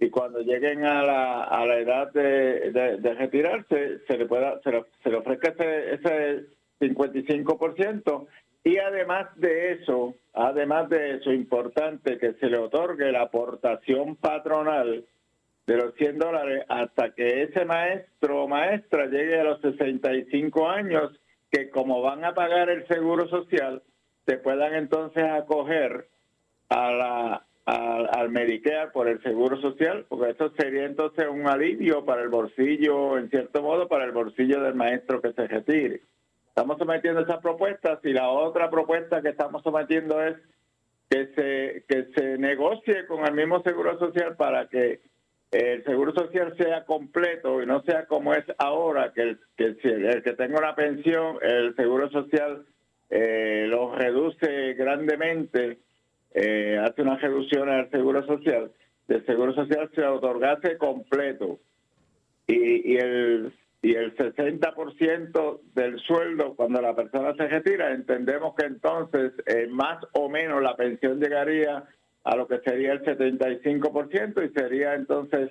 y 0.00 0.10
cuando 0.10 0.40
lleguen 0.40 0.84
a 0.84 1.02
la, 1.02 1.44
a 1.44 1.66
la 1.66 1.78
edad 1.78 2.12
de, 2.12 2.70
de- 2.70 3.14
retirarse 3.14 3.98
se 4.06 4.16
le 4.16 4.26
pueda 4.26 4.60
se 4.62 4.70
le, 4.70 4.84
se 5.02 5.10
le 5.10 5.16
ofrezca 5.16 5.48
ese, 5.48 5.94
ese 5.94 6.44
55% 6.80 8.26
y 8.64 8.78
además 8.78 9.26
de 9.36 9.72
eso 9.72 10.14
además 10.34 10.88
de 10.88 11.16
eso 11.16 11.32
importante 11.32 12.18
que 12.18 12.34
se 12.34 12.46
le 12.46 12.58
otorgue 12.58 13.10
la 13.10 13.22
aportación 13.22 14.14
patronal 14.16 15.04
de 15.66 15.76
los 15.76 15.94
100 15.94 16.18
dólares 16.18 16.64
hasta 16.68 17.10
que 17.10 17.42
ese 17.42 17.64
maestro 17.64 18.44
o 18.44 18.48
maestra 18.48 19.06
llegue 19.06 19.40
a 19.40 19.44
los 19.44 19.60
65 19.60 20.68
años 20.68 21.10
que 21.50 21.70
como 21.70 22.02
van 22.02 22.24
a 22.24 22.34
pagar 22.34 22.70
el 22.70 22.86
seguro 22.86 23.28
social 23.28 23.82
se 24.26 24.36
puedan 24.36 24.74
entonces 24.74 25.24
acoger 25.24 26.08
a 26.68 26.90
la 26.92 27.48
al, 27.68 28.30
Medicare 28.30 28.90
por 28.92 29.08
el 29.08 29.22
Seguro 29.22 29.60
Social, 29.60 30.06
porque 30.08 30.30
eso 30.30 30.50
sería 30.56 30.84
entonces 30.84 31.26
un 31.28 31.46
alivio 31.46 32.04
para 32.04 32.22
el 32.22 32.28
bolsillo, 32.28 33.18
en 33.18 33.28
cierto 33.28 33.62
modo, 33.62 33.88
para 33.88 34.04
el 34.04 34.12
bolsillo 34.12 34.62
del 34.62 34.74
maestro 34.74 35.20
que 35.20 35.32
se 35.34 35.46
retire. 35.46 36.00
Estamos 36.48 36.78
sometiendo 36.78 37.20
esas 37.20 37.40
propuestas 37.42 37.98
y 38.04 38.12
la 38.12 38.30
otra 38.30 38.70
propuesta 38.70 39.20
que 39.20 39.28
estamos 39.28 39.62
sometiendo 39.62 40.22
es 40.22 40.36
que 41.10 41.26
se, 41.34 41.84
que 41.86 42.06
se 42.14 42.38
negocie 42.38 43.06
con 43.06 43.26
el 43.26 43.34
mismo 43.34 43.62
Seguro 43.62 43.98
Social 43.98 44.34
para 44.36 44.66
que 44.68 45.00
el 45.50 45.84
Seguro 45.84 46.12
Social 46.12 46.54
sea 46.56 46.84
completo 46.84 47.62
y 47.62 47.66
no 47.66 47.82
sea 47.82 48.06
como 48.06 48.34
es 48.34 48.44
ahora, 48.58 49.12
que 49.12 49.22
el 49.22 49.38
que, 49.56 49.76
el 49.82 50.22
que 50.22 50.32
tenga 50.34 50.58
una 50.58 50.74
pensión, 50.74 51.38
el 51.42 51.74
Seguro 51.74 52.10
Social 52.10 52.66
eh, 53.10 53.66
lo 53.68 53.94
reduce 53.94 54.74
grandemente 54.74 55.78
eh, 56.34 56.78
hace 56.82 57.02
unas 57.02 57.20
reducciones 57.20 57.74
al 57.74 57.90
seguro 57.90 58.24
social, 58.26 58.70
del 59.06 59.24
seguro 59.24 59.54
social 59.54 59.90
se 59.94 60.04
otorgase 60.04 60.76
completo. 60.76 61.58
Y, 62.46 62.94
y 62.94 62.96
el 62.96 63.52
y 63.80 63.94
el 63.94 64.16
60% 64.16 65.60
del 65.74 66.00
sueldo 66.00 66.54
cuando 66.56 66.80
la 66.82 66.96
persona 66.96 67.34
se 67.34 67.46
retira, 67.46 67.92
entendemos 67.92 68.54
que 68.56 68.66
entonces 68.66 69.32
eh, 69.46 69.68
más 69.70 70.04
o 70.12 70.28
menos 70.28 70.62
la 70.62 70.76
pensión 70.76 71.20
llegaría 71.20 71.84
a 72.28 72.36
lo 72.36 72.46
que 72.46 72.58
sería 72.58 72.92
el 72.92 73.02
75% 73.02 74.44
y 74.44 74.48
sería 74.52 74.94
entonces 74.94 75.50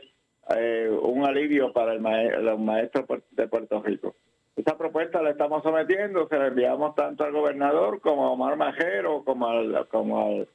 eh, 0.55 0.87
un 1.01 1.25
alivio 1.25 1.73
para 1.73 1.91
el 1.93 1.99
mae- 2.01 2.39
los 2.41 2.59
maestros 2.59 3.05
de 3.31 3.47
Puerto 3.47 3.81
Rico. 3.81 4.15
Esta 4.55 4.77
propuesta 4.77 5.21
la 5.23 5.31
estamos 5.31 5.63
sometiendo, 5.63 6.27
se 6.27 6.37
la 6.37 6.47
enviamos 6.47 6.93
tanto 6.93 7.23
al 7.23 7.31
gobernador 7.31 7.99
como 7.99 8.27
a 8.27 8.31
Omar 8.31 8.57
Majero, 8.57 9.23
como 9.23 9.47
al, 9.47 9.87
como 9.87 10.23
al 10.27 10.47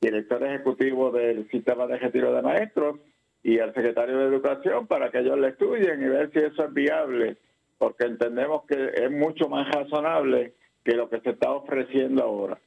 director 0.00 0.42
ejecutivo 0.42 1.10
del 1.10 1.46
sistema 1.50 1.86
de 1.86 1.98
retiro 1.98 2.32
de 2.32 2.40
maestros 2.42 3.00
y 3.42 3.58
al 3.58 3.74
secretario 3.74 4.16
de 4.18 4.24
Educación 4.26 4.86
para 4.86 5.10
que 5.10 5.18
ellos 5.18 5.38
le 5.38 5.48
estudien 5.48 6.02
y 6.02 6.08
ver 6.08 6.30
si 6.32 6.38
eso 6.38 6.64
es 6.64 6.72
viable, 6.72 7.36
porque 7.76 8.04
entendemos 8.06 8.64
que 8.64 8.90
es 8.94 9.10
mucho 9.10 9.48
más 9.50 9.68
razonable 9.70 10.54
que 10.82 10.94
lo 10.96 11.10
que 11.10 11.20
se 11.20 11.30
está 11.30 11.50
ofreciendo 11.52 12.22
ahora. 12.24 12.58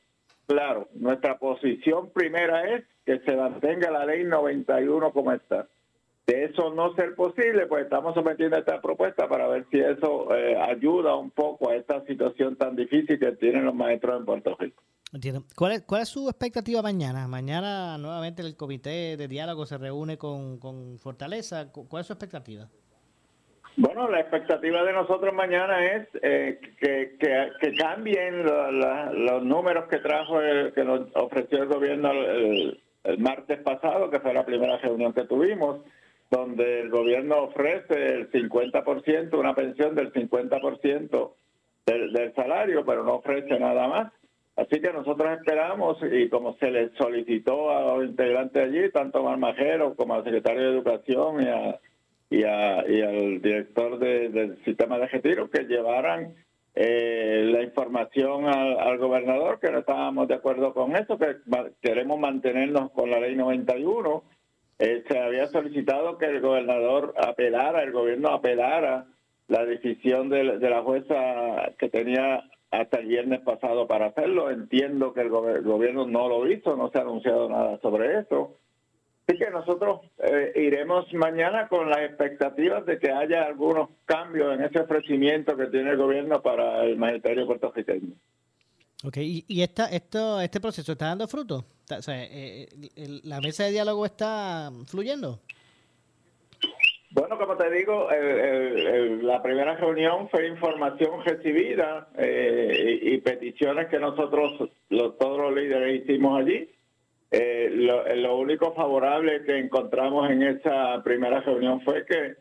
Claro, 0.51 0.89
nuestra 0.95 1.37
posición 1.39 2.09
primera 2.09 2.75
es 2.75 2.83
que 3.05 3.19
se 3.19 3.37
mantenga 3.37 3.89
la 3.89 4.05
ley 4.05 4.25
91 4.25 5.13
como 5.13 5.31
está. 5.31 5.67
De 6.27 6.43
eso 6.43 6.73
no 6.73 6.93
ser 6.95 7.15
posible, 7.15 7.67
pues 7.67 7.85
estamos 7.85 8.13
sometiendo 8.13 8.57
esta 8.57 8.81
propuesta 8.81 9.29
para 9.29 9.47
ver 9.47 9.65
si 9.71 9.79
eso 9.79 10.35
eh, 10.35 10.57
ayuda 10.61 11.15
un 11.15 11.31
poco 11.31 11.69
a 11.69 11.75
esta 11.75 12.05
situación 12.05 12.57
tan 12.57 12.75
difícil 12.75 13.17
que 13.17 13.31
tienen 13.33 13.63
los 13.63 13.73
maestros 13.73 14.19
en 14.19 14.25
Puerto 14.25 14.55
Rico. 14.59 14.83
Entiendo. 15.13 15.43
¿Cuál 15.55 15.71
es, 15.73 15.81
¿Cuál 15.83 16.01
es 16.01 16.09
su 16.09 16.27
expectativa 16.29 16.81
mañana? 16.81 17.27
Mañana 17.29 17.97
nuevamente 17.97 18.41
el 18.41 18.57
comité 18.57 19.15
de 19.15 19.27
diálogo 19.29 19.65
se 19.65 19.77
reúne 19.77 20.17
con, 20.17 20.57
con 20.59 20.99
Fortaleza. 20.99 21.71
Cu- 21.71 21.87
¿Cuál 21.87 22.01
es 22.01 22.07
su 22.07 22.13
expectativa? 22.13 22.67
Bueno, 23.77 24.09
la 24.09 24.19
expectativa 24.19 24.83
de 24.83 24.93
nosotros 24.93 25.33
mañana 25.33 25.85
es 25.85 26.07
eh, 26.21 26.59
que, 26.79 27.15
que- 27.19 27.75
cambien 27.77 28.45
la- 28.45 29.11
los 29.13 29.43
números 29.43 29.85
que 29.89 29.97
trajo, 29.99 30.41
el, 30.41 30.73
que 30.73 30.83
nos 30.83 31.07
ofreció 31.15 31.63
el 31.63 31.69
gobierno 31.69 32.11
el, 32.11 32.79
martes 33.17 33.59
pasado, 33.61 34.09
que 34.11 34.19
fue 34.19 34.33
la 34.33 34.45
primera 34.45 34.77
reunión 34.77 35.13
que 35.13 35.23
tuvimos, 35.23 35.79
donde 36.29 36.81
el 36.81 36.89
gobierno 36.89 37.43
ofrece 37.43 38.13
el 38.13 38.29
50%, 38.31 39.33
una 39.39 39.55
pensión 39.55 39.95
del 39.95 40.13
50% 40.13 41.31
del, 41.85 42.13
del 42.13 42.33
salario, 42.35 42.85
pero 42.85 43.03
no 43.03 43.15
ofrece 43.15 43.57
nada 43.59 43.87
más. 43.87 44.11
Así 44.57 44.79
que 44.81 44.93
nosotros 44.93 45.31
esperamos, 45.39 45.97
y 46.11 46.29
como 46.29 46.53
se 46.57 46.69
le 46.69 46.89
solicitó 46.97 47.71
a 47.71 47.95
los 47.97 48.05
integrantes 48.05 48.63
allí, 48.63 48.91
tanto 48.91 49.19
a 49.19 49.23
Marmajero 49.37 49.95
como 49.95 50.13
al 50.13 50.23
secretario 50.23 50.61
de 50.61 50.69
Educación 50.77 51.41
y, 51.41 51.47
a, 51.47 51.79
y, 52.31 52.43
a- 52.45 52.83
y 52.89 53.01
al 53.01 53.41
director 53.41 53.99
de- 53.99 54.29
del 54.29 54.63
sistema 54.65 54.97
de 54.97 55.07
retiro, 55.07 55.49
que 55.51 55.65
llevaran 55.65 56.33
eh, 56.73 57.43
la 57.53 57.61
información 57.63 58.45
al, 58.47 58.79
al 58.79 58.97
gobernador, 58.97 59.59
que 59.59 59.69
no 59.71 59.79
estábamos 59.79 60.29
de 60.29 60.35
acuerdo 60.35 60.73
con 60.73 60.95
eso, 60.95 61.17
que 61.17 61.35
queremos 61.81 62.17
mantenernos 62.17 62.91
con 62.91 63.11
la 63.11 63.19
ley 63.19 63.35
91. 63.35 64.23
Eh, 64.79 65.03
se 65.07 65.19
había 65.19 65.47
solicitado 65.47 66.17
que 66.17 66.27
el 66.27 66.39
gobernador 66.41 67.13
apelara, 67.17 67.83
el 67.83 67.91
gobierno 67.91 68.29
apelara 68.29 69.05
la 69.49 69.65
decisión 69.65 70.29
de, 70.29 70.45
la 70.45 70.81
jueza 70.81 71.73
que 71.77 71.89
tenía 71.89 72.43
hasta 72.71 72.99
el 72.99 73.07
viernes 73.07 73.41
pasado 73.41 73.85
para 73.85 74.05
hacerlo. 74.07 74.49
Entiendo 74.49 75.13
que 75.13 75.21
el, 75.21 75.29
gobe- 75.29 75.57
el 75.57 75.63
gobierno 75.63 76.07
no 76.07 76.29
lo 76.29 76.49
hizo, 76.49 76.77
no 76.77 76.89
se 76.89 76.99
ha 76.99 77.01
anunciado 77.01 77.49
nada 77.49 77.77
sobre 77.81 78.19
eso. 78.19 78.55
Así 79.31 79.39
que 79.39 79.49
nosotros 79.49 80.01
eh, 80.17 80.51
iremos 80.55 81.05
mañana 81.13 81.69
con 81.69 81.89
las 81.89 81.99
expectativas 81.99 82.85
de 82.85 82.99
que 82.99 83.11
haya 83.11 83.45
algunos 83.45 83.89
cambios 84.05 84.53
en 84.53 84.65
ese 84.65 84.79
ofrecimiento 84.81 85.55
que 85.55 85.67
tiene 85.67 85.91
el 85.91 85.97
gobierno 85.97 86.41
para 86.41 86.83
el 86.83 86.97
magisterio 86.97 87.47
puertorriqueño. 87.47 88.13
Ok, 89.05 89.17
¿y, 89.17 89.45
y 89.47 89.61
esta, 89.61 89.85
esto, 89.85 90.41
este 90.41 90.59
proceso 90.59 90.91
está 90.91 91.05
dando 91.07 91.29
fruto? 91.29 91.63
O 91.97 92.01
sea, 92.01 92.21
eh, 92.25 92.67
el- 92.97 93.21
¿La 93.23 93.39
mesa 93.39 93.63
de 93.63 93.71
diálogo 93.71 94.05
está 94.05 94.69
fluyendo? 94.87 95.39
Bueno, 97.11 97.37
como 97.37 97.55
te 97.55 97.71
digo, 97.71 98.11
el- 98.11 98.39
el- 98.39 98.87
el- 98.87 99.27
la 99.27 99.41
primera 99.41 99.75
reunión 99.77 100.27
fue 100.29 100.45
información 100.47 101.23
recibida 101.23 102.09
eh, 102.17 102.99
y, 103.01 103.13
y 103.13 103.17
peticiones 103.19 103.87
que 103.87 103.97
nosotros, 103.97 104.69
los- 104.89 105.17
todos 105.17 105.37
los 105.39 105.55
líderes, 105.55 106.03
hicimos 106.03 106.37
allí. 106.41 106.69
Eh, 107.31 107.69
lo, 107.73 108.03
lo 108.15 108.37
único 108.39 108.73
favorable 108.73 109.43
que 109.45 109.57
encontramos 109.57 110.29
en 110.29 110.43
esa 110.43 111.01
primera 111.03 111.39
reunión 111.39 111.79
fue 111.81 112.05
que, 112.05 112.35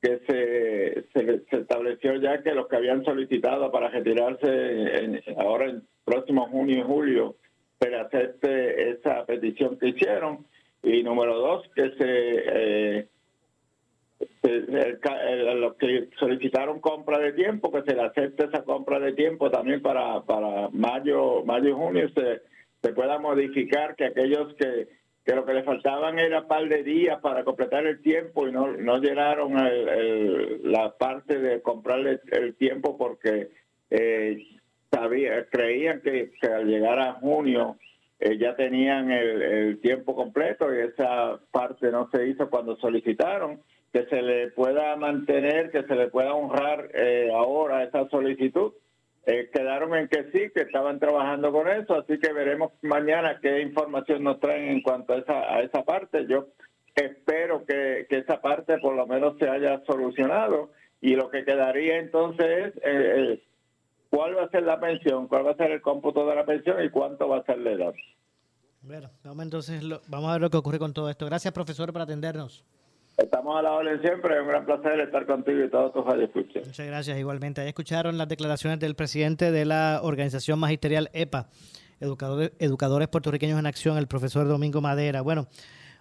que 0.00 0.18
se, 0.26 1.02
se, 1.12 1.40
se 1.50 1.56
estableció 1.62 2.14
ya 2.16 2.42
que 2.42 2.54
los 2.54 2.68
que 2.68 2.76
habían 2.76 3.04
solicitado 3.04 3.72
para 3.72 3.88
retirarse 3.88 4.46
en- 5.04 5.20
ahora 5.38 5.66
en 5.66 5.82
próximo 6.04 6.46
junio 6.48 6.78
y 6.78 6.82
julio 6.82 7.34
se 7.80 7.90
le 7.90 7.96
acepte 7.98 8.90
esa 8.90 9.26
petición 9.26 9.78
que 9.78 9.88
hicieron. 9.88 10.46
Y 10.82 11.02
número 11.02 11.36
dos, 11.38 11.68
que 11.74 11.90
se... 11.90 11.96
eh, 12.04 13.08
el- 14.42 15.60
los 15.60 15.74
que 15.74 16.08
solicitaron 16.18 16.80
compra 16.80 17.18
de 17.18 17.32
tiempo, 17.32 17.72
que 17.72 17.82
se 17.82 17.94
le 17.96 18.02
acepte 18.02 18.44
esa 18.44 18.62
compra 18.62 19.00
de 19.00 19.12
tiempo 19.12 19.50
también 19.50 19.82
para, 19.82 20.20
para 20.22 20.68
mayo, 20.70 21.42
mayo 21.44 21.68
y 21.70 21.72
junio, 21.72 22.08
se, 22.10 22.42
se 22.86 22.92
pueda 22.92 23.18
modificar 23.18 23.96
que 23.96 24.04
aquellos 24.04 24.54
que, 24.54 24.86
que 25.24 25.34
lo 25.34 25.44
que 25.44 25.54
le 25.54 25.64
faltaban 25.64 26.20
era 26.20 26.46
par 26.46 26.68
de 26.68 26.84
días 26.84 27.20
para 27.20 27.42
completar 27.42 27.84
el 27.84 28.00
tiempo 28.00 28.46
y 28.46 28.52
no, 28.52 28.68
no 28.76 28.98
llenaron 28.98 29.58
el- 29.58 30.60
la 30.70 30.96
parte 30.96 31.40
de 31.40 31.60
comprarle 31.62 32.20
el 32.30 32.54
tiempo 32.54 32.96
porque 32.96 33.48
eh, 33.90 34.38
sabía, 34.92 35.46
creían 35.50 36.00
que, 36.00 36.30
que 36.40 36.46
al 36.46 36.66
llegar 36.68 37.00
a 37.00 37.14
junio 37.14 37.76
eh, 38.20 38.38
ya 38.38 38.54
tenían 38.54 39.10
el, 39.10 39.42
el 39.42 39.80
tiempo 39.80 40.14
completo 40.14 40.72
y 40.72 40.78
esa 40.78 41.40
parte 41.50 41.90
no 41.90 42.08
se 42.12 42.28
hizo 42.28 42.48
cuando 42.48 42.76
solicitaron 42.76 43.60
que 43.92 44.04
se 44.06 44.22
le 44.22 44.48
pueda 44.52 44.94
mantener, 44.94 45.70
que 45.72 45.82
se 45.82 45.94
le 45.96 46.06
pueda 46.08 46.34
honrar 46.34 46.88
eh, 46.94 47.30
ahora 47.34 47.82
esa 47.82 48.08
solicitud. 48.10 48.72
Eh, 49.26 49.50
quedaron 49.52 49.94
en 49.96 50.06
que 50.08 50.30
sí, 50.32 50.50
que 50.54 50.62
estaban 50.62 51.00
trabajando 51.00 51.50
con 51.50 51.66
eso, 51.68 51.94
así 51.96 52.18
que 52.20 52.32
veremos 52.32 52.72
mañana 52.82 53.40
qué 53.42 53.60
información 53.60 54.22
nos 54.22 54.38
traen 54.38 54.68
en 54.68 54.82
cuanto 54.82 55.14
a 55.14 55.18
esa, 55.18 55.32
a 55.54 55.62
esa 55.62 55.84
parte. 55.84 56.26
Yo 56.28 56.46
espero 56.94 57.64
que, 57.66 58.06
que 58.08 58.18
esa 58.18 58.40
parte 58.40 58.78
por 58.78 58.94
lo 58.94 59.06
menos 59.06 59.36
se 59.38 59.48
haya 59.48 59.82
solucionado 59.84 60.70
y 61.00 61.16
lo 61.16 61.28
que 61.28 61.44
quedaría 61.44 61.98
entonces 61.98 62.68
es 62.68 62.76
eh, 62.76 62.82
eh, 62.84 63.42
cuál 64.10 64.36
va 64.38 64.44
a 64.44 64.48
ser 64.50 64.62
la 64.62 64.78
pensión, 64.78 65.26
cuál 65.26 65.44
va 65.46 65.50
a 65.50 65.56
ser 65.56 65.72
el 65.72 65.82
cómputo 65.82 66.24
de 66.26 66.34
la 66.36 66.46
pensión 66.46 66.82
y 66.84 66.88
cuánto 66.90 67.28
va 67.28 67.38
a 67.38 67.44
ser 67.44 67.58
la 67.58 67.72
edad. 67.72 67.94
Bueno, 68.82 69.10
vamos 69.24 69.42
entonces, 69.44 69.82
lo- 69.82 70.00
vamos 70.06 70.30
a 70.30 70.34
ver 70.34 70.42
lo 70.42 70.50
que 70.50 70.56
ocurre 70.58 70.78
con 70.78 70.94
todo 70.94 71.10
esto. 71.10 71.26
Gracias, 71.26 71.52
profesor, 71.52 71.92
por 71.92 72.02
atendernos. 72.02 72.64
Estamos 73.16 73.58
a 73.58 73.62
la 73.62 73.72
orden 73.72 73.98
siempre, 74.02 74.34
es 74.34 74.42
un 74.42 74.48
gran 74.48 74.66
placer 74.66 75.00
estar 75.00 75.24
contigo 75.24 75.64
y 75.64 75.70
todos 75.70 75.90
tus 75.94 76.04
radioescuchas. 76.04 76.66
Muchas 76.66 76.86
gracias, 76.86 77.18
igualmente. 77.18 77.62
Ahí 77.62 77.68
escucharon 77.68 78.18
las 78.18 78.28
declaraciones 78.28 78.78
del 78.78 78.94
presidente 78.94 79.50
de 79.50 79.64
la 79.64 80.00
organización 80.02 80.58
magisterial 80.58 81.08
EPA, 81.14 81.48
Educadores, 81.98 82.52
Educadores 82.58 83.08
Puertorriqueños 83.08 83.58
en 83.58 83.64
Acción, 83.64 83.96
el 83.96 84.06
profesor 84.06 84.46
Domingo 84.46 84.82
Madera. 84.82 85.22
Bueno, 85.22 85.48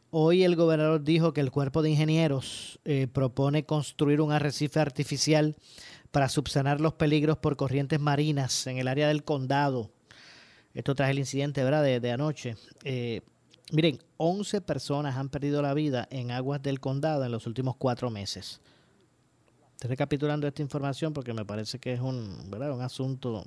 hoy 0.09 0.43
el 0.43 0.57
gobernador 0.57 1.03
dijo 1.03 1.31
que 1.31 1.39
el 1.39 1.51
cuerpo 1.51 1.81
de 1.81 1.91
ingenieros 1.91 2.81
eh, 2.83 3.07
propone 3.07 3.63
construir 3.63 4.19
un 4.19 4.33
arrecife 4.33 4.81
artificial 4.81 5.55
para 6.11 6.27
subsanar 6.27 6.81
los 6.81 6.95
peligros 6.95 7.37
por 7.37 7.55
corrientes 7.55 7.99
marinas 8.01 8.67
en 8.67 8.77
el 8.77 8.89
área 8.89 9.07
del 9.07 9.23
condado. 9.23 9.89
Esto 10.73 10.95
tras 10.95 11.09
el 11.11 11.19
incidente 11.19 11.63
¿verdad? 11.63 11.81
De, 11.81 12.01
de 12.01 12.11
anoche. 12.11 12.55
Eh, 12.83 13.21
miren, 13.71 13.99
11 14.17 14.61
personas 14.61 15.15
han 15.15 15.29
perdido 15.29 15.61
la 15.61 15.73
vida 15.73 16.07
en 16.11 16.31
aguas 16.31 16.61
del 16.61 16.79
condado 16.79 17.25
en 17.25 17.31
los 17.31 17.47
últimos 17.47 17.75
cuatro 17.75 18.09
meses. 18.09 18.61
Estoy 19.73 19.89
recapitulando 19.89 20.47
esta 20.47 20.61
información 20.61 21.13
porque 21.13 21.33
me 21.33 21.45
parece 21.45 21.79
que 21.79 21.93
es 21.93 21.99
un, 21.99 22.49
un 22.51 22.81
asunto 22.81 23.45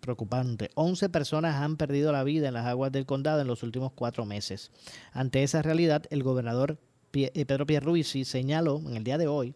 preocupante. 0.00 0.70
11 0.74 1.08
personas 1.08 1.56
han 1.56 1.76
perdido 1.76 2.12
la 2.12 2.24
vida 2.24 2.48
en 2.48 2.54
las 2.54 2.66
aguas 2.66 2.92
del 2.92 3.06
condado 3.06 3.40
en 3.40 3.46
los 3.46 3.62
últimos 3.62 3.92
cuatro 3.92 4.26
meses. 4.26 4.70
Ante 5.12 5.42
esa 5.42 5.62
realidad, 5.62 6.04
el 6.10 6.22
gobernador 6.22 6.78
eh, 7.14 7.44
Pedro 7.46 7.66
Pierluisi 7.66 8.24
señaló 8.24 8.78
en 8.78 8.96
el 8.96 9.04
día 9.04 9.18
de 9.18 9.28
hoy 9.28 9.54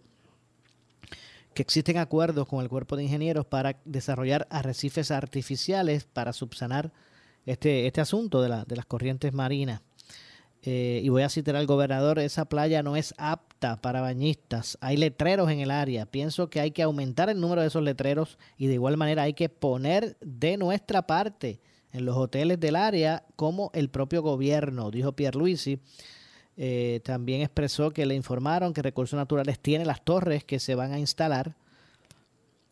que 1.55 1.63
existen 1.63 1.97
acuerdos 1.97 2.47
con 2.47 2.63
el 2.63 2.69
cuerpo 2.69 2.97
de 2.97 3.05
ingenieros 3.05 3.47
para 3.47 3.81
desarrollar 3.87 4.47
arrecifes 4.51 5.11
artificiales 5.11 6.05
para 6.05 6.35
subsanar 6.35 6.93
este, 7.47 7.87
este 7.87 8.03
asunto 8.03 8.43
de 8.43 8.77
las 8.77 8.87
corrientes 8.87 9.33
marinas. 9.33 9.81
Eh, 10.69 11.01
y 11.05 11.11
voy 11.11 11.23
a 11.23 11.29
citar 11.29 11.55
al 11.55 11.67
gobernador, 11.67 12.19
esa 12.19 12.45
playa 12.45 12.83
no 12.83 12.97
es 12.97 13.15
apta 13.19 13.81
para 13.81 14.01
bañistas. 14.01 14.77
Hay 14.81 14.97
letreros 14.97 15.49
en 15.49 15.61
el 15.61 15.71
área. 15.71 16.07
Pienso 16.07 16.51
que 16.51 16.59
hay 16.59 16.73
que 16.73 16.83
aumentar 16.83 17.31
el 17.31 17.41
número 17.41 17.61
de 17.61 17.69
esos 17.69 17.85
letreros 17.85 18.37
y 18.59 18.67
de 18.67 18.75
igual 18.75 18.97
manera 18.97 19.23
hay 19.23 19.33
que 19.33 19.49
poner 19.49 20.17
de 20.21 20.57
nuestra 20.57 21.07
parte 21.07 21.61
en 21.93 22.05
los 22.05 22.17
hoteles 22.17 22.59
del 22.59 22.75
área 22.75 23.25
como 23.37 23.71
el 23.75 23.91
propio 23.91 24.23
gobierno, 24.23 24.91
dijo 24.91 25.13
Pierluisi. 25.13 25.79
Eh, 26.57 27.01
también 27.05 27.43
expresó 27.43 27.93
que 27.93 28.05
le 28.05 28.17
informaron 28.17 28.75
que 28.75 28.83
Recursos 28.83 29.17
Naturales 29.17 29.61
tiene 29.61 29.85
las 29.85 30.05
torres 30.05 30.43
que 30.43 30.59
se 30.59 30.75
van 30.75 30.93
a 30.93 30.99
instalar. 30.99 31.55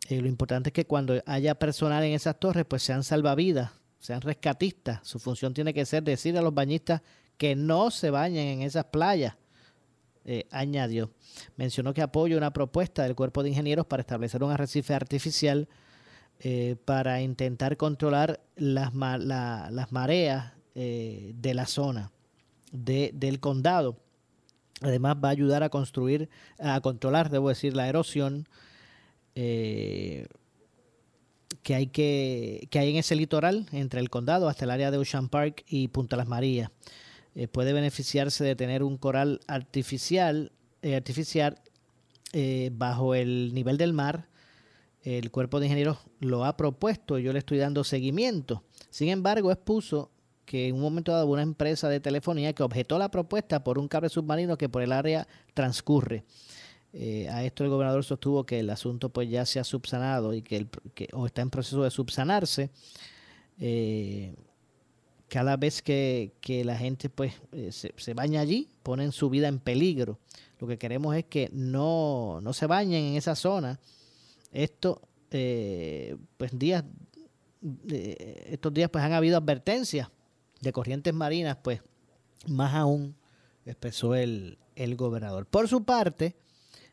Eh, 0.09 0.21
lo 0.21 0.27
importante 0.27 0.71
es 0.71 0.73
que 0.73 0.85
cuando 0.85 1.23
haya 1.27 1.55
personal 1.55 2.03
en 2.03 2.15
esas 2.15 2.41
torres, 2.41 2.65
pues 2.67 2.83
sean 2.83 3.05
salvavidas, 3.05 3.71
sean 4.01 4.21
rescatistas. 4.21 5.07
Su 5.07 5.21
función 5.21 5.55
tiene 5.55 5.73
que 5.73 5.87
ser 5.87 6.03
decir 6.03 6.37
a 6.37 6.43
los 6.43 6.53
bañistas 6.53 7.01
que 7.37 7.55
no 7.57 7.91
se 7.91 8.11
bañen 8.11 8.47
en 8.49 8.63
esas 8.63 8.85
playas, 8.87 9.37
eh, 10.25 10.47
añadió. 10.51 11.11
Mencionó 11.57 11.93
que 11.93 12.03
apoya 12.03 12.37
una 12.37 12.53
propuesta 12.53 13.03
del 13.03 13.15
Cuerpo 13.15 13.43
de 13.43 13.51
Ingenieros 13.51 13.87
para 13.87 14.01
establecer 14.01 14.43
un 14.43 14.51
arrecife 14.53 14.95
artificial 14.95 15.69
eh, 16.41 16.77
para 16.85 17.21
intentar 17.21 17.77
controlar 17.77 18.41
las, 18.57 18.95
las 18.95 19.93
mareas 19.93 20.53
eh, 20.75 21.33
de 21.37 21.55
la 21.55 21.67
zona 21.67 22.11
de- 22.73 23.11
del 23.15 23.39
condado. 23.41 23.99
Además 24.81 25.17
va 25.23 25.29
a 25.29 25.33
ayudar 25.33 25.63
a 25.63 25.69
construir, 25.69 26.29
a 26.59 26.81
controlar, 26.81 27.31
debo 27.31 27.49
decir, 27.49 27.75
la 27.77 27.89
erosión 27.89 28.49
que 31.63 31.75
hay 31.75 31.87
que, 31.89 32.67
que 32.71 32.79
hay 32.79 32.91
en 32.91 32.97
ese 32.97 33.17
litoral 33.17 33.67
entre 33.73 34.01
el 34.01 34.11
condado 34.11 34.49
hasta 34.49 34.65
el 34.65 34.71
área 34.71 34.91
de 34.91 34.99
Ocean 34.99 35.29
Park 35.29 35.65
y 35.67 35.89
Punta 35.89 36.17
Las 36.17 36.29
Marías. 36.29 36.71
Eh, 37.35 37.49
puede 37.49 37.73
beneficiarse 37.73 38.45
de 38.45 38.55
tener 38.55 38.83
un 38.83 38.97
coral 38.97 39.41
artificial, 39.49 40.53
eh, 40.83 40.95
artificial 40.95 41.61
eh, 42.33 42.71
bajo 42.73 43.15
el 43.15 43.53
nivel 43.55 43.77
del 43.77 43.93
mar. 43.93 44.29
El 45.03 45.31
cuerpo 45.31 45.61
de 45.61 45.67
ingenieros 45.67 45.99
lo 46.21 46.47
ha 46.47 46.57
propuesto 46.57 47.19
yo 47.19 47.33
le 47.35 47.41
estoy 47.41 47.59
dando 47.59 47.85
seguimiento. 47.85 48.63
Sin 48.89 49.11
embargo, 49.11 49.53
expuso 49.53 50.11
que 50.47 50.69
en 50.69 50.77
un 50.77 50.81
momento 50.81 51.13
dado 51.13 51.27
una 51.27 51.43
empresa 51.43 51.91
de 51.91 52.01
telefonía 52.01 52.55
que 52.55 52.63
objetó 52.63 52.99
la 52.99 53.11
propuesta 53.11 53.63
por 53.63 53.79
un 53.79 53.89
cable 53.89 54.09
submarino 54.09 54.57
que 54.57 54.71
por 54.71 54.83
el 54.83 54.93
área 54.93 55.27
transcurre. 55.53 56.25
A 57.31 57.43
esto 57.43 57.65
el 57.65 57.71
gobernador 57.71 58.05
sostuvo 58.05 58.47
que 58.47 58.61
el 58.61 58.71
asunto 58.71 59.09
pues 59.09 59.29
ya 59.29 59.45
se 59.45 59.59
ha 59.59 59.65
subsanado 59.65 60.33
y 60.33 60.43
que, 60.43 60.69
está 61.27 61.43
en 61.43 61.51
proceso 61.51 61.83
de 61.83 61.91
subsanarse. 61.91 62.71
Cada 65.35 65.57
vez 65.57 65.83
que, 65.83 66.37
que 66.41 66.65
la 66.65 66.77
gente 66.77 67.11
pues 67.11 67.35
eh, 67.51 67.73
se, 67.73 67.93
se 67.97 68.15
baña 68.15 68.41
allí, 68.41 68.69
ponen 68.85 69.11
su 69.11 69.29
vida 69.29 69.49
en 69.49 69.59
peligro. 69.59 70.21
lo 70.61 70.69
que 70.69 70.79
queremos 70.79 71.17
es 71.17 71.25
que 71.25 71.51
no, 71.53 72.39
no 72.41 72.53
se 72.53 72.69
bañen 72.69 73.03
en 73.03 73.15
esa 73.17 73.35
zona. 73.35 73.81
Esto, 74.53 75.03
eh, 75.33 76.17
pues 76.37 76.57
días, 76.57 76.85
estos 78.47 78.73
días 78.73 78.89
pues 78.91 79.03
han 79.03 79.13
habido 79.13 79.37
advertencias 79.37 80.09
de 80.61 80.73
corrientes 80.73 81.13
marinas, 81.13 81.59
pues 81.65 81.81
más 82.47 82.73
aún 82.73 83.17
expresó 83.67 84.15
el, 84.15 84.57
el 84.77 84.95
gobernador. 84.95 85.47
Por 85.47 85.67
su 85.67 85.83
parte, 85.83 86.37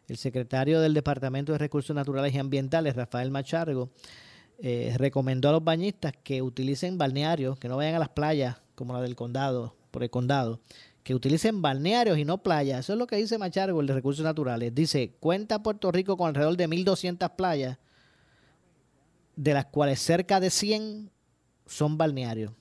el 0.07 0.17
secretario 0.17 0.81
del 0.81 0.95
Departamento 0.95 1.51
de 1.51 1.59
Recursos 1.59 1.95
Naturales 1.95 2.33
y 2.33 2.39
Ambientales, 2.39 2.95
Rafael 2.95 3.29
Machargo, 3.29 3.91
eh, 4.63 4.93
recomendó 4.97 5.49
a 5.49 5.53
los 5.53 5.63
bañistas 5.63 6.13
que 6.23 6.43
utilicen 6.43 6.99
balnearios, 6.99 7.57
que 7.57 7.67
no 7.67 7.77
vayan 7.77 7.95
a 7.95 7.99
las 7.99 8.09
playas 8.09 8.61
como 8.75 8.93
la 8.93 9.01
del 9.01 9.15
condado, 9.15 9.75
por 9.89 10.03
el 10.03 10.11
condado, 10.11 10.59
que 11.03 11.15
utilicen 11.15 11.63
balnearios 11.63 12.19
y 12.19 12.25
no 12.25 12.43
playas. 12.43 12.81
Eso 12.81 12.93
es 12.93 12.99
lo 12.99 13.07
que 13.07 13.15
dice 13.15 13.39
Machargo, 13.39 13.81
el 13.81 13.87
de 13.87 13.95
Recursos 13.95 14.23
Naturales. 14.23 14.75
Dice, 14.75 15.15
cuenta 15.19 15.63
Puerto 15.63 15.91
Rico 15.91 16.15
con 16.15 16.27
alrededor 16.27 16.57
de 16.57 16.69
1.200 16.69 17.35
playas, 17.35 17.79
de 19.35 19.53
las 19.55 19.65
cuales 19.65 19.99
cerca 19.99 20.39
de 20.39 20.51
100 20.51 21.09
son 21.65 21.97
balnearios. 21.97 22.53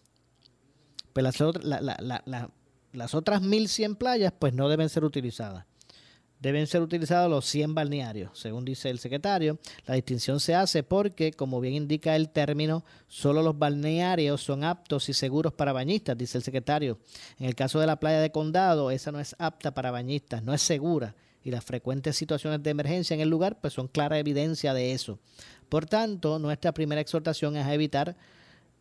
Pues 1.13 1.23
las, 1.23 1.65
la, 1.65 2.23
la, 2.25 2.51
las 2.93 3.15
otras 3.15 3.43
1.100 3.43 3.99
playas 3.99 4.33
pues 4.39 4.55
no 4.55 4.71
deben 4.71 4.89
ser 4.89 5.05
utilizadas 5.05 5.67
deben 6.41 6.67
ser 6.67 6.83
utilizados 6.83 7.31
los 7.31 7.45
100 7.47 7.75
balnearios, 7.75 8.39
según 8.39 8.65
dice 8.65 8.91
el 8.91 8.99
secretario. 8.99 9.59
La 9.87 9.95
distinción 9.95 10.41
se 10.41 10.55
hace 10.55 10.83
porque, 10.83 11.33
como 11.33 11.61
bien 11.61 11.75
indica 11.75 12.17
el 12.17 12.31
término, 12.31 12.85
solo 13.09 13.43
los 13.43 13.59
balnearios 13.59 14.43
son 14.43 14.65
aptos 14.65 15.09
y 15.09 15.13
seguros 15.13 15.53
para 15.53 15.73
bañistas, 15.73 16.17
dice 16.17 16.39
el 16.39 16.45
secretario. 16.45 16.99
En 17.39 17.47
el 17.47 17.55
caso 17.55 17.79
de 17.79 17.87
la 17.87 18.01
playa 18.01 18.21
de 18.21 18.33
Condado, 18.33 18.91
esa 18.91 19.13
no 19.13 19.21
es 19.21 19.37
apta 19.39 19.73
para 19.73 19.91
bañistas, 19.91 20.43
no 20.43 20.55
es 20.55 20.63
segura 20.63 21.15
y 21.43 21.51
las 21.51 21.65
frecuentes 21.65 22.17
situaciones 22.17 22.63
de 22.63 22.71
emergencia 22.71 23.15
en 23.15 23.21
el 23.21 23.31
lugar 23.31 23.61
pues 23.61 23.73
son 23.73 23.89
clara 23.89 24.19
evidencia 24.19 24.75
de 24.75 24.93
eso. 24.93 25.19
Por 25.69 25.87
tanto, 25.87 26.39
nuestra 26.39 26.73
primera 26.73 27.01
exhortación 27.01 27.57
es 27.57 27.67
a 27.67 27.75
evitar 27.75 28.17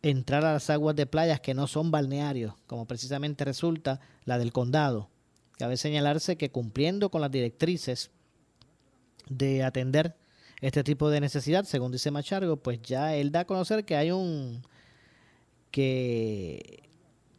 entrar 0.02 0.44
a 0.44 0.54
las 0.54 0.70
aguas 0.70 0.96
de 0.96 1.06
playas 1.06 1.40
que 1.40 1.54
no 1.54 1.66
son 1.66 1.90
balnearios, 1.90 2.54
como 2.66 2.86
precisamente 2.86 3.44
resulta 3.44 4.00
la 4.24 4.38
del 4.38 4.52
condado, 4.52 5.08
Cabe 5.60 5.76
señalarse 5.76 6.36
que 6.36 6.50
cumpliendo 6.50 7.10
con 7.10 7.20
las 7.20 7.30
directrices 7.30 8.10
de 9.28 9.62
atender 9.62 10.16
este 10.62 10.82
tipo 10.82 11.10
de 11.10 11.20
necesidad, 11.20 11.64
según 11.64 11.92
dice 11.92 12.10
Machargo, 12.10 12.56
pues 12.56 12.80
ya 12.80 13.14
él 13.14 13.30
da 13.30 13.40
a 13.40 13.44
conocer 13.44 13.84
que 13.84 13.94
hay 13.94 14.10
un 14.10 14.62
que, 15.70 16.88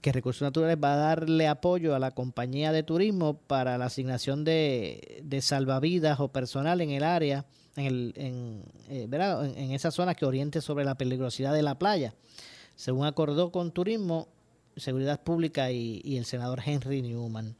Recursos 0.04 0.44
Naturales 0.44 0.78
va 0.78 0.94
a 0.94 0.98
darle 0.98 1.48
apoyo 1.48 1.96
a 1.96 2.00
la 2.00 2.12
compañía 2.12 2.72
de 2.72 2.84
turismo 2.84 3.40
para 3.40 3.80
la 3.80 3.86
asignación 3.86 4.44
de, 4.44 5.24
de 5.24 5.42
salvavidas 5.42 6.20
o 6.20 6.28
personal 6.28 6.80
en 6.82 6.92
el 6.92 7.04
área, 7.04 7.48
en, 7.76 7.86
el, 7.88 8.14
en, 8.18 8.64
eh, 8.88 9.08
en, 9.56 9.72
esa 9.72 9.90
zona 9.90 10.14
que 10.14 10.28
oriente 10.28 10.62
sobre 10.62 10.86
la 10.86 10.94
peligrosidad 10.94 11.56
de 11.56 11.64
la 11.64 11.80
playa. 11.80 12.14
Según 12.76 13.08
acordó 13.08 13.52
con 13.52 13.72
Turismo, 13.72 14.28
Seguridad 14.76 15.24
Pública 15.24 15.72
y 15.72 16.18
el 16.18 16.26
senador 16.26 16.62
Henry 16.64 17.02
Newman. 17.02 17.56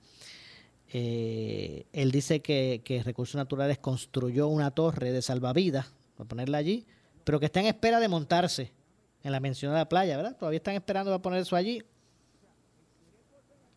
Eh, 0.94 1.86
él 1.94 2.12
dice 2.12 2.42
que, 2.42 2.82
que, 2.84 3.02
Recursos 3.02 3.36
Naturales 3.36 3.78
construyó 3.78 4.48
una 4.48 4.72
torre 4.72 5.12
de 5.12 5.22
salvavidas, 5.22 5.94
para 6.16 6.28
ponerla 6.28 6.58
allí, 6.58 6.86
pero 7.24 7.40
que 7.40 7.46
está 7.46 7.62
en 7.62 7.68
espera 7.68 8.00
de 8.00 8.10
montarse 8.10 8.74
en 9.24 9.32
la 9.32 9.40
mencionada 9.40 9.88
playa, 9.88 10.18
¿verdad? 10.18 10.36
Todavía 10.38 10.58
están 10.58 10.76
esperando 10.76 11.12
para 11.12 11.22
poner 11.22 11.42
eso 11.42 11.56
allí. 11.56 11.82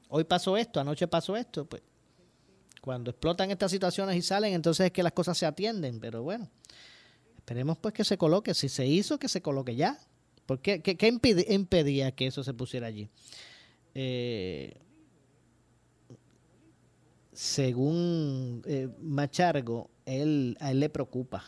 Hoy 0.09 0.25
pasó 0.25 0.57
esto, 0.57 0.81
anoche 0.81 1.07
pasó 1.07 1.37
esto, 1.37 1.65
pues 1.67 1.83
cuando 2.81 3.11
explotan 3.11 3.51
estas 3.51 3.71
situaciones 3.71 4.15
y 4.15 4.21
salen, 4.21 4.53
entonces 4.53 4.87
es 4.87 4.93
que 4.93 5.03
las 5.03 5.13
cosas 5.13 5.39
se 5.39 5.47
atienden, 5.47 6.01
pero 6.01 6.23
bueno, 6.23 6.51
esperemos 7.37 7.79
pues 7.79 7.95
que 7.95 8.05
se 8.05 8.19
coloque, 8.19 8.53
si 8.53 8.69
se 8.69 8.87
hizo, 8.87 9.19
que 9.19 9.29
se 9.29 9.41
coloque 9.41 9.75
ya. 9.75 9.99
¿Por 10.45 10.61
qué, 10.61 10.83
qué, 10.83 11.09
impedía 11.49 12.13
que 12.13 12.27
eso 12.27 12.45
se 12.45 12.53
pusiera 12.53 12.87
allí? 12.87 13.09
Eh, 13.95 14.77
según 17.35 18.63
eh, 18.65 18.89
Machargo, 19.01 19.91
él, 20.07 20.57
a 20.61 20.71
él 20.71 20.81
le 20.81 20.89
preocupa. 20.89 21.45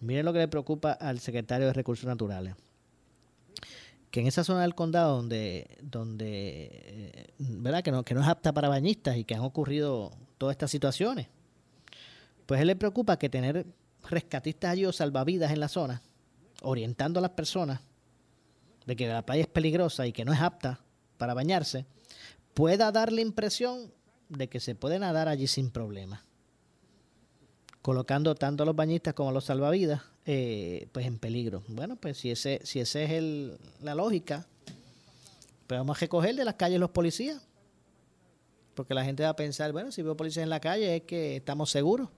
Miren 0.00 0.26
lo 0.26 0.32
que 0.34 0.40
le 0.40 0.48
preocupa 0.48 0.92
al 0.92 1.18
secretario 1.18 1.66
de 1.66 1.72
Recursos 1.72 2.04
Naturales. 2.04 2.54
Que 4.10 4.20
en 4.20 4.26
esa 4.26 4.44
zona 4.44 4.62
del 4.62 4.74
condado 4.74 5.16
donde, 5.16 5.78
donde 5.82 6.68
eh, 6.72 7.26
¿verdad? 7.38 7.82
Que 7.82 7.90
no, 7.90 8.04
que 8.04 8.14
no 8.14 8.20
es 8.20 8.28
apta 8.28 8.52
para 8.52 8.68
bañistas 8.68 9.16
y 9.16 9.24
que 9.24 9.34
han 9.34 9.40
ocurrido 9.40 10.12
todas 10.36 10.52
estas 10.54 10.70
situaciones, 10.70 11.28
pues 12.44 12.60
él 12.60 12.66
le 12.66 12.76
preocupa 12.76 13.18
que 13.18 13.30
tener 13.30 13.66
rescatistas 14.08 14.72
allí 14.72 14.84
o 14.84 14.92
salvavidas 14.92 15.50
en 15.52 15.60
la 15.60 15.68
zona, 15.68 16.02
orientando 16.62 17.18
a 17.18 17.22
las 17.22 17.32
personas 17.32 17.80
de 18.84 18.94
que 18.94 19.08
la 19.08 19.24
playa 19.24 19.42
es 19.42 19.48
peligrosa 19.48 20.06
y 20.06 20.12
que 20.12 20.24
no 20.24 20.32
es 20.32 20.40
apta 20.40 20.80
para 21.16 21.34
bañarse, 21.34 21.86
pueda 22.54 22.92
dar 22.92 23.10
la 23.10 23.22
impresión 23.22 23.90
de 24.28 24.48
que 24.48 24.60
se 24.60 24.74
puede 24.74 24.98
nadar 24.98 25.28
allí 25.28 25.46
sin 25.46 25.70
problema. 25.70 26.24
Colocando 27.82 28.34
tanto 28.34 28.62
a 28.62 28.66
los 28.66 28.74
bañistas 28.74 29.14
como 29.14 29.30
a 29.30 29.32
los 29.32 29.44
salvavidas 29.44 30.02
eh, 30.24 30.88
pues 30.92 31.06
en 31.06 31.18
peligro. 31.18 31.62
Bueno, 31.68 31.96
pues 31.96 32.18
si 32.18 32.30
ese, 32.30 32.60
si 32.64 32.80
ese 32.80 33.04
es 33.04 33.10
el, 33.12 33.58
la 33.80 33.94
lógica, 33.94 34.46
pues 35.66 35.78
vamos 35.78 35.96
a 35.96 36.00
recoger 36.00 36.34
de 36.34 36.44
las 36.44 36.54
calles 36.54 36.80
los 36.80 36.90
policías. 36.90 37.40
Porque 38.74 38.92
la 38.92 39.04
gente 39.04 39.22
va 39.22 39.30
a 39.30 39.36
pensar, 39.36 39.72
bueno, 39.72 39.92
si 39.92 40.02
veo 40.02 40.16
policías 40.16 40.42
en 40.42 40.50
la 40.50 40.60
calle 40.60 40.96
es 40.96 41.02
que 41.02 41.36
estamos 41.36 41.70
seguros. 41.70 42.08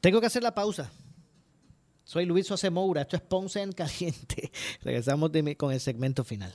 Tengo 0.00 0.20
que 0.20 0.26
hacer 0.26 0.42
la 0.42 0.54
pausa. 0.54 0.90
Soy 2.04 2.24
Luis 2.24 2.48
José 2.48 2.70
Moura, 2.70 3.02
esto 3.02 3.16
es 3.16 3.22
Ponce 3.22 3.60
en 3.60 3.72
Caliente. 3.72 4.50
Regresamos 4.82 5.30
con 5.58 5.72
el 5.72 5.80
segmento 5.80 6.24
final. 6.24 6.54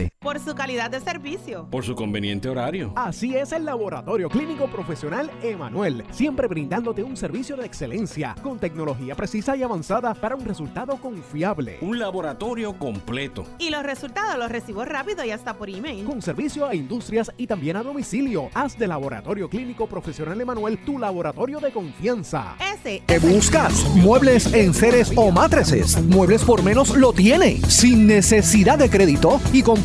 por 0.19 0.39
su 0.39 0.55
calidad 0.55 0.89
de 0.91 0.99
servicio, 0.99 1.67
por 1.69 1.83
su 1.83 1.95
conveniente 1.95 2.49
horario. 2.49 2.93
Así 2.95 3.35
es 3.35 3.51
el 3.51 3.65
Laboratorio 3.65 4.29
Clínico 4.29 4.67
Profesional 4.67 5.31
Emanuel, 5.41 6.03
siempre 6.11 6.47
brindándote 6.47 7.03
un 7.03 7.17
servicio 7.17 7.57
de 7.57 7.65
excelencia 7.65 8.35
con 8.41 8.59
tecnología 8.59 9.15
precisa 9.15 9.55
y 9.55 9.63
avanzada 9.63 10.13
para 10.13 10.35
un 10.35 10.45
resultado 10.45 10.97
confiable. 10.97 11.77
Un 11.81 11.99
laboratorio 11.99 12.77
completo. 12.77 13.45
Y 13.59 13.69
los 13.69 13.83
resultados 13.83 14.37
los 14.37 14.51
recibo 14.51 14.85
rápido 14.85 15.25
y 15.25 15.31
hasta 15.31 15.55
por 15.55 15.69
email. 15.69 16.05
Con 16.05 16.21
servicio 16.21 16.65
a 16.65 16.75
industrias 16.75 17.31
y 17.37 17.47
también 17.47 17.77
a 17.77 17.83
domicilio. 17.83 18.49
Haz 18.53 18.77
de 18.77 18.87
Laboratorio 18.87 19.49
Clínico 19.49 19.87
Profesional 19.87 20.39
Emanuel 20.39 20.79
tu 20.85 20.99
laboratorio 20.99 21.59
de 21.59 21.71
confianza. 21.71 22.55
Ese. 22.73 23.03
¿Qué 23.07 23.19
buscas? 23.19 23.85
Muebles 23.95 24.53
en 24.53 24.73
seres 24.73 25.11
o 25.15 25.31
matrices. 25.31 26.01
Muebles 26.03 26.43
por 26.43 26.63
menos 26.63 26.95
lo 26.95 27.13
tiene. 27.13 27.57
Sin 27.67 28.07
necesidad 28.07 28.77
de 28.77 28.89
crédito 28.89 29.39
y 29.53 29.61
con 29.61 29.81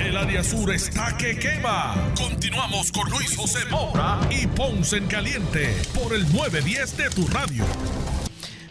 El 0.00 0.16
área 0.16 0.42
sur 0.42 0.70
está 0.72 1.16
que 1.16 1.38
quema. 1.38 2.12
Continuamos 2.16 2.90
con 2.92 3.08
Luis 3.10 3.36
José 3.36 3.60
Moura 3.70 4.20
y 4.30 4.46
Ponce 4.46 4.96
en 4.96 5.06
Caliente 5.06 5.74
por 5.94 6.14
el 6.14 6.22
910 6.32 6.96
de 6.96 7.10
tu 7.10 7.26
radio. 7.28 7.64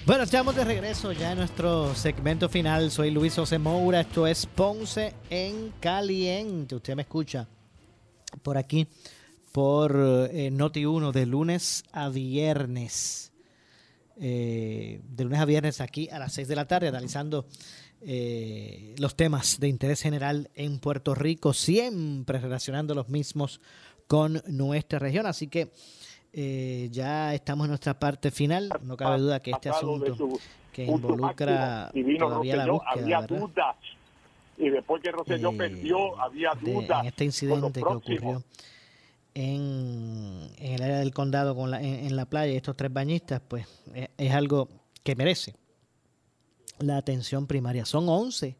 Bueno, 0.05 0.24
estamos 0.24 0.55
de 0.55 0.65
regreso 0.65 1.11
ya 1.11 1.32
en 1.32 1.38
nuestro 1.38 1.93
segmento 1.95 2.49
final. 2.49 2.91
Soy 2.91 3.11
Luis 3.11 3.36
José 3.36 3.59
Moura. 3.59 4.01
Esto 4.01 4.26
es 4.28 4.45
Ponce 4.45 5.13
en 5.30 5.72
Caliente. 5.80 6.76
Usted 6.76 6.95
me 6.95 7.03
escucha 7.03 7.47
por 8.41 8.57
aquí, 8.57 8.88
por 9.51 9.91
eh, 10.32 10.49
Noti1, 10.51 11.11
de 11.11 11.26
lunes 11.26 11.84
a 11.91 12.09
viernes. 12.09 13.32
eh, 14.19 15.01
de 15.03 15.24
lunes 15.24 15.39
a 15.39 15.45
viernes 15.45 15.82
aquí 15.82 16.09
a 16.09 16.19
las 16.19 16.34
6 16.34 16.47
de 16.47 16.55
la 16.55 16.65
tarde, 16.67 16.88
analizando 16.88 17.45
eh, 18.04 18.95
los 18.97 19.16
temas 19.16 19.60
de 19.60 19.68
interés 19.68 20.02
general 20.02 20.49
en 20.56 20.80
Puerto 20.80 21.14
Rico, 21.16 21.54
siempre 21.54 22.39
relacionando 22.39 22.93
los 22.95 23.10
mismos 23.10 23.62
con 24.08 24.41
nuestra 24.47 24.99
región. 24.99 25.26
Así 25.26 25.47
que 25.47 25.72
eh, 26.34 26.88
ya 26.91 27.34
estamos 27.34 27.66
en 27.66 27.70
nuestra 27.72 27.97
parte 27.99 28.32
final. 28.32 28.70
No 28.84 28.97
cabe 28.97 29.20
duda 29.20 29.39
que 29.41 29.52
este 29.52 29.70
asunto 29.70 30.16
que 30.74 30.86
involucra 30.86 31.91
y 31.93 32.04
vino 32.04 32.28
todavía 32.28 32.56
la 32.56 32.72
búsqueda, 32.72 32.91
había 32.91 33.20
¿verdad? 33.22 33.76
y 34.58 34.70
después 34.70 35.02
que 35.02 35.12
Rosselló 35.12 35.52
Eh, 35.52 35.58
perdió 35.58 36.20
había 36.22 36.52
de- 36.62 36.74
dudas 36.74 37.02
en 37.02 37.08
este 37.08 37.26
incidente 37.26 37.82
que 37.82 37.86
ocurrió 37.88 38.43
en, 39.34 40.49
en 40.58 40.74
el 40.74 40.82
área 40.82 40.99
del 40.99 41.14
condado 41.14 41.56
con 41.56 41.72
la, 41.72 41.82
en, 41.82 42.06
en 42.06 42.16
la 42.16 42.26
playa, 42.26 42.54
estos 42.54 42.76
tres 42.76 42.91
bañistas, 42.91 43.41
pues 43.47 43.66
es, 43.93 44.10
es 44.18 44.32
algo 44.34 44.68
que 45.04 45.16
merece 45.16 45.56
la 46.84 46.97
atención 46.97 47.47
primaria. 47.47 47.86
Son 47.86 48.07
11 48.09 48.55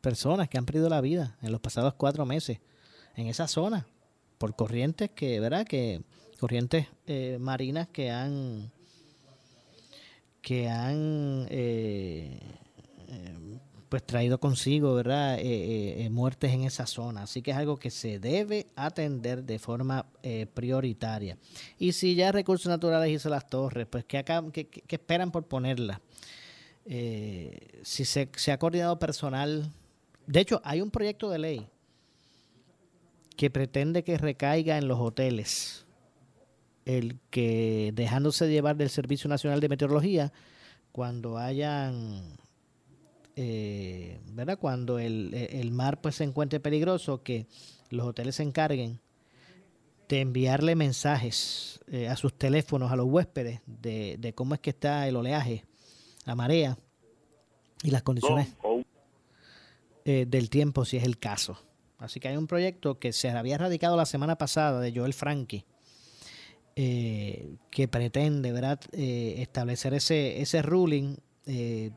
personas 0.00 0.48
que 0.48 0.58
han 0.58 0.66
perdido 0.66 0.88
la 0.88 1.00
vida 1.00 1.36
en 1.42 1.50
los 1.52 1.60
pasados 1.60 1.94
cuatro 1.94 2.26
meses 2.26 2.58
en 3.16 3.26
esa 3.28 3.48
zona 3.48 3.86
por 4.38 4.54
corrientes 4.56 5.10
que, 5.10 5.40
¿verdad? 5.40 5.66
Que 5.66 6.02
corrientes 6.38 6.88
eh, 7.06 7.38
marinas 7.40 7.88
que 7.88 8.10
han 8.10 8.70
que 10.42 10.68
han 10.68 11.46
eh, 11.50 12.38
eh, 13.08 13.34
pues 13.88 14.04
traído 14.04 14.38
consigo, 14.38 14.94
¿verdad? 14.94 15.38
Eh, 15.38 16.04
eh, 16.04 16.10
muertes 16.10 16.52
en 16.52 16.64
esa 16.64 16.86
zona. 16.86 17.22
Así 17.22 17.40
que 17.40 17.52
es 17.52 17.56
algo 17.56 17.78
que 17.78 17.90
se 17.90 18.18
debe 18.18 18.66
atender 18.76 19.44
de 19.44 19.58
forma 19.58 20.04
prioritaria. 20.52 21.38
Y 21.78 21.92
si 21.92 22.14
ya 22.14 22.30
Recursos 22.32 22.66
Naturales 22.66 23.10
hizo 23.10 23.28
las 23.30 23.46
torres, 23.48 23.86
pues 23.88 24.04
¿qué, 24.04 24.18
acá, 24.18 24.44
qué- 24.52 24.66
qué 24.68 24.96
esperan 24.96 25.30
por 25.30 25.46
ponerlas? 25.46 26.00
Eh, 26.86 27.80
si 27.82 28.04
se, 28.04 28.28
ha 28.52 28.58
coordinado 28.58 28.98
personal. 28.98 29.70
De 30.26 30.40
hecho, 30.40 30.60
hay 30.64 30.80
un 30.80 30.90
proyecto 30.90 31.30
de 31.30 31.38
ley 31.38 31.68
que 33.36 33.50
pretende 33.50 34.04
que 34.04 34.18
recaiga 34.18 34.78
en 34.78 34.88
los 34.88 35.00
hoteles 35.00 35.86
el 36.84 37.18
que 37.30 37.92
dejándose 37.94 38.48
llevar 38.48 38.76
del 38.76 38.90
Servicio 38.90 39.28
Nacional 39.28 39.60
de 39.60 39.68
Meteorología 39.68 40.32
cuando 40.92 41.38
hayan 41.38 42.36
eh, 43.36 44.20
¿verdad? 44.32 44.58
cuando 44.58 44.98
el, 44.98 45.34
el 45.34 45.70
mar 45.72 46.00
pues 46.00 46.16
se 46.16 46.24
encuentre 46.24 46.60
peligroso 46.60 47.22
que 47.22 47.46
los 47.90 48.06
hoteles 48.06 48.36
se 48.36 48.42
encarguen 48.42 49.00
de 50.08 50.20
enviarle 50.20 50.76
mensajes 50.76 51.80
eh, 51.88 52.08
a 52.08 52.16
sus 52.16 52.34
teléfonos 52.34 52.92
a 52.92 52.96
los 52.96 53.06
huéspedes 53.06 53.60
de, 53.66 54.16
de 54.18 54.32
cómo 54.34 54.54
es 54.54 54.60
que 54.60 54.70
está 54.70 55.08
el 55.08 55.16
oleaje, 55.16 55.64
la 56.24 56.34
marea 56.34 56.78
y 57.82 57.90
las 57.90 58.02
condiciones 58.02 58.48
eh, 60.04 60.26
del 60.28 60.50
tiempo 60.50 60.84
si 60.84 60.96
es 60.96 61.04
el 61.04 61.18
caso. 61.18 61.58
Así 61.98 62.20
que 62.20 62.28
hay 62.28 62.36
un 62.36 62.46
proyecto 62.46 62.98
que 62.98 63.12
se 63.12 63.30
había 63.30 63.58
radicado 63.58 63.96
la 63.96 64.06
semana 64.06 64.36
pasada 64.36 64.80
de 64.80 64.92
Joel 64.94 65.14
Frankie 65.14 65.64
eh, 66.76 67.54
que 67.70 67.86
pretende 67.86 68.50
¿verdad? 68.50 68.80
Eh, 68.90 69.36
establecer 69.38 69.94
ese, 69.94 70.40
ese 70.40 70.60
ruling 70.60 71.16
eh, 71.46 71.92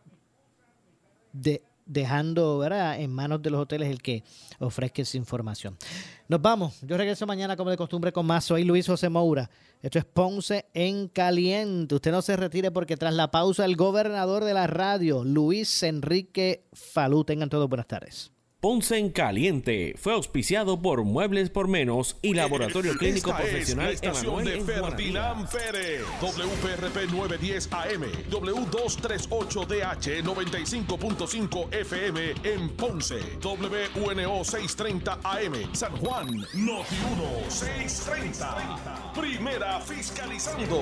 de, 1.33 1.63
dejando 1.87 2.57
¿verdad? 2.59 2.99
en 2.99 3.11
manos 3.11 3.41
de 3.41 3.49
los 3.49 3.61
hoteles 3.61 3.89
el 3.89 4.01
que 4.01 4.23
ofrezca 4.59 5.01
esa 5.01 5.17
información. 5.17 5.77
Nos 6.27 6.41
vamos. 6.41 6.79
Yo 6.81 6.97
regreso 6.97 7.25
mañana 7.25 7.55
como 7.55 7.69
de 7.69 7.77
costumbre 7.77 8.11
con 8.11 8.25
más. 8.25 8.45
Soy 8.45 8.63
Luis 8.63 8.85
José 8.85 9.09
Moura. 9.09 9.49
Esto 9.81 9.99
es 9.99 10.05
Ponce 10.05 10.65
en 10.73 11.07
Caliente. 11.07 11.95
Usted 11.95 12.11
no 12.11 12.21
se 12.21 12.35
retire 12.35 12.71
porque 12.71 12.97
tras 12.97 13.13
la 13.13 13.31
pausa 13.31 13.65
el 13.65 13.75
gobernador 13.75 14.43
de 14.43 14.53
la 14.53 14.67
radio, 14.67 15.23
Luis 15.23 15.83
Enrique 15.83 16.65
Falú. 16.73 17.23
Tengan 17.23 17.49
todos 17.49 17.69
buenas 17.69 17.87
tardes. 17.87 18.31
Ponce 18.59 18.97
en 18.97 19.11
Caliente 19.11 19.93
fue 19.99 20.13
auspiciado 20.13 20.81
por 20.81 21.03
Muebles 21.03 21.51
por 21.51 21.67
Menos 21.67 22.17
y 22.23 22.33
Laboratorio 22.33 22.95
Clínico 22.95 23.29
Esta 23.29 23.43
Profesional 23.43 23.89
es 23.91 24.01
la 24.01 24.09
estación 24.09 24.33
Emanuel 24.41 24.65
de. 24.65 24.73
Ferdinand 24.73 25.47
Pérez. 25.47 26.01
WPRP 26.19 27.11
910 27.11 27.69
AM. 27.71 28.03
W238DH 28.31 30.23
95.5 30.23 31.71
FM 31.71 32.33
en 32.45 32.69
Ponce. 32.71 33.19
WNO 33.43 34.43
630 34.43 35.19
AM. 35.23 35.75
San 35.75 35.95
Juan. 35.97 36.25
Noti 36.55 36.95
1 37.13 37.51
630. 37.51 39.13
Primera 39.13 39.79
fiscalizando. 39.81 40.81